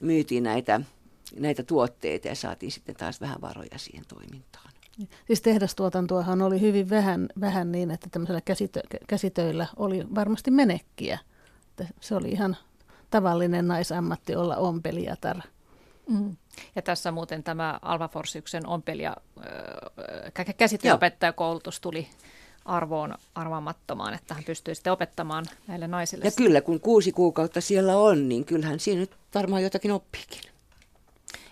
myytiin 0.00 0.42
näitä, 0.42 0.80
näitä 1.36 1.62
tuotteita 1.62 2.28
ja 2.28 2.34
saatiin 2.34 2.72
sitten 2.72 2.94
taas 2.94 3.20
vähän 3.20 3.40
varoja 3.40 3.78
siihen 3.78 4.04
toimintaan. 4.08 4.70
Siis 5.26 5.42
tehdastuotantoahan 5.42 6.42
oli 6.42 6.60
hyvin 6.60 6.90
vähän, 6.90 7.28
vähän 7.40 7.72
niin, 7.72 7.90
että 7.90 8.08
tämmöisellä 8.10 8.40
käsitö, 8.40 8.80
käsitöillä 9.06 9.66
oli 9.76 10.04
varmasti 10.14 10.50
menekkiä. 10.50 11.18
Se 12.00 12.14
oli 12.14 12.28
ihan 12.28 12.56
tavallinen 13.10 13.68
naisammatti 13.68 14.36
olla 14.36 14.56
ompelijatar. 14.56 15.36
Mm. 16.08 16.36
Ja 16.76 16.82
tässä 16.82 17.10
muuten 17.10 17.42
tämä 17.42 17.78
Alva 17.82 18.08
Forsyksen 18.08 18.66
ompelija, 18.66 19.16
äh, 19.38 20.54
käsityöopettajakoulutus 20.56 21.80
tuli 21.80 22.08
arvoon 22.64 23.14
arvaamattomaan, 23.34 24.14
että 24.14 24.34
hän 24.34 24.44
pystyy 24.44 24.74
sitten 24.74 24.92
opettamaan 24.92 25.44
näille 25.66 25.86
naisille. 25.86 26.24
Ja 26.24 26.30
kyllä, 26.36 26.60
kun 26.60 26.80
kuusi 26.80 27.12
kuukautta 27.12 27.60
siellä 27.60 27.96
on, 27.96 28.28
niin 28.28 28.44
kyllähän 28.44 28.80
siinä 28.80 29.00
nyt 29.00 29.16
varmaan 29.34 29.62
jotakin 29.62 29.92
oppiikin. 29.92 30.40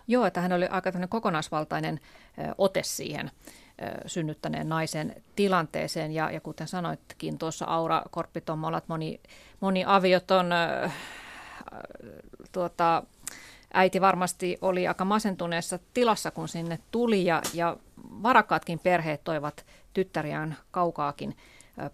Joo, 0.09 0.27
että 0.27 0.41
hän 0.41 0.53
oli 0.53 0.67
aika 0.67 0.93
kokonaisvaltainen 1.09 2.01
ote 2.59 2.83
siihen 2.83 3.31
synnyttäneen 4.07 4.69
naisen 4.69 5.23
tilanteeseen. 5.37 6.13
Ja, 6.13 6.31
ja 6.31 6.41
kuten 6.41 6.69
sanoitkin 6.69 7.39
tuossa 7.39 7.65
Aura 7.65 8.03
Korppitommolat, 8.11 8.89
moni, 8.89 9.21
moni 9.61 9.85
avioton 9.87 10.53
äh, 10.53 10.93
tuota, 12.53 13.03
äiti 13.75 14.01
varmasti 14.01 14.59
oli 14.61 14.89
aika 14.89 15.05
masentuneessa 15.05 15.79
tilassa, 15.95 16.31
kun 16.31 16.49
sinne 16.49 16.79
tuli 16.91 17.25
ja, 17.25 17.43
ja 17.55 17.77
varakkaatkin 18.23 18.79
perheet 18.79 19.25
toivat 19.25 19.67
tyttäriään 19.95 20.57
kaukaakin 20.71 21.37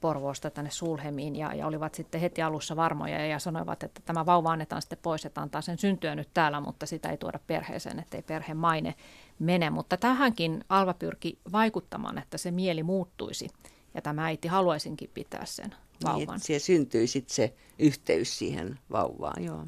Porvoosta 0.01 0.51
tänne 0.51 0.71
Sulhemiin 0.71 1.37
ja, 1.37 1.55
ja 1.55 1.67
olivat 1.67 1.95
sitten 1.95 2.21
heti 2.21 2.43
alussa 2.43 2.77
varmoja 2.77 3.27
ja 3.27 3.39
sanoivat, 3.39 3.83
että 3.83 4.01
tämä 4.05 4.27
vauva 4.27 4.53
annetaan 4.53 4.83
sitten 4.83 4.99
pois, 5.03 5.25
että 5.25 5.41
antaa 5.41 5.61
sen 5.61 5.79
syntyä 5.79 6.15
nyt 6.15 6.29
täällä, 6.35 6.61
mutta 6.61 6.87
sitä 6.87 7.09
ei 7.09 7.17
tuoda 7.17 7.39
perheeseen, 7.47 7.99
ettei 7.99 8.23
perheen 8.23 8.57
maine 8.57 8.95
mene. 9.39 9.71
Mutta 9.71 9.97
tähänkin 9.97 10.65
Alva 10.69 10.95
pyrki 10.95 11.39
vaikuttamaan, 11.53 12.19
että 12.19 12.39
se 12.39 12.51
mieli 12.51 12.83
muuttuisi 12.83 13.49
ja 13.95 14.03
tämä 14.03 14.25
äiti 14.25 14.49
haluaisinkin 14.49 15.11
pitää 15.15 15.45
sen 15.45 15.75
vauvan. 16.05 16.41
Niin, 16.49 16.57
että 16.57 16.67
syntyi 16.67 17.07
sitten 17.07 17.35
se 17.35 17.55
yhteys 17.79 18.39
siihen 18.39 18.79
vauvaan, 18.93 19.45
joo. 19.45 19.67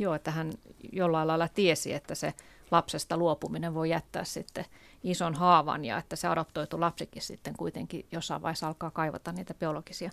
Joo, 0.00 0.14
että 0.14 0.30
hän 0.30 0.52
jollain 0.92 1.28
lailla 1.28 1.48
tiesi, 1.48 1.92
että 1.92 2.14
se 2.14 2.34
lapsesta 2.70 3.16
luopuminen 3.16 3.74
voi 3.74 3.90
jättää 3.90 4.24
sitten 4.24 4.64
ison 5.04 5.34
haavan 5.34 5.84
ja 5.84 5.98
että 5.98 6.16
se 6.16 6.28
adoptoitu 6.28 6.80
lapsikin 6.80 7.22
sitten 7.22 7.54
kuitenkin 7.56 8.06
jossain 8.12 8.42
vaiheessa 8.42 8.68
alkaa 8.68 8.90
kaivata 8.90 9.32
niitä 9.32 9.54
biologisia 9.54 10.10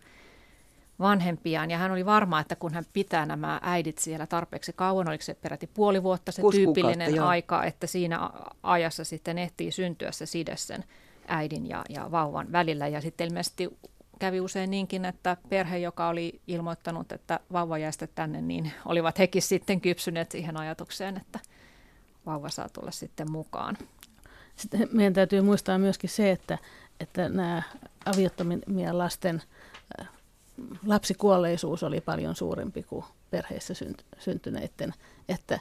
vanhempiaan. 0.99 1.71
Ja 1.71 1.77
hän 1.77 1.91
oli 1.91 2.05
varma, 2.05 2.39
että 2.39 2.55
kun 2.55 2.73
hän 2.73 2.85
pitää 2.93 3.25
nämä 3.25 3.59
äidit 3.63 3.97
siellä 3.97 4.27
tarpeeksi 4.27 4.73
kauan, 4.75 5.09
oliko 5.09 5.23
se 5.23 5.33
peräti 5.33 5.67
puoli 5.67 6.03
vuotta 6.03 6.31
se 6.31 6.41
Kuusi 6.41 6.57
tyypillinen 6.57 7.23
aika, 7.23 7.63
että 7.63 7.87
siinä 7.87 8.29
ajassa 8.63 9.03
sitten 9.03 9.37
ehtii 9.37 9.71
syntyä 9.71 10.11
se 10.11 10.25
side 10.25 10.57
sen 10.57 10.83
äidin 11.27 11.69
ja, 11.69 11.83
ja 11.89 12.11
vauvan 12.11 12.51
välillä. 12.51 12.87
Ja 12.87 13.01
sitten 13.01 13.27
ilmeisesti 13.27 13.77
kävi 14.19 14.41
usein 14.41 14.71
niinkin, 14.71 15.05
että 15.05 15.37
perhe, 15.49 15.77
joka 15.77 16.07
oli 16.07 16.41
ilmoittanut, 16.47 17.11
että 17.11 17.39
vauva 17.53 17.77
jää 17.77 17.91
tänne, 18.15 18.41
niin 18.41 18.71
olivat 18.85 19.19
hekin 19.19 19.41
sitten 19.41 19.81
kypsyneet 19.81 20.31
siihen 20.31 20.57
ajatukseen, 20.57 21.17
että 21.17 21.39
vauva 22.25 22.49
saa 22.49 22.69
tulla 22.69 22.91
sitten 22.91 23.31
mukaan. 23.31 23.77
Sitten 24.55 24.89
meidän 24.91 25.13
täytyy 25.13 25.41
muistaa 25.41 25.77
myöskin 25.77 26.09
se, 26.09 26.31
että, 26.31 26.57
että 26.99 27.29
nämä 27.29 27.61
aviottomien 28.05 28.97
lasten 28.97 29.41
äh, 30.01 30.07
lapsikuolleisuus 30.85 31.83
oli 31.83 32.01
paljon 32.01 32.35
suurempi 32.35 32.83
kuin 32.83 33.05
perheessä 33.29 33.73
syntyneiden, 34.19 34.93
että 35.29 35.59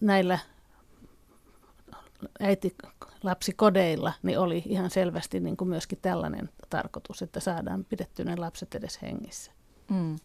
näillä 0.00 0.38
äiti 2.40 2.76
lapsikodeilla 3.22 4.12
niin 4.22 4.38
oli 4.38 4.62
ihan 4.66 4.90
selvästi 4.90 5.40
niin 5.40 5.56
kuin 5.56 5.68
myöskin 5.68 5.98
tällainen 6.02 6.50
tarkoitus, 6.70 7.22
että 7.22 7.40
saadaan 7.40 7.84
pidetty 7.84 8.24
ne 8.24 8.36
lapset 8.36 8.74
edes 8.74 9.02
hengissä. 9.02 9.52
Mm. 9.90 10.16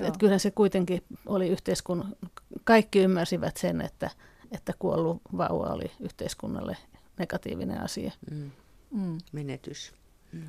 Et 0.00 0.16
kyllähän 0.16 0.40
se 0.40 0.50
kuitenkin 0.50 1.02
oli 1.26 1.48
yhteiskunnan, 1.48 2.16
kaikki 2.64 2.98
ymmärsivät 2.98 3.56
sen, 3.56 3.80
että, 3.80 4.10
että 4.52 4.72
kuollut 4.78 5.22
vauva 5.36 5.66
oli 5.66 5.90
yhteiskunnalle 6.00 6.76
negatiivinen 7.18 7.80
asia. 7.80 8.12
Mm. 8.30 8.50
Mm. 8.90 9.18
Menetys. 9.32 9.94
Mm. 10.32 10.42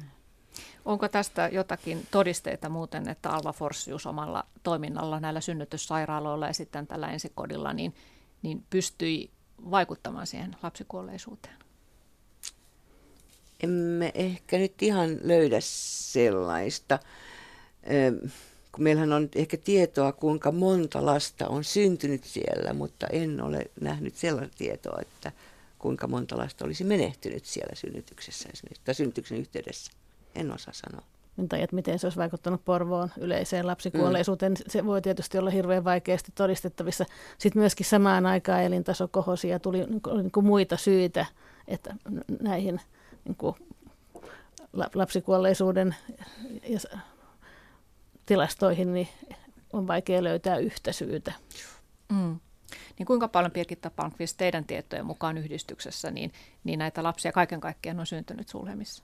Onko 0.85 1.07
tästä 1.07 1.49
jotakin 1.51 2.07
todisteita 2.11 2.69
muuten, 2.69 3.09
että 3.09 3.29
Alva 3.29 3.53
Forsius 3.53 4.05
omalla 4.05 4.43
toiminnalla 4.63 5.19
näillä 5.19 5.41
synnytyssairaaloilla 5.41 6.47
ja 6.47 6.53
sitten 6.53 6.87
tällä 6.87 7.07
ensikodilla 7.07 7.73
niin, 7.73 7.95
niin 8.41 8.65
pystyi 8.69 9.31
vaikuttamaan 9.71 10.27
siihen 10.27 10.55
lapsikuolleisuuteen? 10.63 11.55
Emme 13.63 14.11
ehkä 14.15 14.57
nyt 14.57 14.83
ihan 14.83 15.17
löydä 15.23 15.57
sellaista. 15.61 16.99
Kun 18.71 18.83
meillähän 18.83 19.13
on 19.13 19.29
ehkä 19.35 19.57
tietoa, 19.57 20.11
kuinka 20.11 20.51
monta 20.51 21.05
lasta 21.05 21.47
on 21.47 21.63
syntynyt 21.63 22.23
siellä, 22.23 22.73
mutta 22.73 23.07
en 23.07 23.41
ole 23.41 23.65
nähnyt 23.81 24.15
sellaista 24.15 24.57
tietoa, 24.57 24.97
että 25.01 25.31
kuinka 25.79 26.07
monta 26.07 26.37
lasta 26.37 26.65
olisi 26.65 26.83
menehtynyt 26.83 27.45
siellä 27.45 27.75
synnytyksessä 27.75 28.49
tai 28.85 28.95
synnytyksen 28.95 29.37
yhteydessä. 29.37 29.91
En 30.35 30.51
osaa 30.51 30.73
sanoa. 30.73 31.10
Tai 31.49 31.61
että 31.61 31.75
miten 31.75 31.99
se 31.99 32.07
olisi 32.07 32.17
vaikuttanut 32.17 32.65
Porvoon 32.65 33.09
yleiseen 33.17 33.67
lapsikuolleisuuteen. 33.67 34.51
Mm. 34.51 34.63
Se 34.67 34.85
voi 34.85 35.01
tietysti 35.01 35.37
olla 35.37 35.49
hirveän 35.49 35.83
vaikeasti 35.83 36.31
todistettavissa. 36.35 37.05
Sitten 37.37 37.61
myöskin 37.61 37.85
samaan 37.85 38.25
aikaan 38.25 38.63
elintaso 38.63 39.07
kohosi 39.07 39.49
ja 39.49 39.59
tuli 39.59 39.83
niin 39.85 40.01
kuin, 40.01 40.17
niin 40.17 40.31
kuin 40.31 40.45
muita 40.45 40.77
syitä, 40.77 41.25
että 41.67 41.95
näihin 42.41 42.81
niin 43.25 43.35
kuin 43.35 43.55
lapsikuolleisuuden 44.93 45.95
ja 46.69 46.79
tilastoihin 48.25 48.93
niin 48.93 49.07
on 49.73 49.87
vaikea 49.87 50.23
löytää 50.23 50.57
yhtä 50.57 50.91
syytä. 50.91 51.33
Mm. 52.09 52.39
Niin 52.99 53.05
kuinka 53.05 53.27
paljon 53.27 53.51
Birgitta 53.51 53.89
Palmqvist 53.89 54.37
teidän 54.37 54.65
tietojen 54.65 55.05
mukaan 55.05 55.37
yhdistyksessä, 55.37 56.11
niin, 56.11 56.31
niin 56.63 56.79
näitä 56.79 57.03
lapsia 57.03 57.31
kaiken 57.31 57.59
kaikkiaan 57.59 57.99
on 57.99 58.05
syntynyt 58.05 58.49
Sulhemissa? 58.49 59.03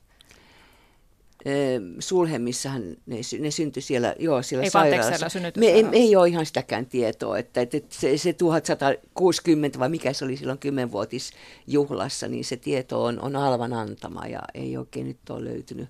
Sulhemissahan 1.99 2.81
ne, 3.05 3.15
ne 3.39 3.51
syntyi 3.51 3.81
siellä, 3.81 4.15
joo, 4.19 4.41
siellä 4.41 4.63
ei 4.63 4.69
sairaalassa. 4.69 5.39
Me 5.57 5.65
ei, 5.65 5.85
ei 5.91 6.15
ole 6.15 6.27
ihan 6.27 6.45
sitäkään 6.45 6.85
tietoa, 6.85 7.37
että, 7.37 7.61
että 7.61 7.77
se, 7.89 8.17
se 8.17 8.33
1160 8.33 9.79
vai 9.79 9.89
mikä 9.89 10.13
se 10.13 10.25
oli 10.25 10.37
silloin 10.37 10.59
kymmenvuotisjuhlassa, 10.59 12.27
niin 12.27 12.45
se 12.45 12.57
tieto 12.57 13.03
on, 13.03 13.21
on 13.21 13.35
Alvan 13.35 13.73
antama 13.73 14.27
ja 14.27 14.39
ei 14.53 14.77
oikein 14.77 15.07
nyt 15.07 15.29
ole 15.29 15.45
löytynyt 15.45 15.89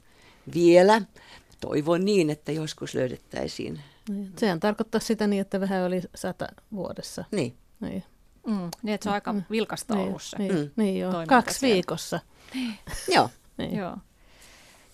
vielä. 0.53 1.01
Toivon 1.59 2.05
niin, 2.05 2.29
että 2.29 2.51
joskus 2.51 2.93
löydettäisiin. 2.93 3.79
Niin, 4.09 4.31
sehän 4.37 4.59
tarkoittaa 4.59 5.01
sitä 5.01 5.27
niin, 5.27 5.41
että 5.41 5.59
vähän 5.59 5.83
oli 5.83 6.01
sata 6.15 6.47
vuodessa. 6.73 7.25
Niin. 7.31 7.57
niin. 7.79 8.03
Mm, 8.47 8.69
niin, 8.83 8.93
että 8.93 9.03
se 9.03 9.09
on 9.09 9.13
aika 9.13 9.33
mm. 9.33 9.43
vilkasta 9.51 9.95
niin, 9.95 10.07
ollut 10.07 10.23
se. 10.23 10.37
Niin, 10.37 10.55
mm. 10.55 10.69
niin 10.75 10.99
joo. 10.99 11.13
Kaksi 11.27 11.59
siellä. 11.59 11.73
viikossa. 11.73 12.19
Joo. 13.15 13.29
niin. 13.57 13.75
Joo. 13.75 13.97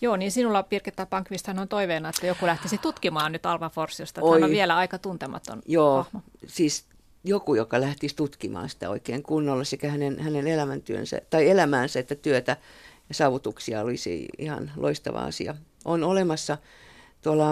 Joo, 0.03 0.15
niin 0.15 0.31
sinulla 0.31 0.63
Pirketta 0.63 1.05
Pankvisthan 1.05 1.59
on 1.59 1.67
toiveena, 1.67 2.09
että 2.09 2.27
joku 2.27 2.45
lähtisi 2.45 2.77
tutkimaan 2.77 3.31
nyt 3.31 3.45
Alva 3.45 3.69
Forsiosta. 3.69 4.21
Tämä 4.21 4.45
on 4.45 4.51
vielä 4.51 4.77
aika 4.77 4.97
tuntematon 4.97 5.61
Joo, 5.65 6.03
hahmo. 6.03 6.21
siis 6.47 6.85
joku, 7.23 7.55
joka 7.55 7.81
lähtisi 7.81 8.15
tutkimaan 8.15 8.69
sitä 8.69 8.89
oikein 8.89 9.23
kunnolla 9.23 9.63
sekä 9.63 9.89
hänen, 9.89 10.19
hänen 10.19 10.47
elämäntyönsä 10.47 11.21
tai 11.29 11.49
elämäänsä 11.49 11.99
että 11.99 12.15
työtä 12.15 12.57
ja 13.09 13.15
saavutuksia 13.15 13.81
olisi 13.81 14.27
ihan 14.37 14.71
loistava 14.75 15.19
asia. 15.19 15.55
On 15.85 16.03
olemassa 16.03 16.57
tuolla 17.21 17.47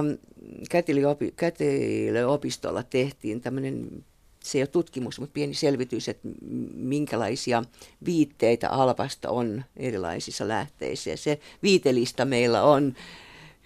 Kätilöopistolla 1.35 2.83
tehtiin 2.83 3.41
tämmöinen 3.41 4.05
se 4.43 4.57
ei 4.57 4.61
ole 4.61 4.67
tutkimus, 4.67 5.19
mutta 5.19 5.33
pieni 5.33 5.53
selvitys, 5.53 6.09
että 6.09 6.27
minkälaisia 6.73 7.63
viitteitä 8.05 8.69
alpasta 8.69 9.29
on 9.29 9.63
erilaisissa 9.77 10.47
lähteissä. 10.47 11.09
Ja 11.09 11.17
se 11.17 11.39
viitelista 11.63 12.25
meillä 12.25 12.63
on 12.63 12.93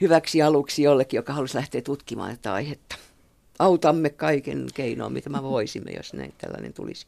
hyväksi 0.02 0.42
aluksi 0.42 0.84
jollekin, 0.84 1.18
joka 1.18 1.34
haluaisi 1.34 1.58
lähteä 1.58 1.82
tutkimaan 1.82 2.32
tätä 2.32 2.54
aihetta. 2.54 2.96
Autamme 3.60 4.10
kaiken 4.10 4.68
keinoin, 4.74 5.14
mitä 5.14 5.30
me 5.30 5.44
voisimme, 5.44 5.92
jos 5.92 6.14
näin 6.14 6.34
tällainen 6.38 6.74
tulisi. 6.74 7.08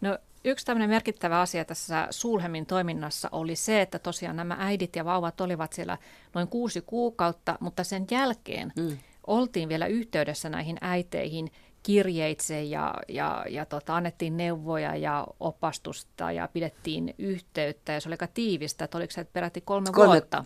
No 0.00 0.18
Yksi 0.44 0.66
tämmöinen 0.66 0.90
merkittävä 0.90 1.40
asia 1.40 1.64
tässä 1.64 2.08
Sulhemin 2.10 2.66
toiminnassa 2.66 3.28
oli 3.32 3.56
se, 3.56 3.80
että 3.80 3.98
tosiaan 3.98 4.36
nämä 4.36 4.56
äidit 4.58 4.96
ja 4.96 5.04
vauvat 5.04 5.40
olivat 5.40 5.72
siellä 5.72 5.98
noin 6.34 6.48
kuusi 6.48 6.80
kuukautta, 6.80 7.58
mutta 7.60 7.84
sen 7.84 8.06
jälkeen 8.10 8.72
mm. 8.76 8.98
oltiin 9.26 9.68
vielä 9.68 9.86
yhteydessä 9.86 10.48
näihin 10.48 10.76
äiteihin 10.80 11.50
kirjeitse 11.82 12.62
ja, 12.62 12.94
ja, 13.08 13.44
ja 13.48 13.66
tota, 13.66 13.96
annettiin 13.96 14.36
neuvoja 14.36 14.96
ja 14.96 15.26
opastusta 15.40 16.32
ja 16.32 16.48
pidettiin 16.52 17.14
yhteyttä 17.18 17.92
ja 17.92 18.00
se 18.00 18.08
oli 18.08 18.14
aika 18.14 18.26
tiivistä, 18.26 18.84
että 18.84 18.98
oliko 18.98 19.10
se 19.10 19.24
peräti 19.24 19.60
kolme, 19.60 19.88
kolme 19.92 20.10
vuotta. 20.10 20.44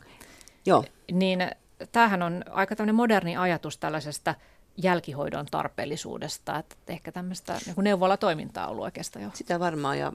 Joo. 0.67 0.85
Niin 1.13 1.51
tämähän 1.93 2.23
on 2.23 2.45
aika 2.51 2.77
tämmöinen 2.77 2.95
moderni 2.95 3.37
ajatus 3.37 3.79
tällaisesta 3.79 4.35
jälkihoidon 4.77 5.47
tarpeellisuudesta, 5.51 6.59
että 6.59 6.77
ehkä 6.89 7.13
tämmöistä 7.13 7.59
niin 7.67 7.75
neuvolatoimintaa 7.79 8.65
on 8.67 8.71
ollut 8.71 8.85
oikeastaan 8.85 9.23
jo. 9.25 9.31
Sitä 9.35 9.61
varmaan 9.61 9.99
ja 9.99 10.13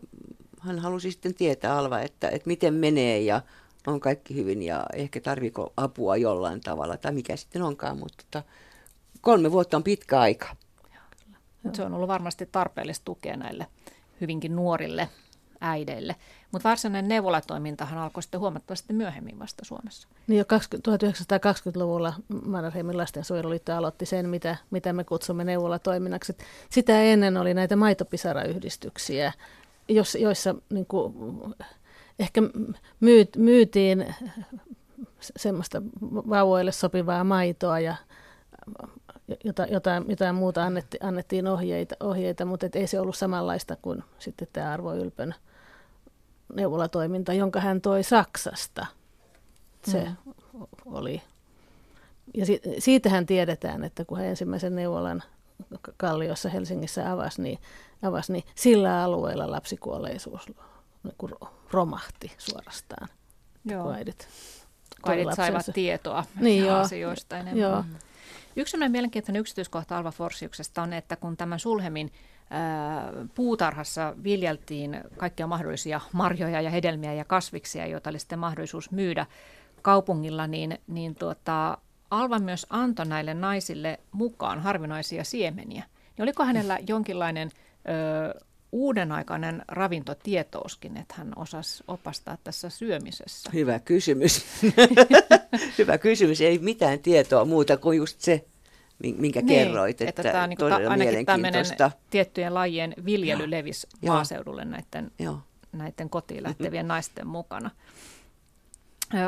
hän 0.60 0.80
halusi 0.80 1.12
sitten 1.12 1.34
tietää 1.34 1.78
Alva, 1.78 2.00
että, 2.00 2.30
että 2.30 2.48
miten 2.48 2.74
menee 2.74 3.20
ja 3.20 3.42
on 3.88 4.00
kaikki 4.00 4.36
hyvin 4.36 4.64
ja 4.64 4.86
ehkä 4.94 5.22
tarviko 5.22 5.74
apua 5.78 6.18
jollain 6.18 6.62
tavalla 6.62 6.98
tai 6.98 7.12
mikä 7.12 7.36
sitten 7.36 7.62
onkaan, 7.62 7.98
mutta 7.98 8.24
tota, 8.32 8.48
kolme 9.22 9.52
vuotta 9.52 9.78
on 9.78 9.84
pitkä 9.84 10.20
aika. 10.20 10.56
Se 11.74 11.84
on 11.84 11.94
ollut 11.94 12.08
varmasti 12.08 12.50
tarpeellista 12.52 13.06
tukea 13.06 13.38
näille 13.38 13.68
hyvinkin 14.22 14.56
nuorille 14.56 15.10
äideille. 15.62 16.16
Mutta 16.52 16.70
varsinainen 16.70 17.08
neuvolatoimintahan 17.08 18.00
alkoi 18.00 18.24
sitten 18.24 18.40
huomattavasti 18.40 18.94
myöhemmin 18.94 19.40
vasta 19.40 19.66
Suomessa. 19.66 20.08
Niin 20.28 20.38
jo 20.38 20.44
1920-luvulla 20.44 22.14
Mannerheimin 22.46 22.98
lastensuojeluliitto 22.98 23.76
aloitti 23.76 24.06
sen, 24.06 24.30
mitä, 24.30 24.58
mitä 24.72 24.94
me 24.94 25.04
kutsumme 25.04 25.44
neuvolatoiminnaksi. 25.44 26.38
Sitä 26.70 27.02
ennen 27.02 27.38
oli 27.38 27.54
näitä 27.54 27.76
maitopisarayhdistyksiä, 27.76 29.34
joissa 30.20 30.56
niin 30.70 30.86
kuin, 30.86 31.14
ehkä 32.20 32.42
myyt, 33.00 33.36
myytiin 33.38 34.16
semmoista 35.20 35.82
vauvoille 36.02 36.72
sopivaa 36.72 37.24
maitoa 37.24 37.80
ja 37.80 37.96
jota, 39.44 39.66
jotain, 39.66 40.06
jotain 40.08 40.36
muuta 40.36 40.64
annetti, 40.64 40.98
annettiin 41.02 41.48
ohjeita, 41.48 41.96
ohjeita 42.00 42.46
mutta 42.46 42.68
ei 42.74 42.88
se 42.88 43.00
ollut 43.00 43.16
samanlaista 43.16 43.76
kuin 43.76 44.04
sitten 44.20 44.48
tämä 44.54 44.74
Arvo 44.74 44.94
Ylpön 44.94 45.36
neuvolatoiminta, 46.54 47.34
jonka 47.34 47.60
hän 47.60 47.82
toi 47.82 48.04
Saksasta. 48.04 48.86
Se 49.84 50.04
mm. 50.04 50.16
oli. 50.86 51.22
Ja 52.34 52.46
si, 52.46 52.62
siitähän 52.80 53.26
tiedetään, 53.26 53.84
että 53.84 54.06
kun 54.06 54.18
hän 54.18 54.28
ensimmäisen 54.28 54.76
neuvolan 54.76 55.24
Kalliossa 55.98 56.50
Helsingissä 56.50 57.12
avasi, 57.12 57.42
niin, 57.42 57.60
avasi, 58.02 58.34
niin 58.34 58.44
sillä 58.56 59.04
alueella 59.04 59.52
lapsikuolleisuus 59.52 60.48
niin 61.04 61.16
romahti 61.72 62.32
suorastaan. 62.38 63.08
Joo. 63.66 63.84
Kun 63.84 63.94
äidit, 63.94 64.28
kun 65.02 65.12
äidit 65.12 65.34
saivat 65.36 65.66
tietoa 65.74 66.26
niin 66.40 66.66
joo, 66.66 66.78
asioista 66.78 67.38
enemmän. 67.38 67.62
Joo. 67.62 67.84
Yksi 68.56 68.78
mielenkiintoinen 68.90 69.40
yksityiskohta 69.40 69.98
Alva 69.98 70.12
Forsiuksesta 70.12 70.82
on, 70.82 70.94
että 70.94 71.16
kun 71.16 71.38
tämän 71.38 71.60
Sulhemin 71.60 72.12
puutarhassa 73.36 74.16
viljeltiin 74.24 75.02
kaikkia 75.18 75.48
mahdollisia 75.48 76.02
marjoja 76.12 76.62
ja 76.62 76.70
hedelmiä 76.70 77.14
ja 77.14 77.26
kasviksia, 77.26 77.88
joita 77.88 78.10
oli 78.10 78.20
sitten 78.20 78.40
mahdollisuus 78.40 78.92
myydä 78.92 79.26
kaupungilla, 79.82 80.48
niin, 80.48 80.78
niin 80.88 81.16
tuota, 81.16 81.78
Alva 82.12 82.40
myös 82.40 82.66
antoi 82.70 83.06
näille 83.06 83.34
naisille 83.34 84.00
mukaan 84.12 84.60
harvinaisia 84.60 85.24
siemeniä. 85.24 85.84
Niin 86.18 86.24
oliko 86.24 86.44
hänellä 86.44 86.80
jonkinlainen 86.88 87.50
ö, 87.56 88.46
uudenaikainen 88.72 89.66
ravintotietouskin, 89.68 90.98
että 90.98 91.16
hän 91.18 91.32
osasi 91.36 91.84
opastaa 91.88 92.38
tässä 92.44 92.70
syömisessä? 92.70 93.50
Hyvä 93.54 93.80
kysymys. 93.80 94.46
Hyvä 95.78 95.98
kysymys. 95.98 96.42
Ei 96.42 96.60
mitään 96.60 97.00
tietoa 97.00 97.46
muuta 97.46 97.78
kuin 97.78 97.98
just 97.98 98.22
se, 98.22 98.46
minkä 99.18 99.42
niin, 99.42 99.48
kerroit. 99.48 100.02
Että, 100.02 100.10
että 100.10 100.24
tämä 100.24 100.44
on 100.44 100.50
niin 100.50 100.58
kuin 100.58 100.74
ainakin 100.74 101.26
tämmöinen 101.26 101.66
tiettyjen 102.10 102.54
lajien 102.54 102.94
viljely 103.06 103.44
Joo. 103.44 103.52
levisi 103.52 103.88
Joo. 104.02 104.16
maaseudulle 104.16 104.66
näiden, 104.66 105.12
Joo. 105.20 105.40
näiden 105.72 106.10
kotiin 106.10 106.44
lähtevien 106.44 106.88
naisten 106.88 107.28
mukana. 107.28 107.70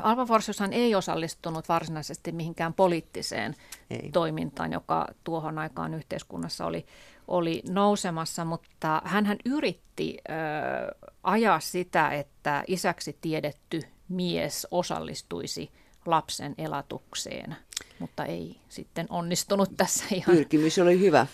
Alva 0.03 0.25
Forsiushan 0.25 0.73
ei 0.73 0.95
osallistunut 0.95 1.69
varsinaisesti 1.69 2.31
mihinkään 2.31 2.73
poliittiseen 2.73 3.55
ei. 3.89 4.09
toimintaan, 4.13 4.73
joka 4.73 5.07
tuohon 5.23 5.59
aikaan 5.59 5.93
yhteiskunnassa 5.93 6.65
oli, 6.65 6.85
oli 7.27 7.63
nousemassa, 7.69 8.45
mutta 8.45 9.01
hän 9.05 9.37
yritti 9.45 10.17
ö, 10.17 11.07
ajaa 11.23 11.59
sitä, 11.59 12.09
että 12.09 12.63
isäksi 12.67 13.17
tiedetty 13.21 13.81
mies 14.09 14.67
osallistuisi 14.71 15.71
lapsen 16.05 16.55
elatukseen, 16.57 17.55
mutta 17.99 18.25
ei 18.25 18.59
sitten 18.69 19.07
onnistunut 19.09 19.69
tässä 19.77 20.05
ihan. 20.11 20.35
Pyrkimys 20.35 20.79
oli 20.79 20.99
hyvä. 20.99 21.27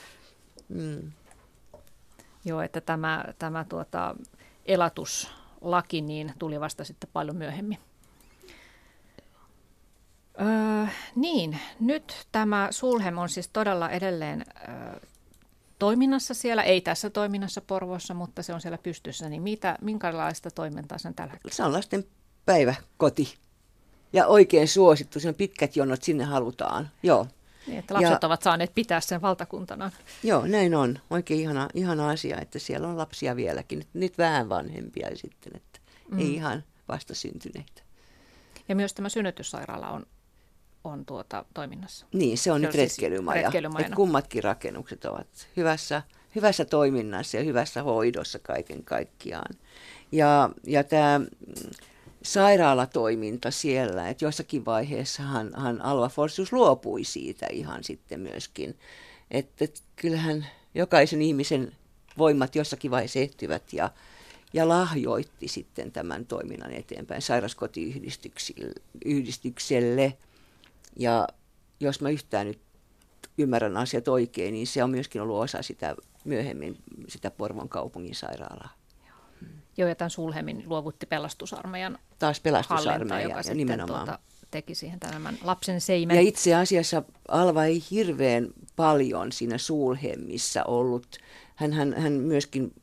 Mm. 0.70 1.12
Joo, 2.46 2.62
että 2.62 2.82
tämä, 2.82 3.26
tämä 3.40 3.66
tuota, 3.70 4.16
elatuslaki 4.66 6.02
niin 6.02 6.34
tuli 6.40 6.60
vasta 6.60 6.84
sitten 6.84 7.10
paljon 7.14 7.36
myöhemmin. 7.36 7.78
Öö, 10.42 10.88
niin, 11.16 11.60
nyt 11.80 12.28
tämä 12.32 12.68
Sulhem 12.72 13.18
on 13.18 13.30
siis 13.30 13.48
todella 13.48 13.90
edelleen 13.90 14.46
öö, 14.68 15.00
toiminnassa 15.80 16.34
siellä, 16.34 16.64
ei 16.64 16.82
tässä 16.82 17.10
toiminnassa 17.10 17.62
Porvossa, 17.62 18.14
mutta 18.14 18.44
se 18.44 18.54
on 18.54 18.62
siellä 18.62 18.78
pystyssä, 18.78 19.30
niin 19.30 19.42
mitä, 19.42 19.78
minkälaista 19.82 20.52
toimintaa 20.52 20.98
sen 20.98 21.14
tällä 21.14 21.32
hetkellä? 21.34 21.56
Se 21.56 21.64
on 21.64 21.74
lasten 21.74 22.06
päiväkoti 22.46 23.36
ja 24.14 24.28
oikein 24.28 24.68
suosittu, 24.68 25.20
siinä 25.20 25.30
on 25.30 25.36
pitkät 25.36 25.76
jonot, 25.76 26.04
sinne 26.04 26.24
halutaan, 26.24 26.90
joo. 27.04 27.28
Niin, 27.68 27.80
että 27.80 27.94
lapset 27.94 28.22
ja, 28.22 28.28
ovat 28.28 28.42
saaneet 28.42 28.76
pitää 28.76 29.02
sen 29.02 29.22
valtakuntana. 29.22 29.92
Joo, 30.24 30.48
näin 30.48 30.76
on. 30.76 31.00
Oikein 31.10 31.40
ihana, 31.40 31.70
ihana 31.74 32.10
asia, 32.10 32.42
että 32.42 32.60
siellä 32.60 32.88
on 32.88 32.98
lapsia 32.98 33.36
vieläkin. 33.36 33.80
Nyt, 33.80 33.88
nyt 33.94 34.18
vähän 34.18 34.50
vanhempia 34.50 35.10
sitten, 35.16 35.56
että 35.56 35.80
mm. 36.12 36.20
ei 36.20 36.34
ihan 36.34 36.64
vasta 36.88 37.16
syntyneitä. 37.16 37.82
Ja 38.70 38.76
myös 38.76 38.94
tämä 38.94 39.10
synnytyssairaala 39.10 39.90
on 39.90 40.06
on 40.84 41.06
tuota 41.06 41.46
toiminnassa. 41.54 42.06
Niin, 42.14 42.38
se 42.38 42.52
on 42.52 42.62
se 42.62 42.68
nyt 42.68 42.76
siis 42.76 42.84
retkeilymaja. 42.84 43.52
Että 43.80 43.96
kummatkin 43.96 44.44
rakennukset 44.44 45.06
ovat 45.06 45.48
hyvässä, 45.58 46.02
hyvässä 46.36 46.66
toiminnassa 46.66 47.38
ja 47.38 47.44
hyvässä 47.44 47.84
hoidossa 47.84 48.40
kaiken 48.40 48.84
kaikkiaan. 48.84 49.56
Ja, 50.12 50.50
ja 50.68 50.84
tämä 50.84 51.22
sairaalatoiminta 52.24 53.52
siellä, 53.52 54.10
että 54.10 54.26
jossakin 54.26 54.66
vaiheessa 54.66 55.24
hän, 55.24 55.52
hän 55.58 55.82
Alva 55.82 56.10
Forsius 56.10 56.54
luopui 56.54 57.04
siitä 57.04 57.48
ihan 57.52 57.84
sitten 57.84 58.20
myöskin. 58.20 58.78
Että 59.32 59.66
et 59.66 59.84
kyllähän 59.96 60.48
jokaisen 60.76 61.22
ihmisen 61.22 61.72
voimat 62.18 62.56
jossakin 62.56 62.92
vaiheessa 62.92 63.20
ehtyvät 63.20 63.74
ja, 63.74 63.90
ja 64.54 64.68
lahjoitti 64.68 65.48
sitten 65.48 65.92
tämän 65.92 66.26
toiminnan 66.26 66.72
eteenpäin 66.72 67.22
sairaskotiyhdistykselle– 67.22 70.14
ja 70.96 71.28
jos 71.80 72.02
mä 72.02 72.10
yhtään 72.10 72.48
nyt 72.48 72.62
ymmärrän 73.38 73.78
asiat 73.78 74.08
oikein, 74.08 74.54
niin 74.54 74.68
se 74.68 74.84
on 74.84 74.90
myöskin 74.90 75.22
ollut 75.22 75.40
osa 75.40 75.62
sitä 75.62 75.96
myöhemmin 76.26 76.78
sitä 77.08 77.32
Porvon 77.32 77.70
kaupungin 77.70 78.16
sairaalaa. 78.16 78.70
Joo, 79.78 79.90
ja 79.90 79.96
tämän 79.96 80.10
Sulhemin 80.10 80.64
luovutti 80.66 81.06
pelastusarmeijan 81.06 81.98
Taas 82.20 82.40
pelastusarmeija, 82.40 83.30
joka 83.30 83.42
ja 83.48 83.56
nimenomaan. 83.56 84.06
Tuota, 84.06 84.20
teki 84.52 84.76
siihen 84.76 85.00
tämän 85.00 85.38
lapsen 85.44 85.82
seimen. 85.82 86.16
Ja 86.16 86.22
itse 86.22 86.56
asiassa 86.56 87.04
Alva 87.28 87.66
ei 87.66 87.84
hirveän 87.92 88.48
paljon 88.76 89.32
siinä 89.32 89.58
Sulhemissa 89.58 90.64
ollut. 90.64 91.18
Hän, 91.56 91.74
hän, 91.74 91.94
hän 91.98 92.14
myöskin 92.14 92.74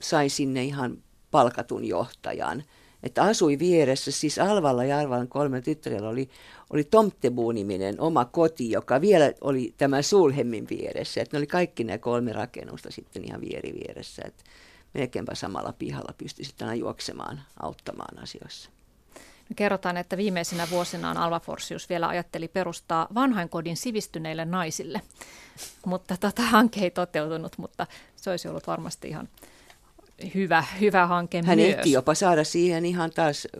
sai 0.00 0.28
sinne 0.28 0.64
ihan 0.64 0.98
palkatun 1.30 1.84
johtajan. 1.84 2.64
Että 3.04 3.22
asui 3.22 3.58
vieressä, 3.58 4.10
siis 4.10 4.38
Alvalla 4.38 4.84
ja 4.84 4.98
Alvan 4.98 5.28
kolme 5.28 5.60
tyttärellä 5.60 6.08
oli 6.08 6.28
oli 6.70 6.84
Tomtebu-niminen 6.84 8.00
oma 8.00 8.24
koti, 8.24 8.70
joka 8.70 9.00
vielä 9.00 9.32
oli 9.40 9.74
tämän 9.76 10.02
Sulhemmin 10.02 10.66
vieressä. 10.70 11.20
Että 11.20 11.36
ne 11.36 11.38
oli 11.38 11.46
kaikki 11.46 11.84
nämä 11.84 11.98
kolme 11.98 12.32
rakennusta 12.32 12.90
sitten 12.90 13.24
ihan 13.24 13.40
vieri 13.40 13.72
vieressä. 13.74 14.22
Että 14.26 14.44
melkeinpä 14.94 15.34
samalla 15.34 15.74
pihalla 15.78 16.14
pystyi 16.18 16.44
sitten 16.44 16.68
aina 16.68 16.80
juoksemaan, 16.80 17.40
auttamaan 17.62 18.22
asioissa. 18.22 18.70
Kerrotaan, 19.56 19.96
että 19.96 20.16
viimeisinä 20.16 20.70
vuosinaan 20.70 21.16
Alva 21.16 21.40
Forsius 21.40 21.88
vielä 21.88 22.08
ajatteli 22.08 22.48
perustaa 22.48 23.08
vanhainkodin 23.14 23.76
sivistyneille 23.76 24.44
naisille. 24.44 25.00
Mutta 25.86 26.16
tota, 26.16 26.42
hanke 26.42 26.80
ei 26.80 26.90
toteutunut, 26.90 27.58
mutta 27.58 27.86
se 28.16 28.30
olisi 28.30 28.48
ollut 28.48 28.66
varmasti 28.66 29.08
ihan 29.08 29.28
hyvä, 30.34 30.64
hyvä 30.80 31.06
hanke 31.06 31.42
Hän 31.46 31.58
myös. 31.58 31.74
ehti 31.74 31.92
jopa 31.92 32.14
saada 32.14 32.44
siihen 32.44 32.86
ihan 32.86 33.10
taas 33.10 33.48
ö, 33.56 33.58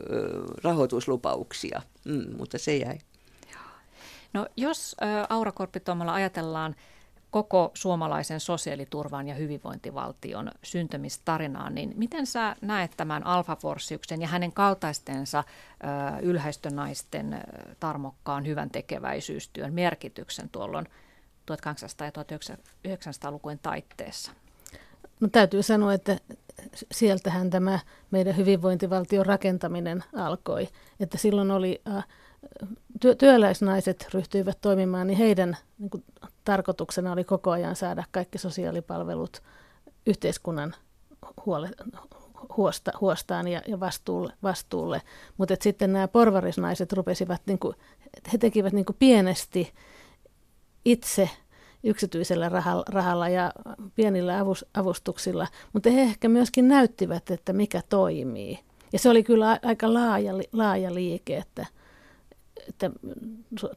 rahoituslupauksia, 0.64 1.82
mm, 2.04 2.36
mutta 2.36 2.58
se 2.58 2.76
jäi. 2.76 2.98
No 4.32 4.46
jos 4.56 4.96
ö, 5.02 5.04
Aura 5.28 5.52
Korpituomalla 5.52 6.14
ajatellaan 6.14 6.76
koko 7.30 7.70
suomalaisen 7.74 8.40
sosiaaliturvan 8.40 9.28
ja 9.28 9.34
hyvinvointivaltion 9.34 10.50
syntymistarinaa, 10.62 11.70
niin 11.70 11.92
miten 11.96 12.26
sä 12.26 12.56
näet 12.60 12.90
tämän 12.96 13.22
Alfa-Forsiuksen 13.26 14.20
ja 14.22 14.28
hänen 14.28 14.52
kaltaistensa 14.52 15.38
ö, 15.38 16.18
ylhäistönaisten 16.22 17.40
tarmokkaan 17.80 18.46
hyvän 18.46 18.70
tekeväisyystyön 18.70 19.74
merkityksen 19.74 20.48
tuolloin 20.48 20.86
1800- 20.86 22.04
ja 22.04 22.10
1900-lukujen 22.90 23.58
taitteessa? 23.62 24.32
No 25.20 25.28
täytyy 25.32 25.62
sanoa, 25.62 25.92
että 25.92 26.18
sieltähän 26.92 27.50
tämä 27.50 27.78
meidän 28.10 28.36
hyvinvointivaltion 28.36 29.26
rakentaminen 29.26 30.04
alkoi. 30.14 30.68
Että 31.00 31.18
silloin 31.18 31.50
oli 31.50 31.82
äh, 31.88 32.04
työ, 33.00 33.14
työläisnaiset 33.14 34.08
ryhtyivät 34.14 34.58
toimimaan, 34.60 35.06
niin 35.06 35.18
heidän 35.18 35.56
niin 35.78 35.90
kuin, 35.90 36.04
tarkoituksena 36.44 37.12
oli 37.12 37.24
koko 37.24 37.50
ajan 37.50 37.76
saada 37.76 38.04
kaikki 38.10 38.38
sosiaalipalvelut 38.38 39.42
yhteiskunnan 40.06 40.74
huole, 41.46 41.70
huosta, 42.56 42.92
huostaan 43.00 43.48
ja, 43.48 43.62
ja 43.66 43.80
vastuulle. 43.80 44.32
vastuulle. 44.42 45.02
Mutta 45.36 45.56
sitten 45.60 45.92
nämä 45.92 46.08
porvarisnaiset 46.08 46.92
rupesivat, 46.92 47.42
niin 47.46 47.58
kuin, 47.58 47.76
he 48.32 48.38
tekivät 48.38 48.72
niin 48.72 48.84
kuin 48.84 48.96
pienesti 48.98 49.74
itse 50.84 51.30
yksityisellä 51.84 52.48
rahalla, 52.48 52.84
rahalla 52.88 53.28
ja 53.28 53.52
pienillä 53.94 54.34
avustuksilla, 54.74 55.46
mutta 55.72 55.90
he 55.90 56.00
ehkä 56.00 56.28
myöskin 56.28 56.68
näyttivät, 56.68 57.30
että 57.30 57.52
mikä 57.52 57.80
toimii. 57.88 58.58
Ja 58.92 58.98
se 58.98 59.10
oli 59.10 59.22
kyllä 59.22 59.58
aika 59.62 59.94
laaja, 59.94 60.32
laaja 60.52 60.94
liike, 60.94 61.36
että, 61.36 61.66
että 62.68 62.90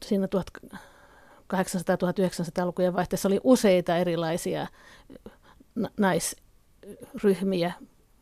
siinä 0.05 0.28
1800-1900-lukujen 1.53 2.93
vaihteessa 2.93 3.28
oli 3.28 3.39
useita 3.43 3.97
erilaisia 3.97 4.68
naisryhmiä, 5.97 7.74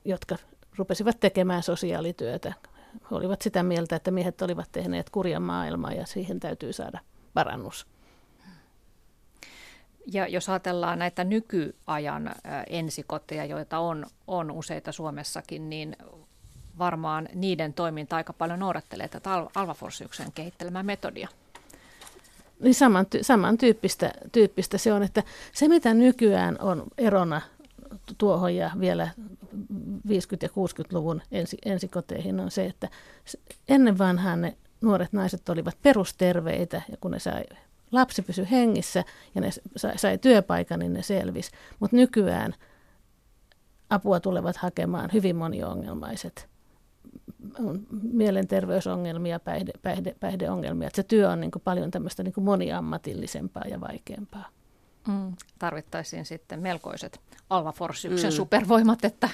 jotka 0.05 0.35
rupesivat 0.77 1.19
tekemään 1.19 1.63
sosiaalityötä. 1.63 2.53
He 3.11 3.15
olivat 3.15 3.41
sitä 3.41 3.63
mieltä, 3.63 3.95
että 3.95 4.11
miehet 4.11 4.41
olivat 4.41 4.71
tehneet 4.71 5.09
kurjan 5.09 5.41
maailmaa 5.41 5.93
ja 5.93 6.05
siihen 6.05 6.39
täytyy 6.39 6.73
saada 6.73 6.99
parannus. 7.33 7.87
Ja 10.11 10.27
jos 10.27 10.49
ajatellaan 10.49 10.99
näitä 10.99 11.23
nykyajan 11.23 12.35
ensikoteja, 12.69 13.45
joita 13.45 13.79
on, 13.79 14.05
on 14.27 14.51
useita 14.51 14.91
Suomessakin, 14.91 15.69
niin 15.69 15.95
varmaan 16.79 17.29
niiden 17.33 17.73
toiminta 17.73 18.15
aika 18.15 18.33
paljon 18.33 18.59
noudattelee 18.59 19.07
tätä 19.07 19.47
Alva 19.55 19.73
Forsiuksen 19.73 20.31
kehittelemää 20.31 20.83
metodia. 20.83 21.27
Niin 22.59 22.75
saman, 22.75 23.05
samantyyppistä 23.21 24.11
tyyppistä 24.31 24.77
se 24.77 24.93
on, 24.93 25.03
että 25.03 25.23
se 25.53 25.67
mitä 25.67 25.93
nykyään 25.93 26.57
on 26.61 26.83
erona 26.97 27.41
tuohon 28.17 28.55
ja 28.55 28.71
vielä 28.79 29.09
50- 29.17 29.19
ja 30.41 30.47
60-luvun 30.47 31.21
ensi, 31.31 31.57
ensikoteihin 31.65 32.39
on 32.39 32.51
se, 32.51 32.65
että 32.65 32.89
ennen 33.69 33.97
vanhaan 33.97 34.41
ne 34.41 34.57
nuoret 34.81 35.13
naiset 35.13 35.49
olivat 35.49 35.77
perusterveitä 35.81 36.81
ja 36.91 36.97
kun 36.97 37.11
ne 37.11 37.19
sai 37.19 37.43
lapsi 37.91 38.21
pysyi 38.21 38.47
hengissä 38.51 39.03
ja 39.35 39.41
ne 39.41 39.49
sai, 39.75 39.97
sai 39.97 40.17
työpaikan, 40.17 40.79
niin 40.79 40.93
ne 40.93 41.01
selvisi. 41.01 41.51
Mutta 41.79 41.95
nykyään 41.95 42.53
apua 43.89 44.19
tulevat 44.19 44.57
hakemaan 44.57 45.09
hyvin 45.13 45.35
moniongelmaiset 45.35 46.49
mielenterveysongelmia, 48.11 49.39
päihde, 49.39 49.71
päihde, 49.81 50.15
päihdeongelmia. 50.19 50.87
Että 50.87 50.95
se 50.95 51.03
työ 51.03 51.29
on 51.29 51.41
niin 51.41 51.51
kuin 51.51 51.61
paljon 51.61 51.91
tämmöistä 51.91 52.23
niin 52.23 52.33
kuin 52.33 52.43
moniammatillisempaa 52.43 53.63
ja 53.69 53.81
vaikeampaa. 53.81 54.49
Mm. 55.07 55.35
Tarvittaisiin 55.59 56.25
sitten 56.25 56.59
melkoiset 56.59 57.21
Alva 57.49 57.71
Forsyksen 57.71 58.31
mm. 58.31 58.35
supervoimat, 58.35 59.05
että 59.05 59.29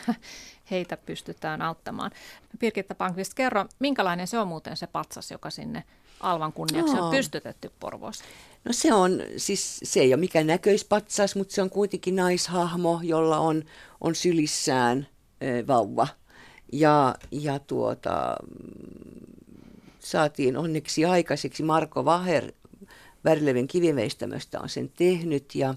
heitä 0.72 0.98
pystytään 0.98 1.62
auttamaan. 1.62 2.12
Pirkitta 2.60 2.96
Pankvist, 2.96 3.34
kerro, 3.34 3.66
minkälainen 3.80 4.28
se 4.28 4.40
on 4.40 4.48
muuten 4.48 4.78
se 4.78 4.88
patsas, 4.88 5.32
joka 5.32 5.50
sinne 5.50 5.84
Alvan 6.22 6.54
kunniaksi 6.54 6.96
no. 6.96 7.06
on 7.06 7.12
pystytetty 7.12 7.72
Porvoossa? 7.80 8.24
No 8.66 8.74
se 8.74 8.94
on, 8.94 9.22
siis 9.38 9.80
se 9.84 10.00
ei 10.00 10.14
ole 10.14 10.20
mikään 10.20 10.48
näköispatsas, 10.48 11.36
mutta 11.36 11.54
se 11.54 11.62
on 11.62 11.70
kuitenkin 11.70 12.16
naishahmo, 12.16 13.00
jolla 13.04 13.40
on, 13.40 13.64
on 14.02 14.16
sylissään 14.16 15.08
ö, 15.44 15.68
vauva. 15.68 16.08
Ja, 16.74 17.16
ja 17.32 17.60
tuota, 17.60 18.36
saatiin 20.00 20.58
onneksi 20.58 21.06
aikaiseksi 21.06 21.64
Marko 21.64 22.06
Vaher 22.06 22.52
Värileven 23.26 23.68
kiviveistämöstä 23.68 24.60
on 24.60 24.70
sen 24.70 24.90
tehnyt 24.90 25.56
ja, 25.56 25.76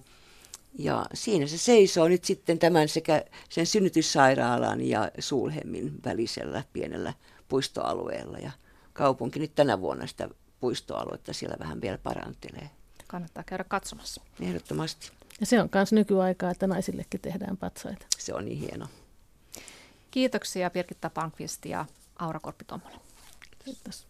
ja 0.78 1.06
siinä 1.14 1.46
se 1.46 1.58
seisoo 1.58 2.08
nyt 2.08 2.24
sitten 2.24 2.58
tämän 2.58 2.88
sekä 2.88 3.24
sen 3.48 3.66
synnytyssairaalan 3.66 4.80
ja 4.80 5.10
Sulhemmin 5.18 5.92
välisellä 6.04 6.64
pienellä 6.72 7.12
puistoalueella 7.48 8.38
ja 8.38 8.50
kaupunki 8.94 9.38
nyt 9.38 9.54
tänä 9.54 9.80
vuonna 9.80 10.06
sitä 10.06 10.28
puistoaluetta 10.60 11.32
siellä 11.32 11.56
vähän 11.58 11.80
vielä 11.80 11.98
parantelee. 11.98 12.70
Kannattaa 13.06 13.44
käydä 13.44 13.64
katsomassa. 13.64 14.22
Ehdottomasti. 14.40 15.10
Ja 15.40 15.46
se 15.46 15.60
on 15.60 15.68
myös 15.74 15.92
nykyaikaa, 15.92 16.50
että 16.50 16.66
naisillekin 16.66 17.20
tehdään 17.20 17.56
patsaita. 17.56 18.06
Se 18.18 18.34
on 18.34 18.44
niin 18.44 18.58
hieno. 18.58 18.86
Kiitoksia 20.10 20.70
Birgitta 20.70 21.10
Pankvist 21.10 21.64
ja 21.64 21.86
Aura 22.18 22.40
Korpitomola. 22.40 23.00
Kiitos. 23.64 24.06